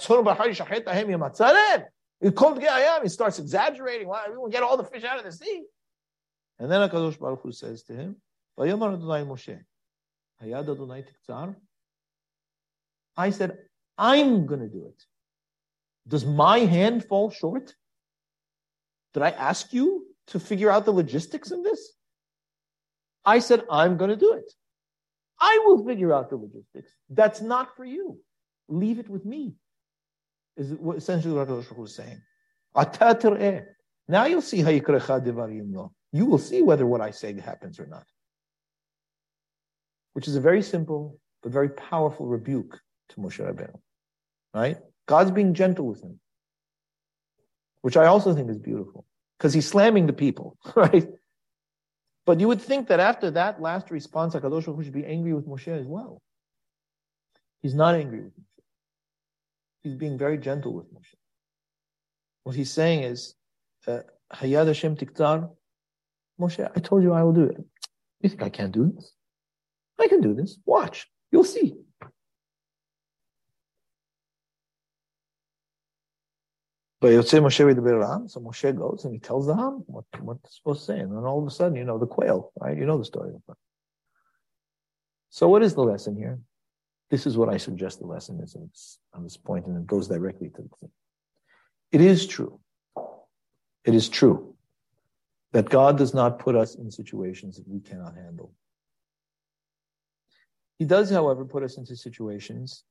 starts 3.09 3.39
exaggerating. 3.39 4.07
Why 4.07 4.27
we 4.29 4.37
will 4.37 4.49
get 4.49 4.63
all 4.63 4.77
the 4.77 4.83
fish 4.83 5.03
out 5.03 5.19
of 5.19 5.25
the 5.25 5.31
sea. 5.31 5.63
And 6.57 6.71
then 6.71 6.89
HaKadosh 6.89 7.19
Baruch 7.19 7.41
Hu 7.43 7.51
says 7.51 7.83
to 7.83 7.93
him, 7.93 8.15
I 13.17 13.29
said, 13.29 13.57
I'm 13.97 14.45
going 14.45 14.59
to 14.59 14.67
do 14.67 14.85
it. 14.87 15.03
Does 16.07 16.25
my 16.25 16.59
hand 16.59 17.05
fall 17.05 17.31
short? 17.31 17.73
Did 19.13 19.23
I 19.23 19.29
ask 19.29 19.73
you 19.73 20.05
to 20.27 20.39
figure 20.39 20.69
out 20.69 20.85
the 20.85 20.91
logistics 20.91 21.51
of 21.51 21.63
this? 21.63 21.93
I 23.23 23.39
said, 23.39 23.63
I'm 23.71 23.97
going 23.97 24.11
to 24.11 24.15
do 24.15 24.33
it. 24.33 24.51
I 25.39 25.63
will 25.65 25.85
figure 25.85 26.13
out 26.13 26.29
the 26.29 26.35
logistics. 26.35 26.91
That's 27.09 27.41
not 27.41 27.75
for 27.75 27.85
you. 27.85 28.19
Leave 28.67 28.99
it 28.99 29.09
with 29.09 29.25
me. 29.25 29.55
Is 30.57 30.73
what 30.73 30.97
essentially 30.97 31.33
what 31.33 31.49
Rosh 31.49 31.71
was 31.71 31.95
saying. 31.95 32.21
Now 34.07 34.25
you'll 34.25 34.41
see 34.41 34.61
how 34.61 34.69
You 36.11 36.25
will 36.25 36.37
see 36.37 36.61
whether 36.61 36.85
what 36.85 37.01
I 37.01 37.11
say 37.11 37.39
happens 37.39 37.79
or 37.79 37.87
not. 37.87 38.05
Which 40.15 40.27
is 40.27 40.35
a 40.35 40.41
very 40.41 40.61
simple 40.61 41.19
but 41.43 41.51
very 41.51 41.69
powerful 41.69 42.25
rebuke 42.25 42.79
to 43.09 43.19
Moshe 43.19 43.39
Rabbeinu. 43.39 43.77
Right? 44.53 44.77
God's 45.05 45.29
being 45.29 45.53
gentle 45.53 45.85
with 45.85 46.01
him. 46.01 46.19
Which 47.81 47.97
I 47.97 48.07
also 48.07 48.33
think 48.33 48.49
is 48.49 48.57
beautiful. 48.57 49.05
Because 49.37 49.53
he's 49.53 49.67
slamming 49.67 50.07
the 50.07 50.13
people, 50.13 50.57
right? 50.75 51.07
But 52.25 52.39
you 52.39 52.47
would 52.47 52.61
think 52.61 52.87
that 52.87 52.99
after 52.99 53.29
that 53.31 53.61
last 53.61 53.91
response, 53.91 54.33
HaKadosh 54.33 54.65
Baruch 54.65 54.85
should 54.85 54.93
be 54.93 55.05
angry 55.05 55.33
with 55.33 55.47
Moshe 55.47 55.67
as 55.67 55.85
well. 55.85 56.21
He's 57.61 57.75
not 57.75 57.93
angry 57.93 58.21
with 58.21 58.33
Moshe. 58.33 58.63
He's 59.83 59.95
being 59.95 60.17
very 60.17 60.37
gentle 60.37 60.73
with 60.73 60.91
Moshe. 60.91 61.13
What 62.43 62.55
he's 62.55 62.71
saying 62.71 63.03
is, 63.03 63.35
uh, 63.85 63.99
Hayad 64.33 64.67
Hashem 64.67 64.95
Tiktzar, 64.95 65.51
Moshe, 66.39 66.71
I 66.75 66.79
told 66.79 67.03
you 67.03 67.13
I 67.13 67.21
will 67.21 67.33
do 67.33 67.43
it. 67.43 67.63
You 68.21 68.29
think 68.29 68.41
I 68.41 68.49
can't 68.49 68.71
do 68.71 68.91
this? 68.95 69.13
I 69.99 70.07
can 70.07 70.21
do 70.21 70.33
this. 70.33 70.57
Watch. 70.65 71.07
You'll 71.31 71.43
see. 71.43 71.75
So 77.01 77.09
Moshe 77.11 78.75
goes 78.75 79.05
and 79.05 79.13
he 79.13 79.19
tells 79.19 79.45
the 79.45 79.55
Ham 79.55 79.83
what, 79.85 80.05
what 80.21 80.41
they're 80.41 80.51
supposed 80.51 80.79
to 80.81 80.85
say. 80.85 80.99
And 80.99 81.11
then 81.11 81.23
all 81.23 81.39
of 81.39 81.47
a 81.47 81.51
sudden, 81.51 81.77
you 81.77 81.83
know, 81.83 81.99
the 81.99 82.07
quail, 82.07 82.51
right? 82.59 82.75
You 82.75 82.85
know 82.85 82.97
the 82.97 83.05
story. 83.05 83.31
So 85.29 85.47
what 85.47 85.61
is 85.61 85.75
the 85.75 85.83
lesson 85.83 86.15
here? 86.15 86.39
This 87.11 87.27
is 87.27 87.37
what 87.37 87.49
I 87.49 87.57
suggest 87.57 87.99
the 87.99 88.07
lesson 88.07 88.39
is 88.41 88.97
on 89.13 89.23
this 89.23 89.37
point, 89.37 89.67
and 89.67 89.77
it 89.77 89.85
goes 89.85 90.07
directly 90.07 90.49
to 90.49 90.61
the 90.63 90.69
thing. 90.79 90.89
It 91.91 92.01
is 92.01 92.25
true. 92.25 92.59
It 93.83 93.93
is 93.93 94.09
true 94.09 94.55
that 95.51 95.69
God 95.69 95.97
does 95.97 96.15
not 96.15 96.39
put 96.39 96.55
us 96.55 96.73
in 96.75 96.89
situations 96.89 97.57
that 97.57 97.67
we 97.67 97.79
cannot 97.81 98.15
handle. 98.15 98.53
He 100.77 100.85
does, 100.85 101.09
however, 101.09 101.45
put 101.45 101.63
us 101.63 101.77
into 101.77 101.95
situations 101.95 102.83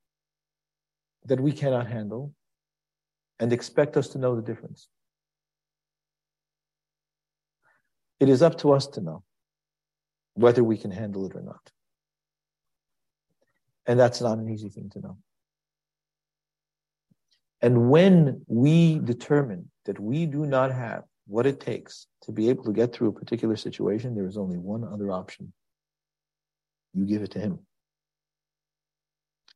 that 1.26 1.40
we 1.40 1.52
cannot 1.52 1.86
handle 1.86 2.34
and 3.38 3.52
expect 3.52 3.96
us 3.96 4.08
to 4.08 4.18
know 4.18 4.36
the 4.36 4.42
difference. 4.42 4.88
It 8.20 8.28
is 8.28 8.42
up 8.42 8.58
to 8.58 8.72
us 8.72 8.86
to 8.88 9.00
know 9.00 9.22
whether 10.34 10.64
we 10.64 10.76
can 10.76 10.90
handle 10.90 11.26
it 11.26 11.34
or 11.34 11.42
not. 11.42 11.70
And 13.86 13.98
that's 13.98 14.20
not 14.20 14.38
an 14.38 14.48
easy 14.48 14.68
thing 14.68 14.90
to 14.90 15.00
know. 15.00 15.18
And 17.60 17.90
when 17.90 18.42
we 18.46 18.98
determine 18.98 19.70
that 19.84 19.98
we 20.00 20.26
do 20.26 20.46
not 20.46 20.72
have 20.72 21.04
what 21.26 21.46
it 21.46 21.60
takes 21.60 22.06
to 22.22 22.32
be 22.32 22.48
able 22.48 22.64
to 22.64 22.72
get 22.72 22.92
through 22.92 23.08
a 23.08 23.12
particular 23.12 23.56
situation, 23.56 24.14
there 24.14 24.26
is 24.26 24.36
only 24.36 24.58
one 24.58 24.84
other 24.84 25.10
option. 25.10 25.52
You 26.92 27.06
give 27.06 27.22
it 27.22 27.30
to 27.32 27.38
him. 27.38 27.58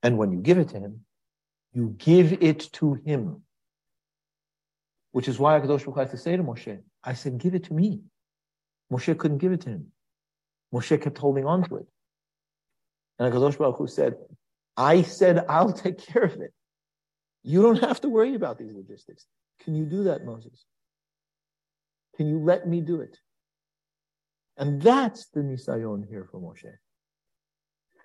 And 0.03 0.17
when 0.17 0.33
you 0.33 0.39
give 0.39 0.59
it 0.59 0.69
to 0.71 0.79
him, 0.79 1.05
you 1.73 1.95
give 1.99 2.43
it 2.43 2.73
to 2.75 2.95
him. 2.95 3.43
Which 5.13 5.29
is 5.29 5.39
why 5.39 5.59
Akadosh 5.59 5.85
Baruch 5.85 5.99
had 5.99 6.11
to 6.11 6.19
say 6.19 6.37
to 6.37 6.43
Moshe, 6.43 6.79
I 7.03 7.15
said, 7.15 7.39
give 7.39 7.55
it 7.55 7.65
to 7.65 7.75
me. 7.75 8.03
Moshe 8.93 9.17
couldn't 9.19 9.39
give 9.39 9.53
it 9.53 9.63
to 9.63 9.71
him. 9.71 9.87
Moshe 10.73 11.01
kept 11.01 11.19
holding 11.19 11.47
on 11.47 11.69
to 11.69 11.77
it. 11.77 11.87
And 13.19 13.33
Akadosh 13.33 13.59
Baruch 13.59 13.79
Hu 13.79 13.87
said, 13.87 14.15
I 14.77 15.03
said, 15.03 15.45
I'll 15.49 15.73
take 15.73 15.99
care 15.99 16.23
of 16.23 16.41
it. 16.41 16.53
You 17.43 17.63
don't 17.63 17.81
have 17.81 18.01
to 18.03 18.09
worry 18.09 18.35
about 18.35 18.59
these 18.59 18.73
logistics. 18.73 19.27
Can 19.65 19.75
you 19.75 19.85
do 19.85 20.05
that, 20.05 20.25
Moses? 20.25 20.65
Can 22.17 22.29
you 22.29 22.39
let 22.39 22.69
me 22.69 22.81
do 22.81 23.01
it? 23.01 23.19
And 24.57 24.81
that's 24.83 25.27
the 25.31 25.41
Nisayon 25.41 26.09
here 26.09 26.29
for 26.31 26.41
Moshe. 26.41 26.71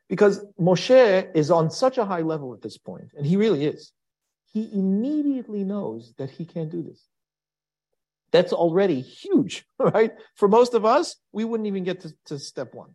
Because 0.09 0.45
Moshe 0.59 1.35
is 1.35 1.49
on 1.49 1.71
such 1.71 1.97
a 1.97 2.05
high 2.05 2.21
level 2.21 2.53
at 2.53 2.61
this 2.61 2.77
point, 2.77 3.11
and 3.15 3.25
he 3.25 3.37
really 3.37 3.65
is 3.65 3.93
he 4.53 4.69
immediately 4.71 5.63
knows 5.63 6.13
that 6.17 6.29
he 6.29 6.45
can't 6.45 6.69
do 6.69 6.83
this. 6.83 7.03
That's 8.31 8.53
already 8.53 9.01
huge, 9.01 9.65
right? 9.79 10.11
For 10.35 10.47
most 10.47 10.73
of 10.73 10.85
us, 10.85 11.15
we 11.31 11.43
wouldn't 11.43 11.67
even 11.67 11.83
get 11.83 12.01
to, 12.01 12.13
to 12.27 12.39
step 12.39 12.73
one. 12.73 12.91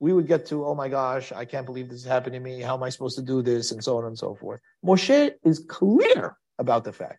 We 0.00 0.12
would 0.12 0.26
get 0.26 0.46
to, 0.46 0.64
oh 0.64 0.74
my 0.74 0.88
gosh, 0.88 1.32
I 1.32 1.44
can't 1.44 1.66
believe 1.66 1.88
this 1.88 2.00
is 2.00 2.06
happening 2.06 2.42
to 2.42 2.50
me. 2.50 2.60
How 2.62 2.76
am 2.76 2.82
I 2.82 2.88
supposed 2.88 3.16
to 3.16 3.22
do 3.22 3.42
this? 3.42 3.72
And 3.72 3.82
so 3.82 3.98
on 3.98 4.04
and 4.04 4.16
so 4.16 4.34
forth. 4.34 4.60
Moshe 4.84 5.32
is 5.44 5.64
clear 5.68 6.36
about 6.58 6.84
the 6.84 6.92
fact 6.92 7.18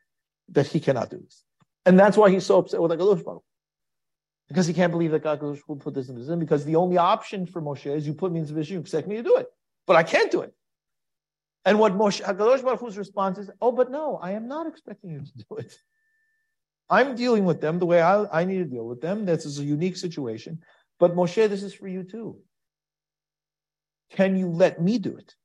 that 0.49 0.65
he 0.65 0.79
cannot 0.79 1.09
do 1.09 1.17
this. 1.17 1.43
And 1.85 1.99
that's 1.99 2.17
why 2.17 2.29
he's 2.29 2.45
so 2.45 2.59
upset 2.59 2.81
with 2.81 2.91
HaKadosh 2.91 3.23
Baruch. 3.23 3.43
Because 4.49 4.65
he 4.65 4.73
can't 4.73 4.91
believe 4.91 5.11
that 5.11 5.23
God 5.23 5.41
will 5.41 5.75
put 5.77 5.93
this 5.93 6.09
in 6.09 6.17
his. 6.17 6.27
Because 6.27 6.65
the 6.65 6.75
only 6.75 6.97
option 6.97 7.45
for 7.45 7.61
Moshe 7.61 7.85
is 7.85 8.05
you 8.05 8.13
put 8.13 8.31
me 8.31 8.39
in 8.39 8.45
position, 8.45 8.73
you 8.73 8.79
expect 8.81 9.07
me 9.07 9.15
to 9.15 9.23
do 9.23 9.37
it. 9.37 9.47
But 9.85 9.95
I 9.95 10.03
can't 10.03 10.31
do 10.31 10.41
it. 10.41 10.53
And 11.65 11.79
what 11.79 11.93
Moshe 11.93 12.21
Hakadosh 12.21 12.63
Baruch 12.63 12.79
Hu's 12.79 12.97
response 12.97 13.37
is, 13.37 13.49
"Oh, 13.61 13.71
but 13.71 13.91
no, 13.91 14.17
I 14.17 14.31
am 14.31 14.47
not 14.47 14.65
expecting 14.65 15.11
you 15.11 15.19
to 15.19 15.45
do 15.49 15.57
it. 15.57 15.77
I'm 16.89 17.15
dealing 17.15 17.45
with 17.45 17.61
them 17.61 17.77
the 17.77 17.85
way 17.85 18.01
I, 18.01 18.41
I 18.41 18.45
need 18.45 18.57
to 18.57 18.65
deal 18.65 18.87
with 18.87 19.01
them. 19.01 19.25
This 19.25 19.45
is 19.45 19.59
a 19.59 19.63
unique 19.63 19.97
situation. 19.97 20.63
But 20.99 21.15
Moshe, 21.15 21.47
this 21.47 21.61
is 21.61 21.73
for 21.73 21.87
you 21.87 22.03
too. 22.03 22.39
Can 24.09 24.35
you 24.35 24.49
let 24.49 24.81
me 24.81 24.97
do 24.97 25.15
it?" 25.15 25.35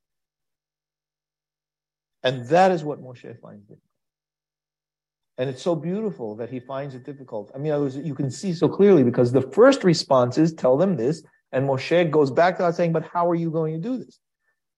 And 2.23 2.47
that 2.47 2.71
is 2.71 2.83
what 2.83 3.03
Moshe 3.03 3.39
finds 3.39 3.65
difficult. 3.65 3.94
And 5.37 5.49
it's 5.49 5.61
so 5.61 5.75
beautiful 5.75 6.35
that 6.37 6.49
he 6.49 6.59
finds 6.59 6.95
it 6.95 7.03
difficult. 7.03 7.51
I 7.53 7.57
mean, 7.57 7.91
you 8.05 8.15
can 8.15 8.31
see 8.31 8.53
so 8.53 8.69
clearly 8.69 9.03
because 9.03 9.31
the 9.31 9.41
first 9.41 9.83
response 9.83 10.37
is 10.37 10.53
tell 10.53 10.77
them 10.77 10.95
this, 10.95 11.23
and 11.51 11.67
Moshe 11.67 12.09
goes 12.09 12.31
back 12.31 12.57
to 12.57 12.63
that 12.63 12.75
saying, 12.75 12.93
"But 12.93 13.05
how 13.05 13.29
are 13.29 13.35
you 13.35 13.51
going 13.51 13.73
to 13.73 13.89
do 13.89 13.97
this?" 13.97 14.19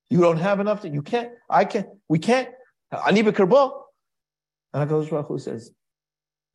You 0.10 0.22
don't 0.22 0.38
have 0.38 0.60
enough 0.60 0.82
to, 0.82 0.89
you 0.89 1.01
can't, 1.01 1.32
I 1.49 1.66
can't, 1.66 1.88
we 2.08 2.20
can't. 2.20 2.49
Ani 3.05 3.24
bekarbo. 3.24 3.84
And 4.74 4.89
HaKadosh 4.89 5.10
Baruch 5.10 5.28
Hu 5.28 5.39
says, 5.39 5.72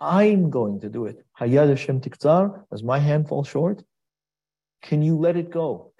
I'm 0.00 0.50
going 0.50 0.80
to 0.80 0.88
do 0.88 1.06
it. 1.06 1.24
Hayad 1.40 1.68
Hashem 1.68 2.00
tiktzar, 2.00 2.64
as 2.72 2.82
my 2.82 2.98
hand 2.98 3.28
falls 3.28 3.48
short, 3.48 3.82
can 4.82 5.02
you 5.02 5.16
let 5.16 5.36
it 5.36 5.50
go? 5.50 5.92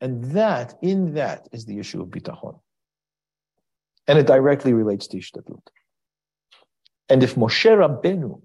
And 0.00 0.32
that, 0.32 0.74
in 0.82 1.14
that, 1.14 1.48
is 1.52 1.64
the 1.64 1.78
issue 1.78 2.02
of 2.02 2.08
bitachon. 2.08 2.60
And 4.06 4.18
it 4.18 4.26
directly 4.26 4.72
relates 4.72 5.06
to 5.08 5.18
Ishtadlut. 5.18 5.66
And 7.12 7.22
if 7.22 7.34
Moshe 7.36 7.70
Rabbeinu 7.82 8.40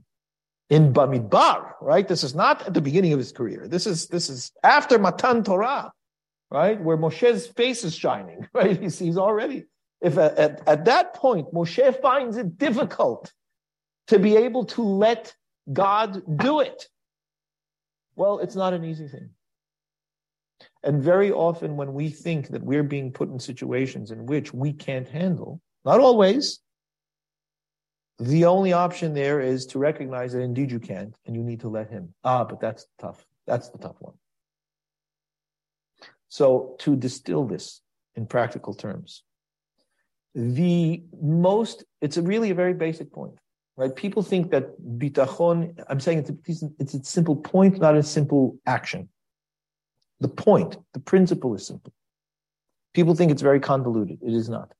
in 0.70 0.93
Bamidbar, 0.93 1.74
right? 1.82 2.07
This 2.07 2.24
is 2.24 2.36
not 2.36 2.68
at 2.68 2.74
the 2.74 2.82
beginning 2.82 3.13
of 3.13 3.20
his 3.20 3.32
career. 3.32 3.68
This 3.68 3.86
is 3.88 4.07
this 4.07 4.30
is 4.30 4.51
after 4.63 4.99
Matan 4.99 5.43
Torah 5.43 5.91
right? 6.49 6.80
Where 6.80 6.97
Moshe's 6.97 7.47
face 7.47 7.84
is 7.84 7.95
shining, 7.95 8.47
right? 8.53 8.80
He's, 8.82 8.99
he's 8.99 9.18
already, 9.18 9.65
if 10.01 10.18
at, 10.18 10.38
at, 10.38 10.68
at 10.68 10.86
that 10.86 11.13
point 11.13 11.53
Moshe 11.53 12.01
finds 12.01 12.38
it 12.38 12.57
difficult 12.57 13.32
to 14.07 14.20
be 14.20 14.38
able 14.38 14.65
to 14.65 14.82
let 14.82 15.36
God 15.72 16.22
do 16.38 16.61
it, 16.61 16.88
well, 18.15 18.39
it's 18.39 18.55
not 18.55 18.74
an 18.74 18.86
easy 18.86 19.07
thing. 19.07 19.30
And 20.84 21.03
very 21.03 21.32
often 21.32 21.76
when 21.76 21.93
we 21.93 22.09
think 22.09 22.49
that 22.49 22.63
we're 22.63 22.84
being 22.84 23.11
put 23.11 23.30
in 23.30 23.39
situations 23.39 24.11
in 24.11 24.26
which 24.26 24.53
we 24.53 24.74
can't 24.74 25.07
handle, 25.07 25.61
not 25.86 25.99
always, 25.99 26.59
the 28.20 28.45
only 28.45 28.74
option 28.74 29.13
there 29.13 29.39
is 29.39 29.65
to 29.68 29.80
recognize 29.80 30.34
that 30.34 30.41
indeed 30.41 30.72
you 30.72 30.80
can't 30.80 31.15
and 31.26 31.36
you 31.36 31.43
need 31.43 31.59
to 31.61 31.70
let 31.70 31.89
him. 31.89 32.13
Ah, 32.24 32.43
but 32.43 32.59
that's 32.59 32.88
tough. 32.97 33.26
That's 33.45 33.70
the 33.70 33.78
tough 33.78 33.97
one. 33.99 34.15
So 36.30 36.76
to 36.80 36.95
distill 36.95 37.45
this 37.45 37.82
in 38.15 38.26
practical 38.26 38.74
terms, 38.74 39.24
the 40.34 41.03
most, 41.22 41.84
it's 42.01 42.18
a 42.18 42.22
really 42.22 42.49
a 42.49 42.55
very 42.55 42.74
basic 42.74 43.11
point, 43.11 43.38
right? 43.76 43.95
People 43.95 44.24
think 44.24 44.51
that 44.51 44.80
bitachon, 44.82 45.84
I'm 45.88 45.99
saying 45.99 46.20
it's 46.20 46.63
a, 46.63 46.70
it's 46.80 46.93
a 46.93 47.03
simple 47.03 47.36
point, 47.36 47.80
not 47.80 47.95
a 47.95 48.03
simple 48.03 48.57
action. 48.65 49.09
The 50.20 50.28
point, 50.28 50.78
the 50.93 50.99
principle 50.99 51.53
is 51.55 51.65
simple. 51.65 51.93
People 52.93 53.13
think 53.13 53.32
it's 53.32 53.43
very 53.43 53.59
convoluted. 53.59 54.20
It 54.22 54.34
is 54.34 54.49
not. 54.49 54.74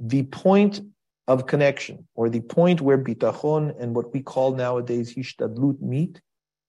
The 0.00 0.24
point 0.24 0.80
of 1.28 1.46
connection, 1.46 2.08
or 2.14 2.30
the 2.30 2.40
point 2.40 2.80
where 2.80 2.98
bitachon 2.98 3.78
and 3.78 3.94
what 3.94 4.12
we 4.14 4.20
call 4.22 4.54
nowadays 4.54 5.14
hishtadlut 5.14 5.80
meet, 5.80 6.20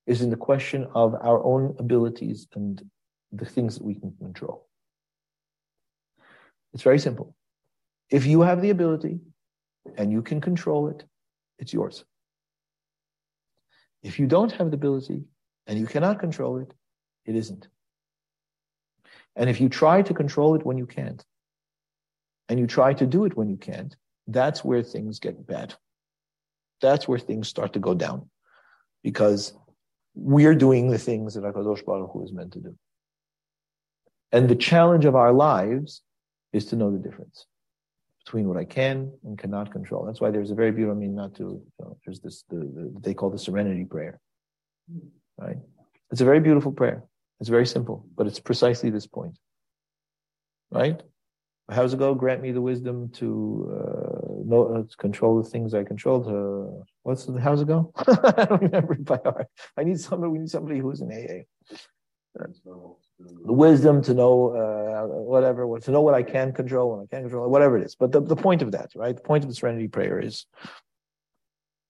is 0.06 0.22
in 0.22 0.30
the 0.30 0.36
question 0.36 0.86
of 0.94 1.16
our 1.16 1.42
own 1.44 1.76
abilities 1.80 2.48
and 2.54 2.84
the 3.32 3.46
things 3.46 3.76
that 3.76 3.86
we 3.86 3.96
can 3.96 4.14
control. 4.20 4.68
It's 6.74 6.84
very 6.84 7.00
simple. 7.00 7.36
If 8.10 8.26
you 8.26 8.42
have 8.42 8.62
the 8.62 8.70
ability 8.70 9.20
and 9.96 10.12
you 10.12 10.22
can 10.22 10.42
control 10.42 10.90
it, 10.90 11.06
it's 11.58 11.74
yours. 11.74 12.04
If 14.04 14.20
you 14.20 14.28
don't 14.28 14.52
have 14.52 14.72
the 14.72 14.76
ability 14.76 15.24
and 15.68 15.80
you 15.80 15.86
cannot 15.86 16.20
control 16.20 16.58
it, 16.58 16.74
it 17.26 17.36
isn't. 17.36 17.68
And 19.38 19.50
if 19.50 19.62
you 19.62 19.70
try 19.70 20.02
to 20.02 20.14
control 20.14 20.56
it 20.56 20.66
when 20.66 20.78
you 20.78 20.86
can't, 20.86 21.24
and 22.50 22.60
you 22.60 22.68
try 22.68 22.94
to 22.94 23.06
do 23.06 23.26
it 23.26 23.38
when 23.38 23.48
you 23.48 23.58
can't, 23.58 23.96
that's 24.34 24.64
where 24.64 24.84
things 24.84 25.20
get 25.20 25.46
bad. 25.46 25.74
That's 26.82 27.08
where 27.08 27.20
things 27.20 27.48
start 27.48 27.74
to 27.74 27.80
go 27.80 27.94
down. 27.94 28.30
Because 29.04 29.54
we're 30.16 30.56
doing 30.56 30.90
the 30.90 30.98
things 30.98 31.34
that 31.34 31.44
HaKadosh 31.44 31.86
Baruch 31.86 32.12
Hu 32.12 32.24
is 32.24 32.34
meant 32.34 32.54
to 32.54 32.60
do. 32.60 32.76
And 34.32 34.50
the 34.50 34.56
challenge 34.56 35.06
of 35.06 35.16
our 35.16 35.34
lives 35.34 36.02
is 36.54 36.66
to 36.66 36.76
know 36.76 36.92
the 36.92 36.98
difference 36.98 37.46
between 38.26 38.48
what 38.48 38.58
I 38.58 38.66
can 38.66 39.12
and 39.24 39.38
cannot 39.38 39.72
control. 39.72 40.06
That's 40.06 40.22
why 40.22 40.30
there's 40.30 40.52
a 40.52 40.56
very 40.56 40.72
beautiful, 40.72 40.98
I 40.98 41.00
mean, 41.00 41.16
not 41.16 41.34
to, 41.36 41.44
you 41.44 41.72
know, 41.80 41.98
there's 42.06 42.20
this, 42.20 42.44
the, 42.50 42.58
the, 42.58 42.94
they 43.02 43.14
call 43.14 43.30
the 43.30 43.40
serenity 43.40 43.86
prayer, 43.86 44.20
right? 45.38 45.58
It's 46.12 46.22
a 46.22 46.26
very 46.26 46.40
beautiful 46.40 46.72
prayer. 46.72 47.04
It's 47.40 47.50
very 47.50 47.66
simple, 47.66 48.06
but 48.16 48.28
it's 48.28 48.40
precisely 48.40 48.90
this 48.90 49.08
point, 49.08 49.38
right? 50.70 51.02
How's 51.72 51.94
it 51.94 52.00
go? 52.00 52.14
Grant 52.14 52.42
me 52.42 52.52
the 52.52 52.62
wisdom 52.62 53.10
to 53.14 53.72
uh, 53.74 54.19
know, 54.50 54.76
uh, 54.76 54.84
control 54.98 55.42
the 55.42 55.50
things 55.50 55.74
I 55.74 55.84
control. 55.84 56.24
To 56.24 56.84
what's 57.04 57.26
the, 57.26 57.40
how's 57.40 57.62
it 57.62 57.68
go? 57.68 57.92
I 57.98 58.46
don't 58.46 58.62
remember 58.62 58.94
it 58.94 59.06
by 59.06 59.20
heart. 59.24 59.48
I 59.78 59.84
need 59.84 60.00
somebody. 60.00 60.32
We 60.32 60.40
need 60.40 60.50
somebody 60.50 60.80
who's 60.80 61.02
an 61.02 61.12
AA. 61.12 61.46
The 63.46 63.54
wisdom 63.54 64.02
to 64.04 64.14
know 64.14 64.50
uh, 64.56 65.08
whatever, 65.08 65.80
to 65.80 65.92
know 65.92 66.02
what 66.02 66.14
I 66.14 66.24
can 66.24 66.54
control 66.54 66.94
and 66.94 67.04
I 67.04 67.08
can't 67.14 67.26
control, 67.26 67.50
whatever 67.50 67.78
it 67.78 67.86
is. 67.86 67.96
But 67.96 68.12
the, 68.12 68.22
the 68.22 68.36
point 68.36 68.62
of 68.62 68.72
that, 68.72 68.92
right? 68.96 69.16
The 69.16 69.22
point 69.22 69.44
of 69.44 69.50
the 69.50 69.56
Serenity 69.56 69.88
Prayer 69.88 70.20
is 70.20 70.46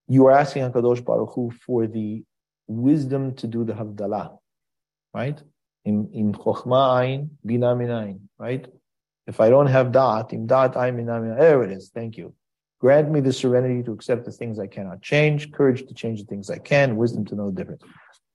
you 0.08 0.26
are 0.26 0.32
asking 0.32 0.62
Hakadosh 0.62 1.04
Baruch 1.04 1.32
Hu 1.34 1.52
for 1.64 1.86
the 1.86 2.24
wisdom 2.66 3.34
to 3.36 3.46
do 3.46 3.64
the 3.64 3.74
Havdalah, 3.74 4.38
right? 5.14 5.40
In 5.84 6.10
in 6.12 6.32
Chokhmah 6.32 7.04
Ain, 7.04 7.30
Bina 7.46 7.76
Minayin, 7.76 8.20
right? 8.38 8.66
If 9.26 9.38
I 9.40 9.48
don't 9.48 9.68
have 9.68 9.88
Da'at, 9.88 10.32
im 10.32 10.48
Da'at 10.48 10.76
Ain 10.76 10.96
Bina 10.96 11.36
there 11.38 11.62
it 11.62 11.70
is. 11.70 11.90
Thank 11.90 12.16
you. 12.16 12.34
Grant 12.80 13.10
me 13.10 13.20
the 13.20 13.32
serenity 13.32 13.82
to 13.82 13.92
accept 13.92 14.24
the 14.24 14.32
things 14.32 14.58
I 14.58 14.66
cannot 14.66 15.02
change, 15.02 15.52
courage 15.52 15.86
to 15.86 15.94
change 15.94 16.20
the 16.20 16.26
things 16.26 16.48
I 16.48 16.58
can, 16.58 16.96
wisdom 16.96 17.26
to 17.26 17.34
know 17.34 17.50
the 17.50 17.56
difference. 17.56 17.82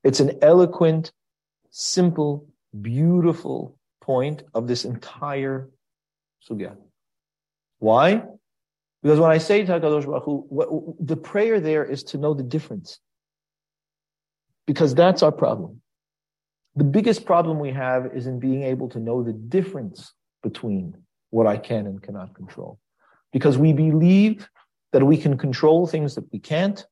It's 0.03 0.19
an 0.19 0.37
eloquent 0.43 1.11
simple, 1.71 2.47
beautiful 2.79 3.77
point 4.01 4.43
of 4.53 4.67
this 4.67 4.85
entire 4.85 5.69
sugya. 6.47 6.75
Why? 7.79 8.23
Because 9.01 9.19
when 9.19 9.31
I 9.31 9.39
say 9.39 9.65
to 9.65 9.71
HaKadosh 9.71 10.05
Baruch 10.05 10.23
Hu, 10.23 10.45
what, 10.49 10.69
the 10.99 11.17
prayer 11.17 11.59
there 11.59 11.83
is 11.83 12.03
to 12.05 12.17
know 12.17 12.33
the 12.33 12.43
difference. 12.43 12.99
Because 14.67 14.95
that's 14.95 15.23
our 15.23 15.31
problem. 15.31 15.81
The 16.75 16.83
biggest 16.83 17.25
problem 17.25 17.59
we 17.59 17.71
have 17.71 18.15
is 18.15 18.27
in 18.27 18.39
being 18.39 18.63
able 18.63 18.89
to 18.89 18.99
know 18.99 19.23
the 19.23 19.33
difference 19.33 20.13
between 20.43 20.97
what 21.29 21.47
I 21.47 21.57
can 21.57 21.87
and 21.87 22.01
cannot 22.01 22.35
control. 22.35 22.79
Because 23.36 23.57
we 23.57 23.73
believe 23.73 24.47
that 24.93 25.03
we 25.03 25.17
can 25.17 25.38
control 25.38 25.88
things 25.88 26.15
that 26.15 26.31
we 26.31 26.39
can't, 26.39 26.86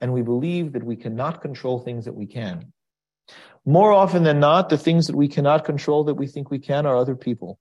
and 0.00 0.10
we 0.14 0.22
believe 0.22 0.72
that 0.72 0.82
we 0.82 0.96
cannot 0.96 1.42
control 1.42 1.78
things 1.78 2.06
that 2.06 2.14
we 2.14 2.24
can. 2.24 2.72
More 3.66 3.92
often 3.92 4.22
than 4.22 4.40
not, 4.40 4.70
the 4.70 4.78
things 4.78 5.08
that 5.08 5.16
we 5.16 5.28
cannot 5.28 5.66
control 5.66 6.04
that 6.04 6.14
we 6.14 6.26
think 6.26 6.50
we 6.50 6.60
can 6.60 6.86
are 6.86 6.96
other 6.96 7.14
people. 7.14 7.58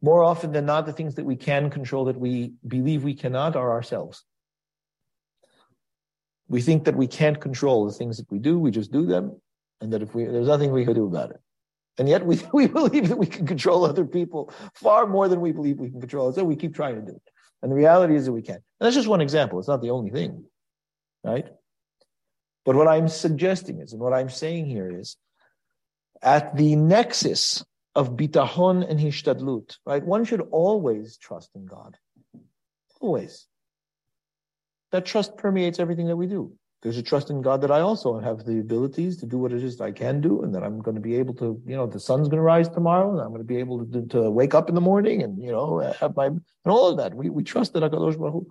More 0.00 0.24
often 0.24 0.50
than 0.50 0.66
not, 0.66 0.86
the 0.86 0.92
things 0.92 1.14
that 1.14 1.24
we 1.24 1.36
can 1.36 1.70
control 1.70 2.06
that 2.06 2.18
we 2.18 2.54
believe 2.66 3.04
we 3.04 3.14
cannot 3.14 3.54
are 3.54 3.70
ourselves. 3.70 4.24
We 6.48 6.62
think 6.62 6.86
that 6.86 6.96
we 6.96 7.06
can't 7.06 7.40
control 7.40 7.86
the 7.86 7.92
things 7.92 8.16
that 8.16 8.28
we 8.28 8.40
do, 8.40 8.58
we 8.58 8.72
just 8.72 8.90
do 8.90 9.06
them, 9.06 9.40
and 9.80 9.92
that 9.92 10.02
if 10.02 10.16
we 10.16 10.24
there's 10.24 10.48
nothing 10.48 10.72
we 10.72 10.84
can 10.84 10.94
do 10.94 11.06
about 11.06 11.30
it. 11.30 11.40
And 11.98 12.08
yet 12.08 12.24
we, 12.24 12.40
we 12.52 12.66
believe 12.66 13.08
that 13.08 13.18
we 13.18 13.26
can 13.26 13.46
control 13.46 13.84
other 13.84 14.04
people 14.04 14.52
far 14.74 15.06
more 15.06 15.28
than 15.28 15.40
we 15.40 15.52
believe 15.52 15.78
we 15.78 15.90
can 15.90 16.00
control. 16.00 16.32
So 16.32 16.44
we 16.44 16.56
keep 16.56 16.74
trying 16.74 16.96
to 16.96 17.02
do 17.02 17.16
it. 17.16 17.22
And 17.62 17.70
the 17.70 17.76
reality 17.76 18.16
is 18.16 18.26
that 18.26 18.32
we 18.32 18.42
can. 18.42 18.56
And 18.56 18.62
that's 18.80 18.96
just 18.96 19.08
one 19.08 19.20
example. 19.20 19.58
It's 19.58 19.68
not 19.68 19.82
the 19.82 19.90
only 19.90 20.10
thing. 20.10 20.44
Right? 21.22 21.46
But 22.64 22.76
what 22.76 22.88
I'm 22.88 23.08
suggesting 23.08 23.80
is, 23.80 23.92
and 23.92 24.00
what 24.00 24.12
I'm 24.12 24.28
saying 24.28 24.66
here 24.66 24.90
is, 24.90 25.16
at 26.22 26.56
the 26.56 26.76
nexus 26.76 27.64
of 27.94 28.16
bitahon 28.16 28.88
and 28.88 28.98
hishtadlut, 28.98 29.76
right? 29.84 30.04
One 30.04 30.24
should 30.24 30.40
always 30.40 31.16
trust 31.16 31.50
in 31.54 31.66
God. 31.66 31.96
Always. 33.00 33.46
That 34.92 35.04
trust 35.04 35.36
permeates 35.36 35.78
everything 35.80 36.06
that 36.06 36.16
we 36.16 36.26
do. 36.26 36.52
There's 36.82 36.98
a 36.98 37.02
trust 37.02 37.30
in 37.30 37.42
God 37.42 37.60
that 37.60 37.70
I 37.70 37.80
also 37.80 38.18
have 38.18 38.44
the 38.44 38.58
abilities 38.58 39.16
to 39.18 39.26
do 39.26 39.38
what 39.38 39.52
it 39.52 39.62
is 39.62 39.76
that 39.76 39.84
I 39.84 39.92
can 39.92 40.20
do, 40.20 40.42
and 40.42 40.52
that 40.54 40.64
I'm 40.64 40.80
going 40.80 40.96
to 40.96 41.00
be 41.00 41.14
able 41.14 41.34
to, 41.34 41.60
you 41.64 41.76
know, 41.76 41.86
the 41.86 42.00
sun's 42.00 42.28
going 42.28 42.38
to 42.38 42.42
rise 42.42 42.68
tomorrow, 42.68 43.12
and 43.12 43.20
I'm 43.20 43.28
going 43.28 43.38
to 43.38 43.44
be 43.44 43.58
able 43.58 43.86
to, 43.86 44.06
to 44.06 44.30
wake 44.30 44.52
up 44.52 44.68
in 44.68 44.74
the 44.74 44.80
morning 44.80 45.22
and, 45.22 45.40
you 45.40 45.52
know, 45.52 45.78
have 46.00 46.16
my, 46.16 46.26
and 46.26 46.42
all 46.66 46.88
of 46.88 46.96
that. 46.96 47.14
We, 47.14 47.30
we 47.30 47.44
trust 47.44 47.72
that 47.74 47.84
HaKadosh 47.84 48.18
Baruch 48.18 48.46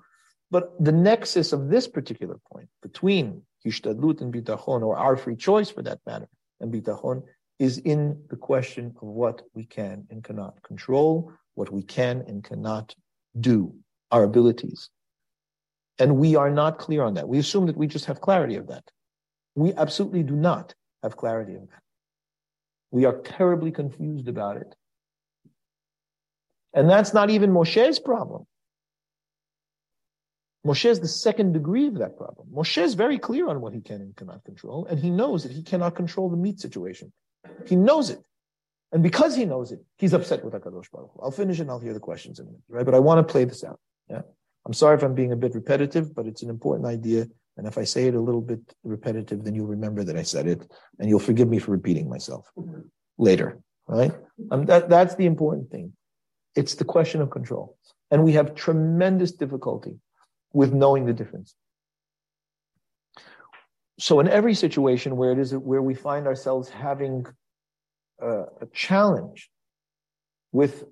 But 0.49 0.71
the 0.83 0.93
nexus 0.93 1.51
of 1.51 1.69
this 1.69 1.89
particular 1.89 2.37
point 2.51 2.69
between 2.81 3.41
hishtadlut 3.65 4.21
and 4.21 4.33
bitachon, 4.33 4.81
or 4.81 4.97
our 4.97 5.17
free 5.17 5.35
choice 5.35 5.69
for 5.69 5.81
that 5.81 5.99
matter, 6.05 6.29
and 6.61 6.73
bitachon, 6.73 7.23
is 7.59 7.79
in 7.79 8.17
the 8.29 8.37
question 8.37 8.93
of 9.01 9.07
what 9.07 9.41
we 9.53 9.65
can 9.65 10.07
and 10.09 10.23
cannot 10.23 10.63
control, 10.63 11.33
what 11.55 11.71
we 11.71 11.83
can 11.83 12.23
and 12.27 12.43
cannot 12.43 12.95
do, 13.39 13.75
our 14.09 14.23
abilities. 14.23 14.89
And 16.01 16.17
we 16.17 16.35
are 16.35 16.49
not 16.49 16.79
clear 16.79 17.03
on 17.03 17.13
that. 17.13 17.29
We 17.29 17.37
assume 17.37 17.67
that 17.67 17.77
we 17.77 17.85
just 17.85 18.05
have 18.05 18.19
clarity 18.19 18.55
of 18.55 18.69
that. 18.69 18.83
We 19.53 19.71
absolutely 19.73 20.23
do 20.23 20.35
not 20.35 20.73
have 21.03 21.15
clarity 21.15 21.53
of 21.53 21.61
that. 21.69 21.83
We 22.89 23.05
are 23.05 23.19
terribly 23.19 23.71
confused 23.71 24.27
about 24.27 24.57
it. 24.57 24.75
And 26.73 26.89
that's 26.89 27.13
not 27.13 27.29
even 27.29 27.51
Moshe's 27.51 27.99
problem. 27.99 28.47
Moshe 30.65 30.89
is 30.89 30.99
the 30.99 31.07
second 31.07 31.53
degree 31.53 31.85
of 31.87 31.99
that 31.99 32.17
problem. 32.17 32.47
Moshe 32.51 32.81
is 32.81 32.95
very 32.95 33.19
clear 33.19 33.47
on 33.47 33.61
what 33.61 33.73
he 33.73 33.81
can 33.81 34.01
and 34.01 34.15
cannot 34.15 34.43
control, 34.43 34.87
and 34.87 34.99
he 34.99 35.11
knows 35.11 35.43
that 35.43 35.51
he 35.51 35.61
cannot 35.61 35.93
control 35.93 36.29
the 36.29 36.37
meat 36.37 36.59
situation. 36.59 37.13
He 37.67 37.75
knows 37.75 38.09
it. 38.09 38.19
And 38.91 39.03
because 39.03 39.35
he 39.35 39.45
knows 39.45 39.71
it, 39.71 39.81
he's 39.99 40.13
upset 40.13 40.43
with 40.43 40.55
HaKadosh 40.55 40.89
Baruch 40.91 41.11
Hu. 41.13 41.21
I'll 41.21 41.31
finish 41.31 41.59
and 41.59 41.69
I'll 41.69 41.79
hear 41.79 41.93
the 41.93 41.99
questions 41.99 42.39
in 42.39 42.47
a 42.47 42.49
minute, 42.49 42.63
right? 42.69 42.85
But 42.85 42.95
I 42.95 42.99
want 42.99 43.25
to 43.25 43.31
play 43.31 43.45
this 43.45 43.63
out. 43.63 43.79
Yeah. 44.09 44.23
I'm 44.65 44.73
sorry 44.73 44.95
if 44.97 45.03
I'm 45.03 45.15
being 45.15 45.31
a 45.31 45.35
bit 45.37 45.55
repetitive, 45.55 46.13
but 46.13 46.27
it's 46.27 46.43
an 46.43 46.49
important 46.49 46.87
idea. 46.87 47.27
And 47.57 47.67
if 47.67 47.77
I 47.77 47.83
say 47.83 48.07
it 48.07 48.15
a 48.15 48.19
little 48.21 48.41
bit 48.41 48.59
repetitive, 48.83 49.43
then 49.43 49.55
you'll 49.55 49.67
remember 49.67 50.03
that 50.03 50.15
I 50.15 50.23
said 50.23 50.47
it, 50.47 50.71
and 50.99 51.09
you'll 51.09 51.19
forgive 51.19 51.49
me 51.49 51.59
for 51.59 51.71
repeating 51.71 52.09
myself 52.09 52.49
later, 53.17 53.59
right? 53.87 54.11
Um, 54.51 54.65
that, 54.65 54.89
that's 54.89 55.15
the 55.15 55.25
important 55.25 55.69
thing. 55.69 55.93
It's 56.55 56.75
the 56.75 56.85
question 56.85 57.21
of 57.21 57.29
control. 57.29 57.77
And 58.09 58.23
we 58.23 58.33
have 58.33 58.55
tremendous 58.55 59.31
difficulty 59.31 59.99
with 60.53 60.73
knowing 60.73 61.05
the 61.05 61.13
difference. 61.13 61.55
So 63.99 64.19
in 64.19 64.27
every 64.27 64.55
situation 64.55 65.15
where 65.15 65.31
it 65.31 65.39
is 65.39 65.53
where 65.53 65.81
we 65.81 65.93
find 65.93 66.27
ourselves 66.27 66.69
having 66.69 67.25
a, 68.19 68.43
a 68.61 68.65
challenge 68.73 69.49
with 70.51 70.85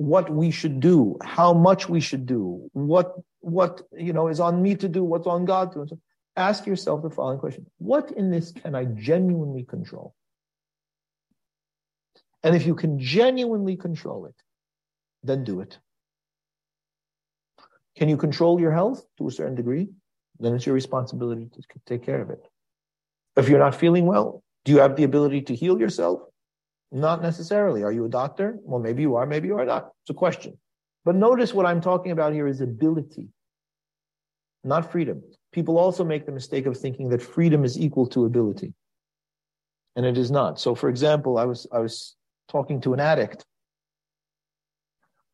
what 0.00 0.30
we 0.30 0.50
should 0.50 0.80
do, 0.80 1.18
how 1.22 1.52
much 1.52 1.86
we 1.86 2.00
should 2.00 2.24
do, 2.24 2.70
what 2.72 3.16
what 3.40 3.82
you 3.92 4.14
know 4.14 4.28
is 4.28 4.40
on 4.40 4.62
me 4.62 4.74
to 4.76 4.88
do, 4.88 5.04
what's 5.04 5.26
on 5.26 5.44
God 5.44 5.72
to 5.72 5.84
do. 5.84 6.00
Ask 6.36 6.64
yourself 6.64 7.02
the 7.02 7.10
following 7.10 7.38
question: 7.38 7.66
What 7.76 8.10
in 8.12 8.30
this 8.30 8.50
can 8.50 8.74
I 8.74 8.86
genuinely 8.86 9.62
control? 9.62 10.14
And 12.42 12.56
if 12.56 12.64
you 12.64 12.74
can 12.74 12.98
genuinely 12.98 13.76
control 13.76 14.24
it, 14.24 14.36
then 15.22 15.44
do 15.44 15.60
it. 15.60 15.78
Can 17.94 18.08
you 18.08 18.16
control 18.16 18.58
your 18.58 18.72
health 18.72 19.04
to 19.18 19.28
a 19.28 19.30
certain 19.30 19.54
degree? 19.54 19.90
Then 20.38 20.54
it's 20.54 20.64
your 20.64 20.74
responsibility 20.74 21.50
to 21.52 21.60
take 21.84 22.06
care 22.06 22.22
of 22.22 22.30
it. 22.30 22.42
If 23.36 23.50
you're 23.50 23.58
not 23.58 23.74
feeling 23.74 24.06
well, 24.06 24.42
do 24.64 24.72
you 24.72 24.78
have 24.78 24.96
the 24.96 25.04
ability 25.04 25.42
to 25.42 25.54
heal 25.54 25.78
yourself? 25.78 26.22
Not 26.92 27.22
necessarily. 27.22 27.82
Are 27.82 27.92
you 27.92 28.04
a 28.04 28.08
doctor? 28.08 28.58
Well, 28.62 28.80
maybe 28.80 29.02
you 29.02 29.16
are, 29.16 29.26
maybe 29.26 29.48
you 29.48 29.58
are 29.58 29.64
not. 29.64 29.92
It's 30.02 30.10
a 30.10 30.14
question. 30.14 30.58
But 31.04 31.14
notice 31.14 31.54
what 31.54 31.66
I'm 31.66 31.80
talking 31.80 32.12
about 32.12 32.32
here 32.32 32.46
is 32.46 32.60
ability, 32.60 33.28
not 34.64 34.90
freedom. 34.90 35.22
People 35.52 35.78
also 35.78 36.04
make 36.04 36.26
the 36.26 36.32
mistake 36.32 36.66
of 36.66 36.76
thinking 36.76 37.08
that 37.10 37.22
freedom 37.22 37.64
is 37.64 37.78
equal 37.78 38.06
to 38.08 38.24
ability. 38.24 38.74
And 39.96 40.04
it 40.04 40.18
is 40.18 40.30
not. 40.30 40.60
So, 40.60 40.74
for 40.74 40.88
example, 40.88 41.38
I 41.38 41.44
was, 41.44 41.66
I 41.72 41.78
was 41.78 42.16
talking 42.48 42.80
to 42.82 42.92
an 42.92 43.00
addict 43.00 43.44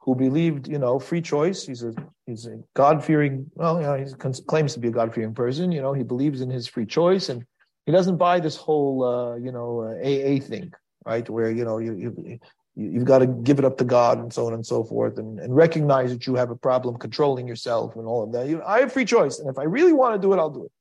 who 0.07 0.15
believed, 0.15 0.69
you 0.69 0.79
know, 0.79 0.99
free 0.99 1.21
choice. 1.21 1.67
He's 1.67 1.83
a 1.83 1.93
he's 2.27 2.47
a 2.47 2.61
God 2.75 3.05
fearing. 3.05 3.51
Well, 3.55 3.81
you 3.81 3.87
know, 3.87 3.97
he 3.97 4.43
claims 4.43 4.73
to 4.75 4.81
be 4.81 4.89
a 4.89 4.93
God 4.93 5.13
fearing 5.13 5.35
person. 5.35 5.73
You 5.73 5.83
know, 5.83 5.93
he 5.93 6.05
believes 6.05 6.41
in 6.41 6.49
his 6.49 6.69
free 6.69 6.87
choice, 6.87 7.29
and 7.29 7.45
he 7.87 7.93
doesn't 7.93 8.17
buy 8.17 8.39
this 8.39 8.57
whole, 8.57 9.03
uh, 9.03 9.37
you 9.37 9.51
know, 9.51 9.81
uh, 9.81 9.99
AA 9.99 10.39
thing, 10.39 10.73
right? 11.07 11.29
Where 11.31 11.51
you 11.51 11.65
know 11.65 11.79
you 11.79 11.95
you 11.95 12.39
you've 12.75 13.05
got 13.05 13.21
to 13.21 13.27
give 13.27 13.59
it 13.59 13.65
up 13.65 13.79
to 13.79 13.85
God 13.85 14.19
and 14.19 14.31
so 14.31 14.47
on 14.47 14.53
and 14.53 14.67
so 14.67 14.85
forth, 14.85 15.17
and, 15.19 15.41
and 15.41 15.57
recognize 15.57 16.11
that 16.11 16.27
you 16.27 16.35
have 16.35 16.51
a 16.51 16.57
problem 16.57 16.99
controlling 16.99 17.49
yourself 17.49 17.97
and 17.97 18.07
all 18.07 18.23
of 18.25 18.33
that. 18.33 18.49
You, 18.49 18.63
I 18.63 18.81
have 18.81 18.93
free 18.93 19.07
choice, 19.07 19.39
and 19.39 19.49
if 19.49 19.59
I 19.59 19.63
really 19.63 19.95
want 19.95 20.15
to 20.15 20.21
do 20.21 20.33
it, 20.35 20.39
I'll 20.39 20.51
do 20.51 20.65
it. 20.65 20.73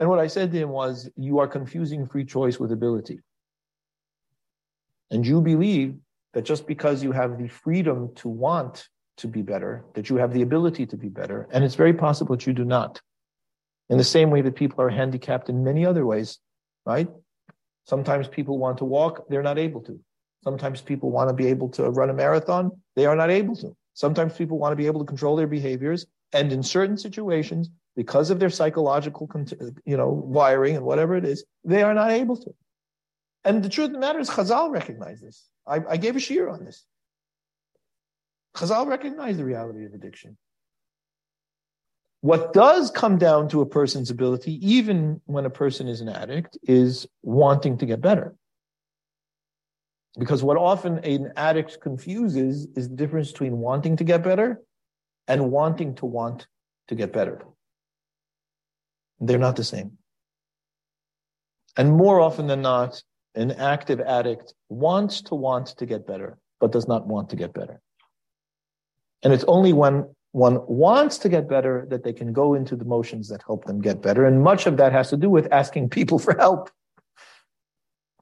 And 0.00 0.08
what 0.08 0.18
I 0.18 0.26
said 0.26 0.50
to 0.50 0.58
him 0.58 0.70
was, 0.70 1.10
you 1.16 1.38
are 1.40 1.46
confusing 1.46 2.08
free 2.08 2.24
choice 2.24 2.58
with 2.58 2.72
ability. 2.72 3.20
And 5.10 5.26
you 5.26 5.42
believe 5.42 5.96
that 6.32 6.46
just 6.46 6.66
because 6.66 7.02
you 7.02 7.12
have 7.12 7.36
the 7.36 7.48
freedom 7.48 8.14
to 8.16 8.28
want 8.28 8.88
to 9.18 9.28
be 9.28 9.42
better, 9.42 9.84
that 9.94 10.08
you 10.08 10.16
have 10.16 10.32
the 10.32 10.40
ability 10.40 10.86
to 10.86 10.96
be 10.96 11.08
better. 11.08 11.46
And 11.52 11.62
it's 11.62 11.74
very 11.74 11.92
possible 11.92 12.34
that 12.36 12.46
you 12.46 12.54
do 12.54 12.64
not. 12.64 13.02
In 13.90 13.98
the 13.98 14.04
same 14.04 14.30
way 14.30 14.40
that 14.40 14.54
people 14.54 14.80
are 14.80 14.88
handicapped 14.88 15.50
in 15.50 15.64
many 15.64 15.84
other 15.84 16.06
ways, 16.06 16.38
right? 16.86 17.08
Sometimes 17.84 18.28
people 18.28 18.58
want 18.58 18.78
to 18.78 18.84
walk, 18.84 19.26
they're 19.28 19.42
not 19.42 19.58
able 19.58 19.80
to. 19.82 19.98
Sometimes 20.44 20.80
people 20.80 21.10
want 21.10 21.28
to 21.28 21.34
be 21.34 21.46
able 21.46 21.68
to 21.70 21.90
run 21.90 22.10
a 22.10 22.14
marathon, 22.14 22.70
they 22.96 23.06
are 23.06 23.16
not 23.16 23.30
able 23.30 23.56
to. 23.56 23.76
Sometimes 23.94 24.34
people 24.36 24.58
want 24.58 24.72
to 24.72 24.76
be 24.76 24.86
able 24.86 25.00
to 25.00 25.06
control 25.06 25.36
their 25.36 25.46
behaviors. 25.46 26.06
And 26.32 26.52
in 26.52 26.62
certain 26.62 26.96
situations, 26.96 27.70
because 27.96 28.30
of 28.30 28.38
their 28.38 28.50
psychological, 28.50 29.28
you 29.84 29.96
know, 29.96 30.08
wiring 30.08 30.76
and 30.76 30.84
whatever 30.84 31.16
it 31.16 31.24
is, 31.24 31.44
they 31.64 31.82
are 31.82 31.94
not 31.94 32.10
able 32.10 32.36
to. 32.36 32.54
And 33.44 33.62
the 33.62 33.68
truth 33.68 33.88
of 33.88 33.92
the 33.94 33.98
matter 33.98 34.20
is, 34.20 34.30
Chazal 34.30 34.70
recognizes 34.70 35.20
this. 35.20 35.48
I, 35.66 35.80
I 35.88 35.96
gave 35.96 36.16
a 36.16 36.18
shiur 36.18 36.52
on 36.52 36.64
this. 36.64 36.84
Chazal 38.56 38.86
recognize 38.86 39.36
the 39.36 39.44
reality 39.44 39.84
of 39.84 39.92
addiction. 39.92 40.36
What 42.22 42.52
does 42.52 42.90
come 42.90 43.16
down 43.16 43.48
to 43.48 43.62
a 43.62 43.66
person's 43.66 44.10
ability, 44.10 44.64
even 44.66 45.20
when 45.24 45.46
a 45.46 45.50
person 45.50 45.88
is 45.88 46.00
an 46.02 46.08
addict, 46.08 46.58
is 46.64 47.06
wanting 47.22 47.78
to 47.78 47.86
get 47.86 48.00
better. 48.00 48.34
Because 50.18 50.42
what 50.42 50.58
often 50.58 50.98
an 50.98 51.32
addict 51.36 51.80
confuses 51.80 52.68
is 52.76 52.88
the 52.88 52.96
difference 52.96 53.32
between 53.32 53.58
wanting 53.58 53.96
to 53.96 54.04
get 54.04 54.22
better 54.22 54.60
and 55.28 55.50
wanting 55.50 55.94
to 55.94 56.06
want 56.06 56.46
to 56.88 56.94
get 56.94 57.12
better. 57.12 57.42
They're 59.20 59.38
not 59.38 59.56
the 59.56 59.64
same. 59.64 59.92
And 61.76 61.92
more 61.92 62.20
often 62.20 62.48
than 62.48 62.60
not, 62.60 63.02
an 63.34 63.52
active 63.52 64.00
addict 64.00 64.52
wants 64.68 65.22
to 65.22 65.36
want 65.36 65.68
to 65.68 65.86
get 65.86 66.06
better, 66.06 66.36
but 66.58 66.72
does 66.72 66.88
not 66.88 67.06
want 67.06 67.30
to 67.30 67.36
get 67.36 67.54
better. 67.54 67.80
And 69.22 69.32
it's 69.32 69.44
only 69.44 69.72
when 69.72 70.14
one 70.32 70.60
wants 70.66 71.18
to 71.18 71.28
get 71.28 71.48
better 71.48 71.86
that 71.90 72.04
they 72.04 72.12
can 72.12 72.32
go 72.32 72.54
into 72.54 72.76
the 72.76 72.84
motions 72.84 73.28
that 73.28 73.42
help 73.44 73.64
them 73.64 73.80
get 73.80 74.00
better. 74.00 74.24
And 74.24 74.42
much 74.42 74.66
of 74.66 74.76
that 74.76 74.92
has 74.92 75.10
to 75.10 75.16
do 75.16 75.28
with 75.28 75.52
asking 75.52 75.90
people 75.90 76.18
for 76.18 76.36
help. 76.36 76.70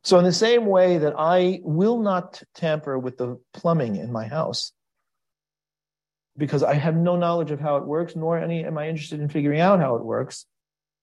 So 0.05 0.19
in 0.19 0.25
the 0.25 0.33
same 0.33 0.67
way 0.67 0.99
that 0.99 1.15
I 1.19 1.61
will 1.65 2.01
not 2.01 2.43
tamper 2.55 2.99
with 2.99 3.19
the 3.19 3.39
plumbing 3.53 3.97
in 3.97 4.11
my 4.11 4.27
house 4.27 4.73
because 6.37 6.63
I 6.63 6.75
have 6.75 6.97
no 6.97 7.17
knowledge 7.17 7.51
of 7.51 7.61
how 7.61 7.77
it 7.77 7.85
works, 7.85 8.17
nor 8.17 8.39
any 8.39 8.65
am 8.65 8.79
I 8.79 8.89
interested 8.89 9.21
in 9.21 9.29
figuring 9.29 9.61
out 9.61 9.81
how 9.81 9.97
it 9.97 10.05
works, 10.05 10.47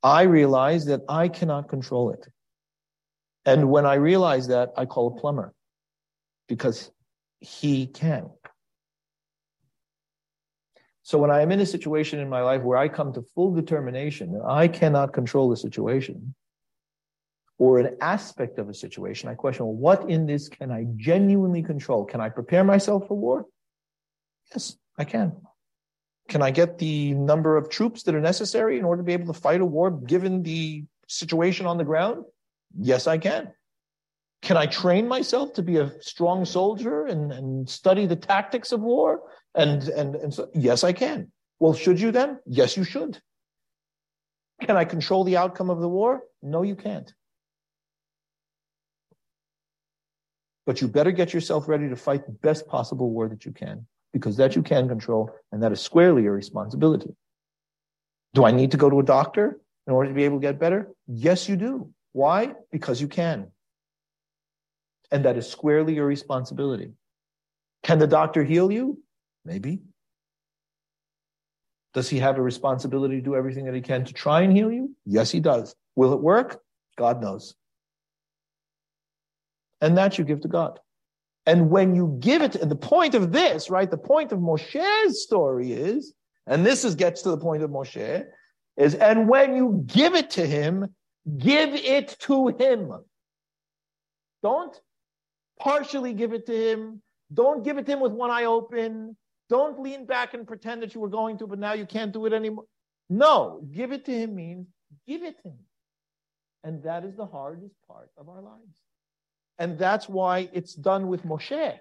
I 0.01 0.23
realize 0.23 0.85
that 0.85 1.01
I 1.09 1.27
cannot 1.27 1.67
control 1.67 2.11
it. 2.11 2.25
And 3.45 3.69
when 3.69 3.85
I 3.85 3.95
realize 3.95 4.47
that, 4.47 4.71
I 4.75 4.85
call 4.85 5.07
a 5.07 5.19
plumber 5.19 5.53
because 6.47 6.89
he 7.41 7.85
can. 7.85 8.31
So 11.05 11.19
when 11.19 11.29
I 11.29 11.41
am 11.41 11.51
in 11.51 11.59
a 11.59 11.67
situation 11.67 12.19
in 12.19 12.29
my 12.29 12.41
life 12.41 12.63
where 12.63 12.79
I 12.79 12.87
come 12.89 13.13
to 13.13 13.21
full 13.21 13.53
determination 13.53 14.31
that 14.31 14.43
I 14.43 14.67
cannot 14.67 15.13
control 15.13 15.51
the 15.51 15.55
situation 15.55 16.33
or 17.59 17.77
an 17.77 17.95
aspect 18.01 18.57
of 18.57 18.69
a 18.69 18.73
situation, 18.73 19.29
I 19.29 19.35
question, 19.35 19.67
well, 19.67 19.75
what 19.75 20.09
in 20.09 20.25
this 20.25 20.49
can 20.49 20.71
I 20.71 20.87
genuinely 20.95 21.61
control? 21.61 22.05
Can 22.05 22.21
I 22.21 22.29
prepare 22.29 22.63
myself 22.63 23.07
for 23.07 23.15
war? 23.15 23.45
Yes, 24.51 24.77
I 24.97 25.03
can. 25.03 25.33
Can 26.27 26.41
I 26.41 26.49
get 26.49 26.79
the 26.79 27.13
number 27.13 27.55
of 27.55 27.69
troops 27.69 28.01
that 28.03 28.15
are 28.15 28.19
necessary 28.19 28.79
in 28.79 28.83
order 28.83 29.03
to 29.03 29.05
be 29.05 29.13
able 29.13 29.31
to 29.31 29.39
fight 29.39 29.61
a 29.61 29.65
war 29.65 29.91
given 29.91 30.41
the 30.41 30.85
situation 31.07 31.67
on 31.67 31.77
the 31.77 31.83
ground? 31.83 32.25
Yes, 32.75 33.05
I 33.05 33.19
can. 33.19 33.53
Can 34.45 34.57
I 34.57 34.67
train 34.67 35.07
myself 35.07 35.53
to 35.53 35.63
be 35.63 35.77
a 35.77 35.91
strong 36.01 36.45
soldier 36.45 37.07
and, 37.07 37.31
and 37.31 37.67
study 37.67 38.05
the 38.05 38.15
tactics 38.15 38.71
of 38.71 38.79
war? 38.79 39.23
And, 39.55 39.87
and, 39.89 40.15
and 40.15 40.31
so, 40.31 40.49
yes, 40.53 40.83
I 40.83 40.93
can. 40.93 41.31
Well, 41.57 41.73
should 41.73 41.99
you 41.99 42.11
then? 42.11 42.37
Yes, 42.45 42.77
you 42.77 42.83
should. 42.83 43.19
Can 44.61 44.77
I 44.77 44.85
control 44.85 45.23
the 45.23 45.35
outcome 45.35 45.71
of 45.71 45.81
the 45.81 45.89
war? 45.89 46.21
No, 46.43 46.61
you 46.61 46.75
can't. 46.75 47.11
But 50.67 50.79
you 50.79 50.89
better 50.89 51.11
get 51.11 51.33
yourself 51.33 51.67
ready 51.67 51.89
to 51.89 51.95
fight 51.95 52.27
the 52.27 52.31
best 52.31 52.67
possible 52.67 53.09
war 53.09 53.27
that 53.27 53.45
you 53.45 53.51
can, 53.51 53.87
because 54.13 54.37
that 54.37 54.55
you 54.55 54.61
can 54.61 54.87
control, 54.87 55.31
and 55.51 55.63
that 55.63 55.71
is 55.71 55.81
squarely 55.81 56.21
your 56.21 56.33
responsibility. 56.33 57.15
Do 58.35 58.45
I 58.45 58.51
need 58.51 58.69
to 58.71 58.77
go 58.77 58.91
to 58.91 58.99
a 58.99 59.03
doctor 59.03 59.59
in 59.87 59.93
order 59.93 60.09
to 60.09 60.15
be 60.15 60.23
able 60.23 60.37
to 60.37 60.41
get 60.41 60.59
better? 60.59 60.93
Yes, 61.07 61.49
you 61.49 61.55
do. 61.55 61.89
Why? 62.11 62.53
Because 62.71 63.01
you 63.01 63.07
can. 63.07 63.47
And 65.16 65.24
that 65.24 65.38
is 65.38 65.49
squarely 65.49 65.95
your 65.95 66.05
responsibility. 66.05 66.91
Can 67.84 67.99
the 67.99 68.07
doctor 68.07 68.43
heal 68.43 68.70
you? 68.70 68.99
Maybe. 69.45 69.80
Does 71.93 72.09
he 72.09 72.20
have 72.20 72.38
a 72.38 72.41
responsibility 72.41 73.16
to 73.16 73.22
do 73.22 73.34
everything 73.34 73.63
that 73.63 73.74
he 73.74 73.80
can 73.80 74.03
to 74.03 74.13
try 74.13 74.41
and 74.41 74.51
heal 74.51 74.70
you? 74.70 74.93
Yes, 75.05 75.32
he 75.32 75.39
does. 75.39 75.74
Will 75.95 76.11
it 76.11 76.20
work? 76.20 76.59
God 76.97 77.22
knows. 77.22 77.55
And 79.80 79.97
that 79.97 80.18
you 80.18 80.26
give 80.26 80.41
to 80.41 80.49
God. 80.49 80.82
And 81.45 81.70
when 81.70 81.95
you 81.95 82.18
give 82.20 82.41
it, 82.41 82.55
and 82.55 82.70
the 82.70 82.76
point 82.76 83.16
of 83.16 83.32
this, 83.32 83.70
right, 83.70 83.89
the 83.89 83.97
point 83.97 84.34
of 84.34 84.39
Moshe's 84.39 85.24
story 85.24 85.72
is, 85.72 86.13
and 86.45 86.66
this 86.66 86.84
is 86.84 86.95
gets 86.95 87.22
to 87.22 87.30
the 87.30 87.38
point 87.38 87.63
of 87.63 87.70
Moshe, 87.70 88.26
is, 88.76 88.95
and 88.95 89.30
when 89.30 89.55
you 89.55 89.84
give 89.88 90.13
it 90.13 90.32
to 90.32 90.45
him, 90.45 90.93
Give 91.38 91.74
it 91.74 92.16
to 92.22 92.49
him. 92.49 92.91
Don't 94.43 94.80
partially 95.59 96.13
give 96.13 96.33
it 96.33 96.45
to 96.47 96.71
him. 96.71 97.01
Don't 97.33 97.63
give 97.63 97.77
it 97.77 97.85
to 97.85 97.93
him 97.93 97.99
with 97.99 98.11
one 98.11 98.31
eye 98.31 98.45
open. 98.45 99.17
Don't 99.49 99.79
lean 99.79 100.05
back 100.05 100.33
and 100.33 100.47
pretend 100.47 100.81
that 100.81 100.95
you 100.95 101.01
were 101.01 101.09
going 101.09 101.37
to, 101.37 101.47
but 101.47 101.59
now 101.59 101.73
you 101.73 101.85
can't 101.85 102.11
do 102.11 102.25
it 102.25 102.33
anymore. 102.33 102.65
No, 103.09 103.61
give 103.71 103.91
it 103.91 104.05
to 104.05 104.11
him 104.11 104.35
means 104.35 104.67
give 105.07 105.23
it 105.23 105.41
to 105.43 105.49
him. 105.49 105.59
And 106.63 106.83
that 106.83 107.03
is 107.03 107.15
the 107.15 107.25
hardest 107.25 107.75
part 107.87 108.09
of 108.17 108.27
our 108.29 108.41
lives. 108.41 108.81
And 109.59 109.77
that's 109.77 110.09
why 110.09 110.49
it's 110.51 110.73
done 110.73 111.07
with 111.07 111.23
Moshe 111.23 111.77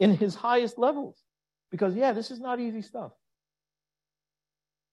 in 0.00 0.16
his 0.16 0.34
highest 0.34 0.78
levels. 0.78 1.18
Because, 1.70 1.94
yeah, 1.94 2.12
this 2.12 2.30
is 2.30 2.40
not 2.40 2.60
easy 2.60 2.82
stuff. 2.82 3.12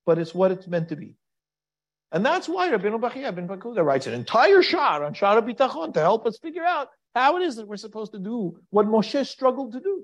But 0.06 0.20
it's 0.20 0.34
what 0.34 0.52
it's 0.52 0.68
meant 0.68 0.90
to 0.90 0.96
be. 0.96 1.16
And 2.12 2.26
that's 2.26 2.48
why 2.48 2.70
Rabbeinu 2.70 3.00
Bachya 3.00 3.36
ben 3.36 3.48
Pakuda 3.48 3.84
writes 3.84 4.08
an 4.08 4.14
entire 4.14 4.62
shar 4.62 5.04
on 5.04 5.14
Sha'ar 5.14 5.42
HaBitachon 5.42 5.94
to 5.94 6.00
help 6.00 6.26
us 6.26 6.38
figure 6.38 6.64
out 6.64 6.90
how 7.16 7.38
it 7.38 7.44
is 7.44 7.56
that 7.56 7.68
we're 7.68 7.78
supposed 7.78 8.12
to 8.12 8.20
do 8.20 8.60
what 8.70 8.86
Moshe 8.86 9.26
struggled 9.26 9.72
to 9.72 9.80
do. 9.80 10.04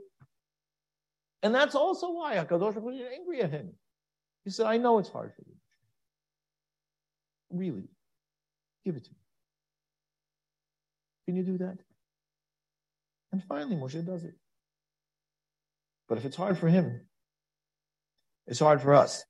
And 1.43 1.53
that's 1.53 1.75
also 1.75 2.11
why 2.11 2.35
HaKadosh 2.35 2.59
Baruch 2.59 2.83
was 2.83 3.01
angry 3.13 3.41
at 3.41 3.51
him. 3.51 3.73
He 4.45 4.51
said, 4.51 4.65
I 4.65 4.77
know 4.77 4.97
it's 4.97 5.09
hard 5.09 5.33
for 5.35 5.43
you. 5.45 5.55
Really. 7.51 7.89
Give 8.85 8.95
it 8.95 9.03
to 9.03 9.09
me. 9.11 9.17
Can 11.25 11.35
you 11.35 11.43
do 11.43 11.57
that? 11.59 11.77
And 13.31 13.43
finally, 13.43 13.75
Moshe 13.75 14.05
does 14.05 14.23
it. 14.23 14.35
But 16.07 16.17
if 16.17 16.25
it's 16.25 16.35
hard 16.35 16.57
for 16.57 16.67
him, 16.67 17.01
it's 18.47 18.59
hard 18.59 18.81
for 18.81 18.93
us. 18.93 19.23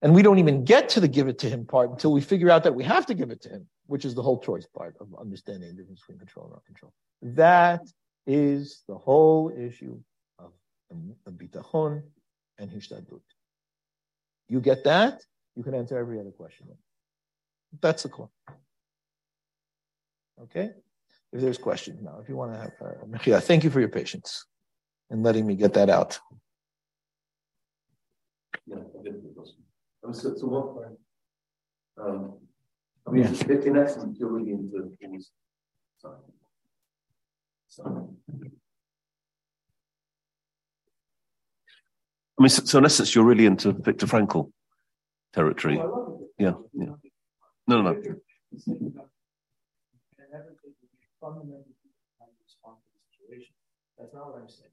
And 0.00 0.14
we 0.14 0.22
don't 0.22 0.38
even 0.38 0.64
get 0.64 0.88
to 0.90 1.00
the 1.00 1.08
give 1.08 1.26
it 1.26 1.38
to 1.40 1.50
him 1.50 1.66
part 1.66 1.90
until 1.90 2.12
we 2.12 2.20
figure 2.20 2.50
out 2.50 2.62
that 2.64 2.74
we 2.74 2.84
have 2.84 3.06
to 3.06 3.14
give 3.14 3.30
it 3.30 3.42
to 3.42 3.48
him, 3.48 3.66
which 3.86 4.04
is 4.04 4.14
the 4.14 4.22
whole 4.22 4.38
choice 4.38 4.66
part 4.66 4.94
of 5.00 5.08
understanding 5.18 5.68
the 5.70 5.74
difference 5.74 6.00
between 6.00 6.18
control 6.18 6.46
and 6.46 6.52
not 6.54 6.64
control. 6.64 6.92
That 7.22 7.82
is 8.26 8.84
the 8.86 8.96
whole 8.96 9.50
issue 9.50 9.98
of 10.38 10.52
bitachon 11.30 12.02
and 12.58 12.70
hishtadlut. 12.70 13.20
You 14.48 14.60
get 14.60 14.84
that, 14.84 15.22
you 15.56 15.62
can 15.62 15.74
answer 15.74 15.98
every 15.98 16.20
other 16.20 16.30
question. 16.30 16.68
That's 17.80 18.04
the 18.04 18.08
core. 18.08 18.30
Okay? 20.42 20.70
If 21.32 21.40
there's 21.40 21.58
questions 21.58 22.00
now, 22.02 22.20
if 22.22 22.28
you 22.28 22.36
want 22.36 22.54
to 22.54 22.58
have, 22.58 22.72
uh, 22.80 23.40
thank 23.40 23.64
you 23.64 23.70
for 23.70 23.80
your 23.80 23.88
patience 23.88 24.46
and 25.10 25.22
letting 25.22 25.46
me 25.46 25.56
get 25.56 25.74
that 25.74 25.90
out. 25.90 26.18
Yeah, 28.66 28.78
so, 30.12 30.34
so 30.34 30.46
what, 30.46 30.96
um, 32.00 32.38
I 33.06 33.10
mean, 33.10 33.24
yeah. 33.24 33.56
in 33.56 33.76
essence, 33.76 34.18
you're 34.18 34.30
really 34.30 34.52
into 34.52 34.96
things. 35.00 35.30
Sorry. 35.98 36.16
Sorry. 37.68 38.04
I 42.38 42.42
mean, 42.42 42.48
so, 42.48 42.64
so, 42.64 42.78
in 42.78 42.84
essence, 42.84 43.14
you're 43.14 43.24
really 43.24 43.46
into 43.46 43.72
Viktor 43.72 44.06
Frankl 44.06 44.52
territory. 45.32 45.78
Oh, 45.78 46.28
yeah, 46.38 46.54
yeah. 46.72 46.94
No, 47.66 47.82
no, 47.82 47.92
no. 47.92 48.02
That's 53.98 54.14
not 54.14 54.30
what 54.30 54.42
I'm 54.42 54.48
saying. 54.48 54.70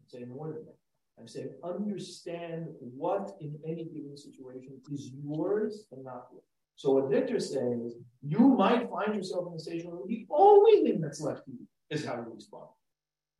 I'm 0.00 0.08
saying 0.08 0.28
more 0.28 0.48
than 0.48 0.66
that. 0.66 0.76
I'm 1.18 1.28
saying 1.28 1.50
understand 1.64 2.66
what 2.78 3.36
in 3.40 3.56
any 3.66 3.84
given 3.84 4.16
situation 4.16 4.80
is 4.92 5.10
yours 5.24 5.86
and 5.90 6.04
not 6.04 6.26
yours. 6.30 6.44
So 6.76 6.92
what 6.92 7.40
saying 7.40 7.84
is 7.86 7.94
you 8.22 8.48
might 8.48 8.90
find 8.90 9.14
yourself 9.14 9.48
in 9.48 9.54
a 9.54 9.58
situation 9.58 9.90
where 9.92 10.06
the 10.06 10.26
only 10.30 10.82
thing 10.82 11.00
that's 11.00 11.20
left 11.20 11.46
to 11.46 11.52
you 11.52 11.66
is 11.88 12.04
how 12.04 12.16
you 12.16 12.32
respond. 12.34 12.66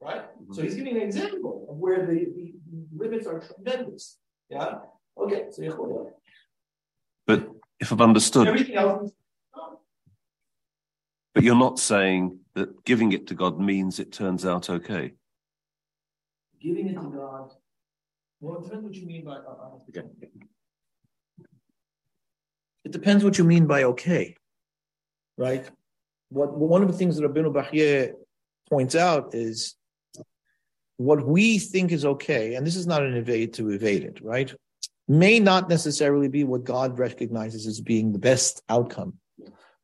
Right? 0.01 0.22
Mm-hmm. 0.22 0.55
So 0.55 0.62
he's 0.62 0.74
giving 0.74 0.97
an 0.97 1.03
example 1.03 1.66
of 1.68 1.77
where 1.77 2.07
the, 2.07 2.14
the, 2.14 2.55
the 2.70 2.87
limits 2.97 3.27
are 3.27 3.41
tremendous. 3.41 4.18
Yeah? 4.49 4.79
Okay, 5.18 5.47
so 5.51 6.12
But 7.27 7.49
if 7.79 7.93
I've 7.93 8.01
understood 8.01 8.49
everything 8.49 8.77
else 8.77 9.12
but 11.37 11.45
you're 11.45 11.55
not 11.55 11.79
saying 11.79 12.39
that 12.55 12.83
giving 12.87 13.12
it 13.12 13.27
to 13.27 13.35
God 13.35 13.61
means 13.61 13.99
it 13.99 14.11
turns 14.11 14.47
out 14.47 14.70
okay. 14.70 15.12
Giving 16.59 16.89
it 16.89 16.95
to 16.95 17.11
God. 17.14 17.53
Well, 18.41 18.59
it 18.59 18.64
depends 18.64 18.84
what 18.84 18.95
you 18.95 19.07
mean 19.07 19.24
by. 19.24 19.37
Uh, 19.37 19.37
uh 19.37 19.70
okay. 19.89 20.09
It 22.84 22.93
depends 22.93 23.24
what 23.24 23.39
you 23.39 23.45
mean 23.45 23.66
by 23.66 23.84
okay, 23.84 24.37
right? 25.37 25.68
What 26.28 26.57
one 26.57 26.82
of 26.82 26.89
the 26.89 26.97
things 26.97 27.16
that 27.16 27.28
Rabbeinu 27.28 27.53
Bachye 27.53 28.12
points 28.68 28.95
out 28.95 29.34
is 29.34 29.74
what 30.99 31.26
we 31.26 31.59
think 31.59 31.93
is 31.93 32.05
okay, 32.05 32.55
and 32.55 32.66
this 32.66 32.76
is 32.76 32.87
not 32.87 33.03
an 33.03 33.16
evade 33.16 33.55
to 33.55 33.70
evade 33.70 34.05
it, 34.05 34.20
right? 34.22 34.53
May 35.09 35.39
not 35.41 35.68
necessarily 35.68 36.28
be 36.28 36.45
what 36.45 36.64
God 36.64 36.99
recognizes 36.99 37.66
as 37.66 37.80
being 37.80 38.12
the 38.12 38.18
best 38.18 38.62
outcome. 38.68 39.14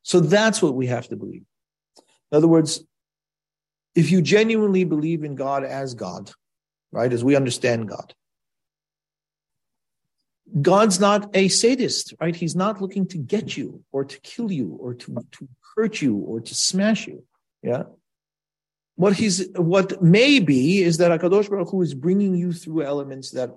So 0.01 0.19
that's 0.19 0.61
what 0.61 0.75
we 0.75 0.87
have 0.87 1.07
to 1.09 1.15
believe. 1.15 1.43
In 2.31 2.37
other 2.37 2.47
words, 2.47 2.83
if 3.95 4.11
you 4.11 4.21
genuinely 4.21 4.83
believe 4.83 5.23
in 5.23 5.35
God 5.35 5.63
as 5.63 5.93
God, 5.93 6.31
right, 6.91 7.11
as 7.13 7.23
we 7.23 7.35
understand 7.35 7.87
God, 7.87 8.13
God's 10.61 10.99
not 10.99 11.35
a 11.35 11.47
sadist, 11.47 12.13
right? 12.19 12.35
He's 12.35 12.55
not 12.55 12.81
looking 12.81 13.07
to 13.07 13.17
get 13.17 13.55
you 13.55 13.83
or 13.91 14.05
to 14.05 14.19
kill 14.21 14.51
you 14.51 14.77
or 14.79 14.93
to, 14.93 15.25
to 15.31 15.47
hurt 15.75 16.01
you 16.01 16.17
or 16.17 16.41
to 16.41 16.55
smash 16.55 17.07
you. 17.07 17.23
Yeah. 17.61 17.83
What 18.95 19.13
he's, 19.13 19.49
what 19.55 20.01
may 20.01 20.39
be 20.39 20.83
is 20.83 20.97
that 20.97 21.17
Akadosh 21.17 21.49
Baruch 21.49 21.71
Hu 21.71 21.81
is 21.81 21.93
bringing 21.93 22.35
you 22.35 22.51
through 22.51 22.83
elements 22.83 23.31
that 23.31 23.49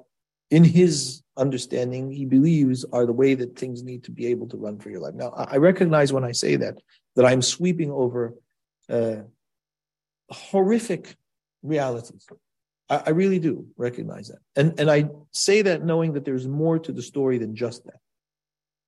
in 0.51 0.65
his 0.65 1.23
understanding, 1.37 2.11
he 2.11 2.25
believes 2.25 2.85
are 2.93 3.05
the 3.05 3.13
way 3.13 3.35
that 3.35 3.59
things 3.59 3.83
need 3.83 4.05
to 4.05 4.11
be 4.11 4.27
able 4.29 4.49
to 4.49 4.57
run 4.57 4.79
for 4.79 4.91
your 4.91 5.01
life. 5.01 5.15
Now, 5.15 5.31
I 5.31 5.57
recognize 5.57 6.13
when 6.13 6.25
I 6.25 6.33
say 6.33 6.57
that, 6.57 6.79
that 7.17 7.27
I'm 7.27 7.43
sweeping 7.43 7.91
over 7.91 8.35
uh, 8.89 9.17
horrific 10.31 11.17
realities. 11.63 12.27
I, 12.89 13.03
I 13.07 13.11
really 13.11 13.39
do 13.39 13.67
recognize 13.77 14.29
that. 14.29 14.39
And, 14.55 14.79
and 14.79 14.91
I 14.91 15.09
say 15.33 15.63
that 15.63 15.85
knowing 15.85 16.15
that 16.15 16.25
there's 16.25 16.47
more 16.47 16.79
to 16.79 16.93
the 16.93 17.03
story 17.03 17.39
than 17.39 17.55
just 17.55 17.85
that. 17.85 18.01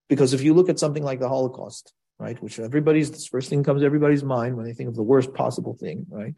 Because 0.08 0.32
if 0.32 0.42
you 0.42 0.54
look 0.54 0.68
at 0.68 0.78
something 0.78 1.02
like 1.02 1.20
the 1.20 1.28
Holocaust, 1.28 1.92
right, 2.18 2.40
which 2.42 2.58
everybody's, 2.58 3.10
the 3.10 3.28
first 3.30 3.50
thing 3.50 3.62
comes 3.62 3.82
to 3.82 3.86
everybody's 3.86 4.24
mind 4.24 4.56
when 4.56 4.64
they 4.64 4.72
think 4.72 4.88
of 4.88 4.96
the 4.96 5.02
worst 5.02 5.34
possible 5.34 5.74
thing, 5.74 6.06
right? 6.08 6.34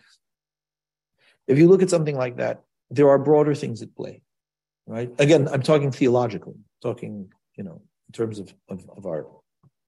If 1.47 1.59
you 1.59 1.69
look 1.69 1.83
at 1.83 1.91
something 1.91 2.17
like 2.17 2.37
that, 2.37 2.63
there 2.91 3.09
are 3.09 3.19
broader 3.19 3.55
things 3.55 3.83
at 3.83 3.95
play, 3.95 4.23
right? 4.87 5.11
Again, 5.19 5.49
I'm 5.49 5.63
talking 5.63 5.93
theologically, 5.93 6.59
talking, 6.83 7.33
you 7.57 7.65
know, 7.65 7.83
in 8.09 8.13
terms 8.13 8.41
of, 8.41 8.53
of, 8.69 8.85
of 8.97 9.07
our 9.07 9.27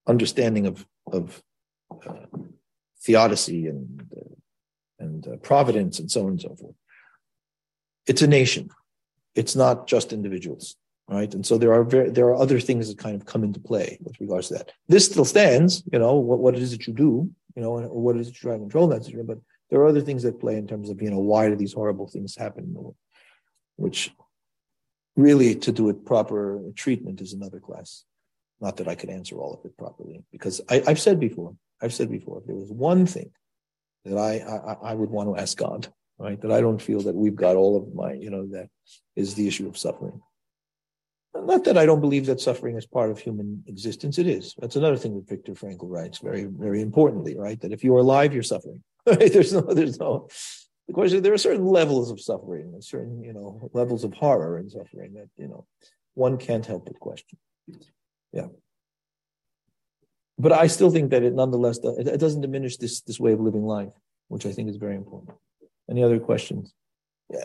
understanding 0.07 0.67
of, 0.67 0.87
of 1.11 1.43
uh, 2.07 2.27
theodicy 3.05 3.67
and, 3.67 4.05
uh, 4.17 4.35
and 5.01 5.27
uh, 5.27 5.37
providence 5.37 5.99
and 5.99 6.11
so 6.11 6.23
on 6.23 6.29
and 6.29 6.41
so 6.41 6.55
forth 6.55 6.75
it's 8.07 8.23
a 8.23 8.27
nation. 8.27 8.71
It's 9.35 9.57
not 9.57 9.87
just 9.87 10.13
individuals, 10.13 10.77
right? 11.09 11.33
And 11.33 11.45
so 11.45 11.59
there 11.59 11.73
are 11.73 11.85
very, 11.85 12.11
there 12.11 12.27
are 12.27 12.37
other 12.37 12.61
things 12.61 12.89
that 12.89 12.99
kind 12.99 13.17
of 13.17 13.27
come 13.27 13.45
into 13.45 13.61
play 13.61 13.99
with 14.03 14.21
regards 14.21 14.49
to 14.49 14.55
that. 14.55 14.73
This 14.89 15.07
still 15.07 15.25
stands, 15.25 15.83
you 15.93 15.99
know, 15.99 16.17
what, 16.17 16.39
what 16.39 16.55
it 16.55 16.63
is 16.63 16.73
that 16.73 16.87
you 16.87 16.93
do, 16.93 17.31
you 17.57 17.63
know, 17.63 17.79
and 17.79 17.89
what 17.91 18.17
it 18.17 18.21
is 18.21 18.27
that 18.29 18.35
you 18.35 18.41
try 18.41 18.53
to 18.55 18.59
control 18.59 18.89
that 18.89 19.05
situation. 19.05 19.27
But 19.27 19.39
there 19.71 19.81
are 19.81 19.87
other 19.87 20.03
things 20.03 20.23
that 20.25 20.41
play 20.41 20.57
in 20.57 20.67
terms 20.67 20.91
of, 20.91 21.01
you 21.01 21.11
know, 21.11 21.19
why 21.19 21.49
do 21.49 21.57
these 21.57 21.73
horrible 21.73 22.09
things 22.09 22.37
happen 22.37 22.65
in 22.65 22.75
the 22.75 22.81
world, 22.81 22.97
which 23.77 24.13
really 25.17 25.55
to 25.55 25.73
do 25.73 25.89
it 25.89 26.05
proper 26.05 26.61
treatment 26.75 27.21
is 27.21 27.33
another 27.33 27.61
class. 27.61 28.05
Not 28.61 28.77
that 28.77 28.89
I 28.89 28.95
could 28.95 29.11
answer 29.11 29.37
all 29.37 29.55
of 29.55 29.65
it 29.65 29.77
properly, 29.77 30.23
because 30.31 30.61
I, 30.69 30.83
have 30.87 31.01
said 31.01 31.19
before, 31.19 31.57
I've 31.81 31.93
said 31.93 32.11
before, 32.11 32.39
if 32.39 32.47
there 32.47 32.55
was 32.55 32.71
one 32.71 33.07
thing 33.07 33.31
that 34.05 34.17
I, 34.17 34.39
I, 34.39 34.91
I 34.91 34.95
would 34.95 35.11
want 35.11 35.35
to 35.35 35.41
ask 35.41 35.57
God 35.57 35.93
right? 36.23 36.41
That 36.41 36.53
I 36.53 36.61
don't 36.61 36.81
feel 36.81 37.01
that 37.03 37.17
we've 37.17 37.35
got 37.35 37.57
all 37.57 37.77
of 37.77 37.95
my, 37.95 38.13
you 38.13 38.31
know, 38.31 38.47
that 38.49 38.69
is 39.17 39.35
the 39.35 39.49
issue 39.49 39.69
of 39.69 39.77
suffering. 39.77 40.21
Not 41.35 41.65
that 41.65 41.79
I 41.79 41.87
don't 41.87 42.01
believe 42.01 42.27
that 42.27 42.41
suffering 42.41 42.77
is 42.77 42.87
part 42.87 43.11
of 43.11 43.19
human 43.19 43.65
existence. 43.67 44.19
It 44.19 44.29
is. 44.29 44.55
That's 44.59 44.77
another 44.77 44.97
thing 44.97 45.17
that 45.17 45.29
Viktor 45.29 45.53
Frankl 45.53 45.91
writes 45.91 46.19
very, 46.19 46.45
very 46.45 46.81
importantly, 46.81 47.37
right? 47.37 47.61
That 47.61 47.73
if 47.73 47.83
you're 47.83 47.99
alive, 47.99 48.33
you're 48.33 48.43
suffering. 48.43 48.83
There's 49.07 49.53
no, 49.53 49.63
there's 49.63 49.99
no. 49.99 50.29
The 50.87 50.95
question: 50.95 51.25
there 51.25 51.33
are 51.33 51.39
certain 51.39 51.67
levels 51.67 52.13
of 52.13 52.21
suffering, 52.21 52.71
and 52.73 52.85
certain, 52.85 53.21
you 53.25 53.33
know, 53.33 53.69
levels 53.73 54.05
of 54.05 54.15
horror 54.15 54.59
and 54.59 54.71
suffering 54.71 55.15
that 55.15 55.29
you 55.37 55.49
know 55.49 55.67
one 56.15 56.37
can't 56.39 56.65
help 56.65 56.85
but 56.87 57.01
question. 57.01 57.37
Yeah. 58.33 58.47
But 60.39 60.53
I 60.53 60.69
still 60.69 60.91
think 60.91 61.11
that 61.11 61.25
it 61.25 61.35
nonetheless 61.35 61.81
it 61.83 62.21
doesn't 62.21 62.43
diminish 62.43 62.77
this 62.77 63.01
this 63.01 63.19
way 63.19 63.33
of 63.33 63.41
living 63.41 63.67
life, 63.67 63.93
which 64.29 64.47
I 64.47 64.53
think 64.53 64.71
is 64.71 64.77
very 64.77 64.95
important. 64.95 65.37
Any 65.93 66.03
other 66.03 66.19
questions? 66.19 66.73
Yeah. 67.29 67.45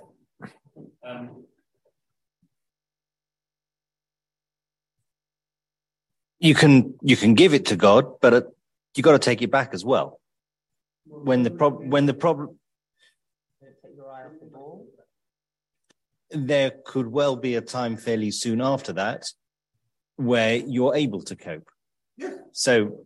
Um, 1.06 1.44
you 6.40 6.56
can 6.56 6.94
you 7.02 7.18
can 7.18 7.34
give 7.34 7.54
it 7.54 7.66
to 7.66 7.76
God, 7.76 8.22
but 8.22 8.34
it, 8.34 8.46
you 8.96 9.04
got 9.04 9.12
to 9.12 9.20
take 9.20 9.42
it 9.42 9.52
back 9.52 9.74
as 9.74 9.84
well. 9.84 10.22
When 11.08 11.44
the 11.44 11.52
problem 11.52 11.90
when 11.90 12.06
the 12.06 12.14
problem 12.14 12.58
there 16.32 16.72
could 16.86 17.08
well 17.08 17.36
be 17.36 17.56
a 17.56 17.62
time 17.62 17.98
fairly 17.98 18.32
soon 18.32 18.62
after 18.62 18.94
that 18.94 19.26
where 20.16 20.56
you're 20.56 20.96
able 20.96 21.22
to 21.24 21.36
cope. 21.36 21.68
Yeah. 22.16 22.36
So 22.54 23.06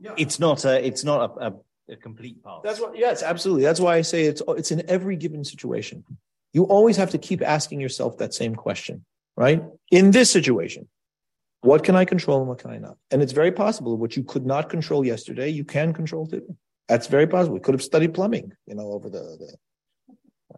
yeah. 0.00 0.14
it's 0.16 0.40
not 0.40 0.64
a 0.64 0.84
it's 0.84 1.04
not 1.04 1.30
a, 1.30 1.46
a 1.46 1.52
a 1.90 1.96
complete 1.96 2.42
path. 2.42 2.60
That's 2.62 2.80
what. 2.80 2.96
Yes, 2.96 3.22
absolutely. 3.22 3.64
That's 3.64 3.80
why 3.80 3.96
I 3.96 4.02
say 4.02 4.24
it's 4.24 4.42
it's 4.48 4.70
in 4.70 4.88
every 4.88 5.16
given 5.16 5.44
situation. 5.44 6.04
You 6.52 6.64
always 6.64 6.96
have 6.96 7.10
to 7.10 7.18
keep 7.18 7.42
asking 7.42 7.80
yourself 7.80 8.18
that 8.18 8.34
same 8.34 8.54
question, 8.54 9.04
right? 9.36 9.62
In 9.90 10.10
this 10.10 10.30
situation, 10.30 10.88
what 11.60 11.84
can 11.84 11.94
I 11.94 12.04
control 12.04 12.40
and 12.40 12.48
what 12.48 12.58
can 12.58 12.70
I 12.70 12.78
not? 12.78 12.96
And 13.10 13.22
it's 13.22 13.32
very 13.32 13.52
possible 13.52 13.96
what 13.96 14.16
you 14.16 14.24
could 14.24 14.46
not 14.46 14.68
control 14.68 15.04
yesterday, 15.04 15.48
you 15.48 15.64
can 15.64 15.92
control 15.92 16.26
today. 16.26 16.54
That's 16.88 17.06
very 17.06 17.26
possible. 17.26 17.54
We 17.54 17.60
could 17.60 17.74
have 17.74 17.82
studied 17.82 18.14
plumbing, 18.14 18.52
you 18.66 18.74
know, 18.74 18.90
over 18.92 19.08
the, 19.08 19.20
the 19.40 19.56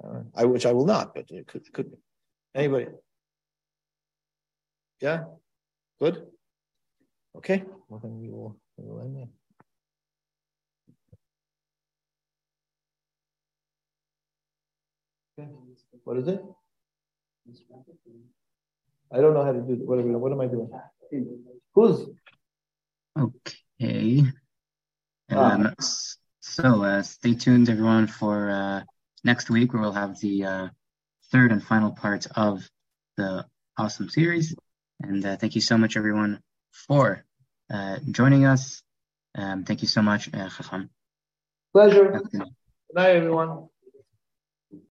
uh, 0.03 0.22
I 0.35 0.45
which 0.47 0.64
I 0.64 0.72
will 0.72 0.87
not, 0.87 1.14
but 1.14 1.30
it 1.30 1.47
could 1.47 1.70
could 1.72 1.91
be. 1.91 1.99
Anybody? 2.55 2.87
Yeah, 5.01 5.24
good. 6.01 6.26
Okay. 7.37 7.64
Well, 7.89 8.01
then 8.01 8.18
we 8.20 8.28
will, 8.30 8.57
we 8.76 8.89
will 8.89 9.01
end 9.01 9.16
there. 9.16 9.28
What 16.05 16.18
is 16.18 16.28
it? 16.28 16.43
I 19.12 19.20
don't 19.20 19.35
know 19.35 19.45
how 19.45 19.53
to 19.53 19.61
do 19.61 19.80
What, 19.85 19.99
are 19.99 20.03
we, 20.03 20.14
what 20.14 20.33
am 20.33 20.41
I 20.41 20.47
doing? 20.47 20.70
Who's? 21.74 22.07
Okay. 23.18 24.24
Um, 25.30 25.70
ah. 25.78 25.85
So 26.41 26.83
uh, 26.83 27.03
stay 27.03 27.35
tuned, 27.35 27.70
everyone, 27.70 28.07
for 28.09 28.51
uh, 28.51 28.83
next 29.24 29.49
week 29.49 29.72
where 29.72 29.83
we'll 29.83 29.93
have 29.93 30.18
the 30.20 30.45
uh, 30.45 30.68
third 31.30 31.53
and 31.53 31.62
final 31.62 31.93
part 31.93 32.26
of 32.35 32.68
the 33.16 33.47
awesome 33.78 34.11
series. 34.11 34.55
And 35.01 35.24
uh, 35.24 35.37
thank 35.37 35.55
you 35.55 35.61
so 35.61 35.78
much, 35.78 35.97
everyone, 35.97 36.41
for 36.72 37.24
uh, 37.72 37.99
joining 38.11 38.45
us. 38.45 38.83
Um, 39.35 39.64
thank 39.64 39.83
you 39.83 39.89
so 39.89 40.03
much, 40.03 40.28
uh, 40.35 40.51
Pleasure. 41.72 42.20
Good 42.30 42.43
night, 42.95 43.16
everyone. 43.16 43.68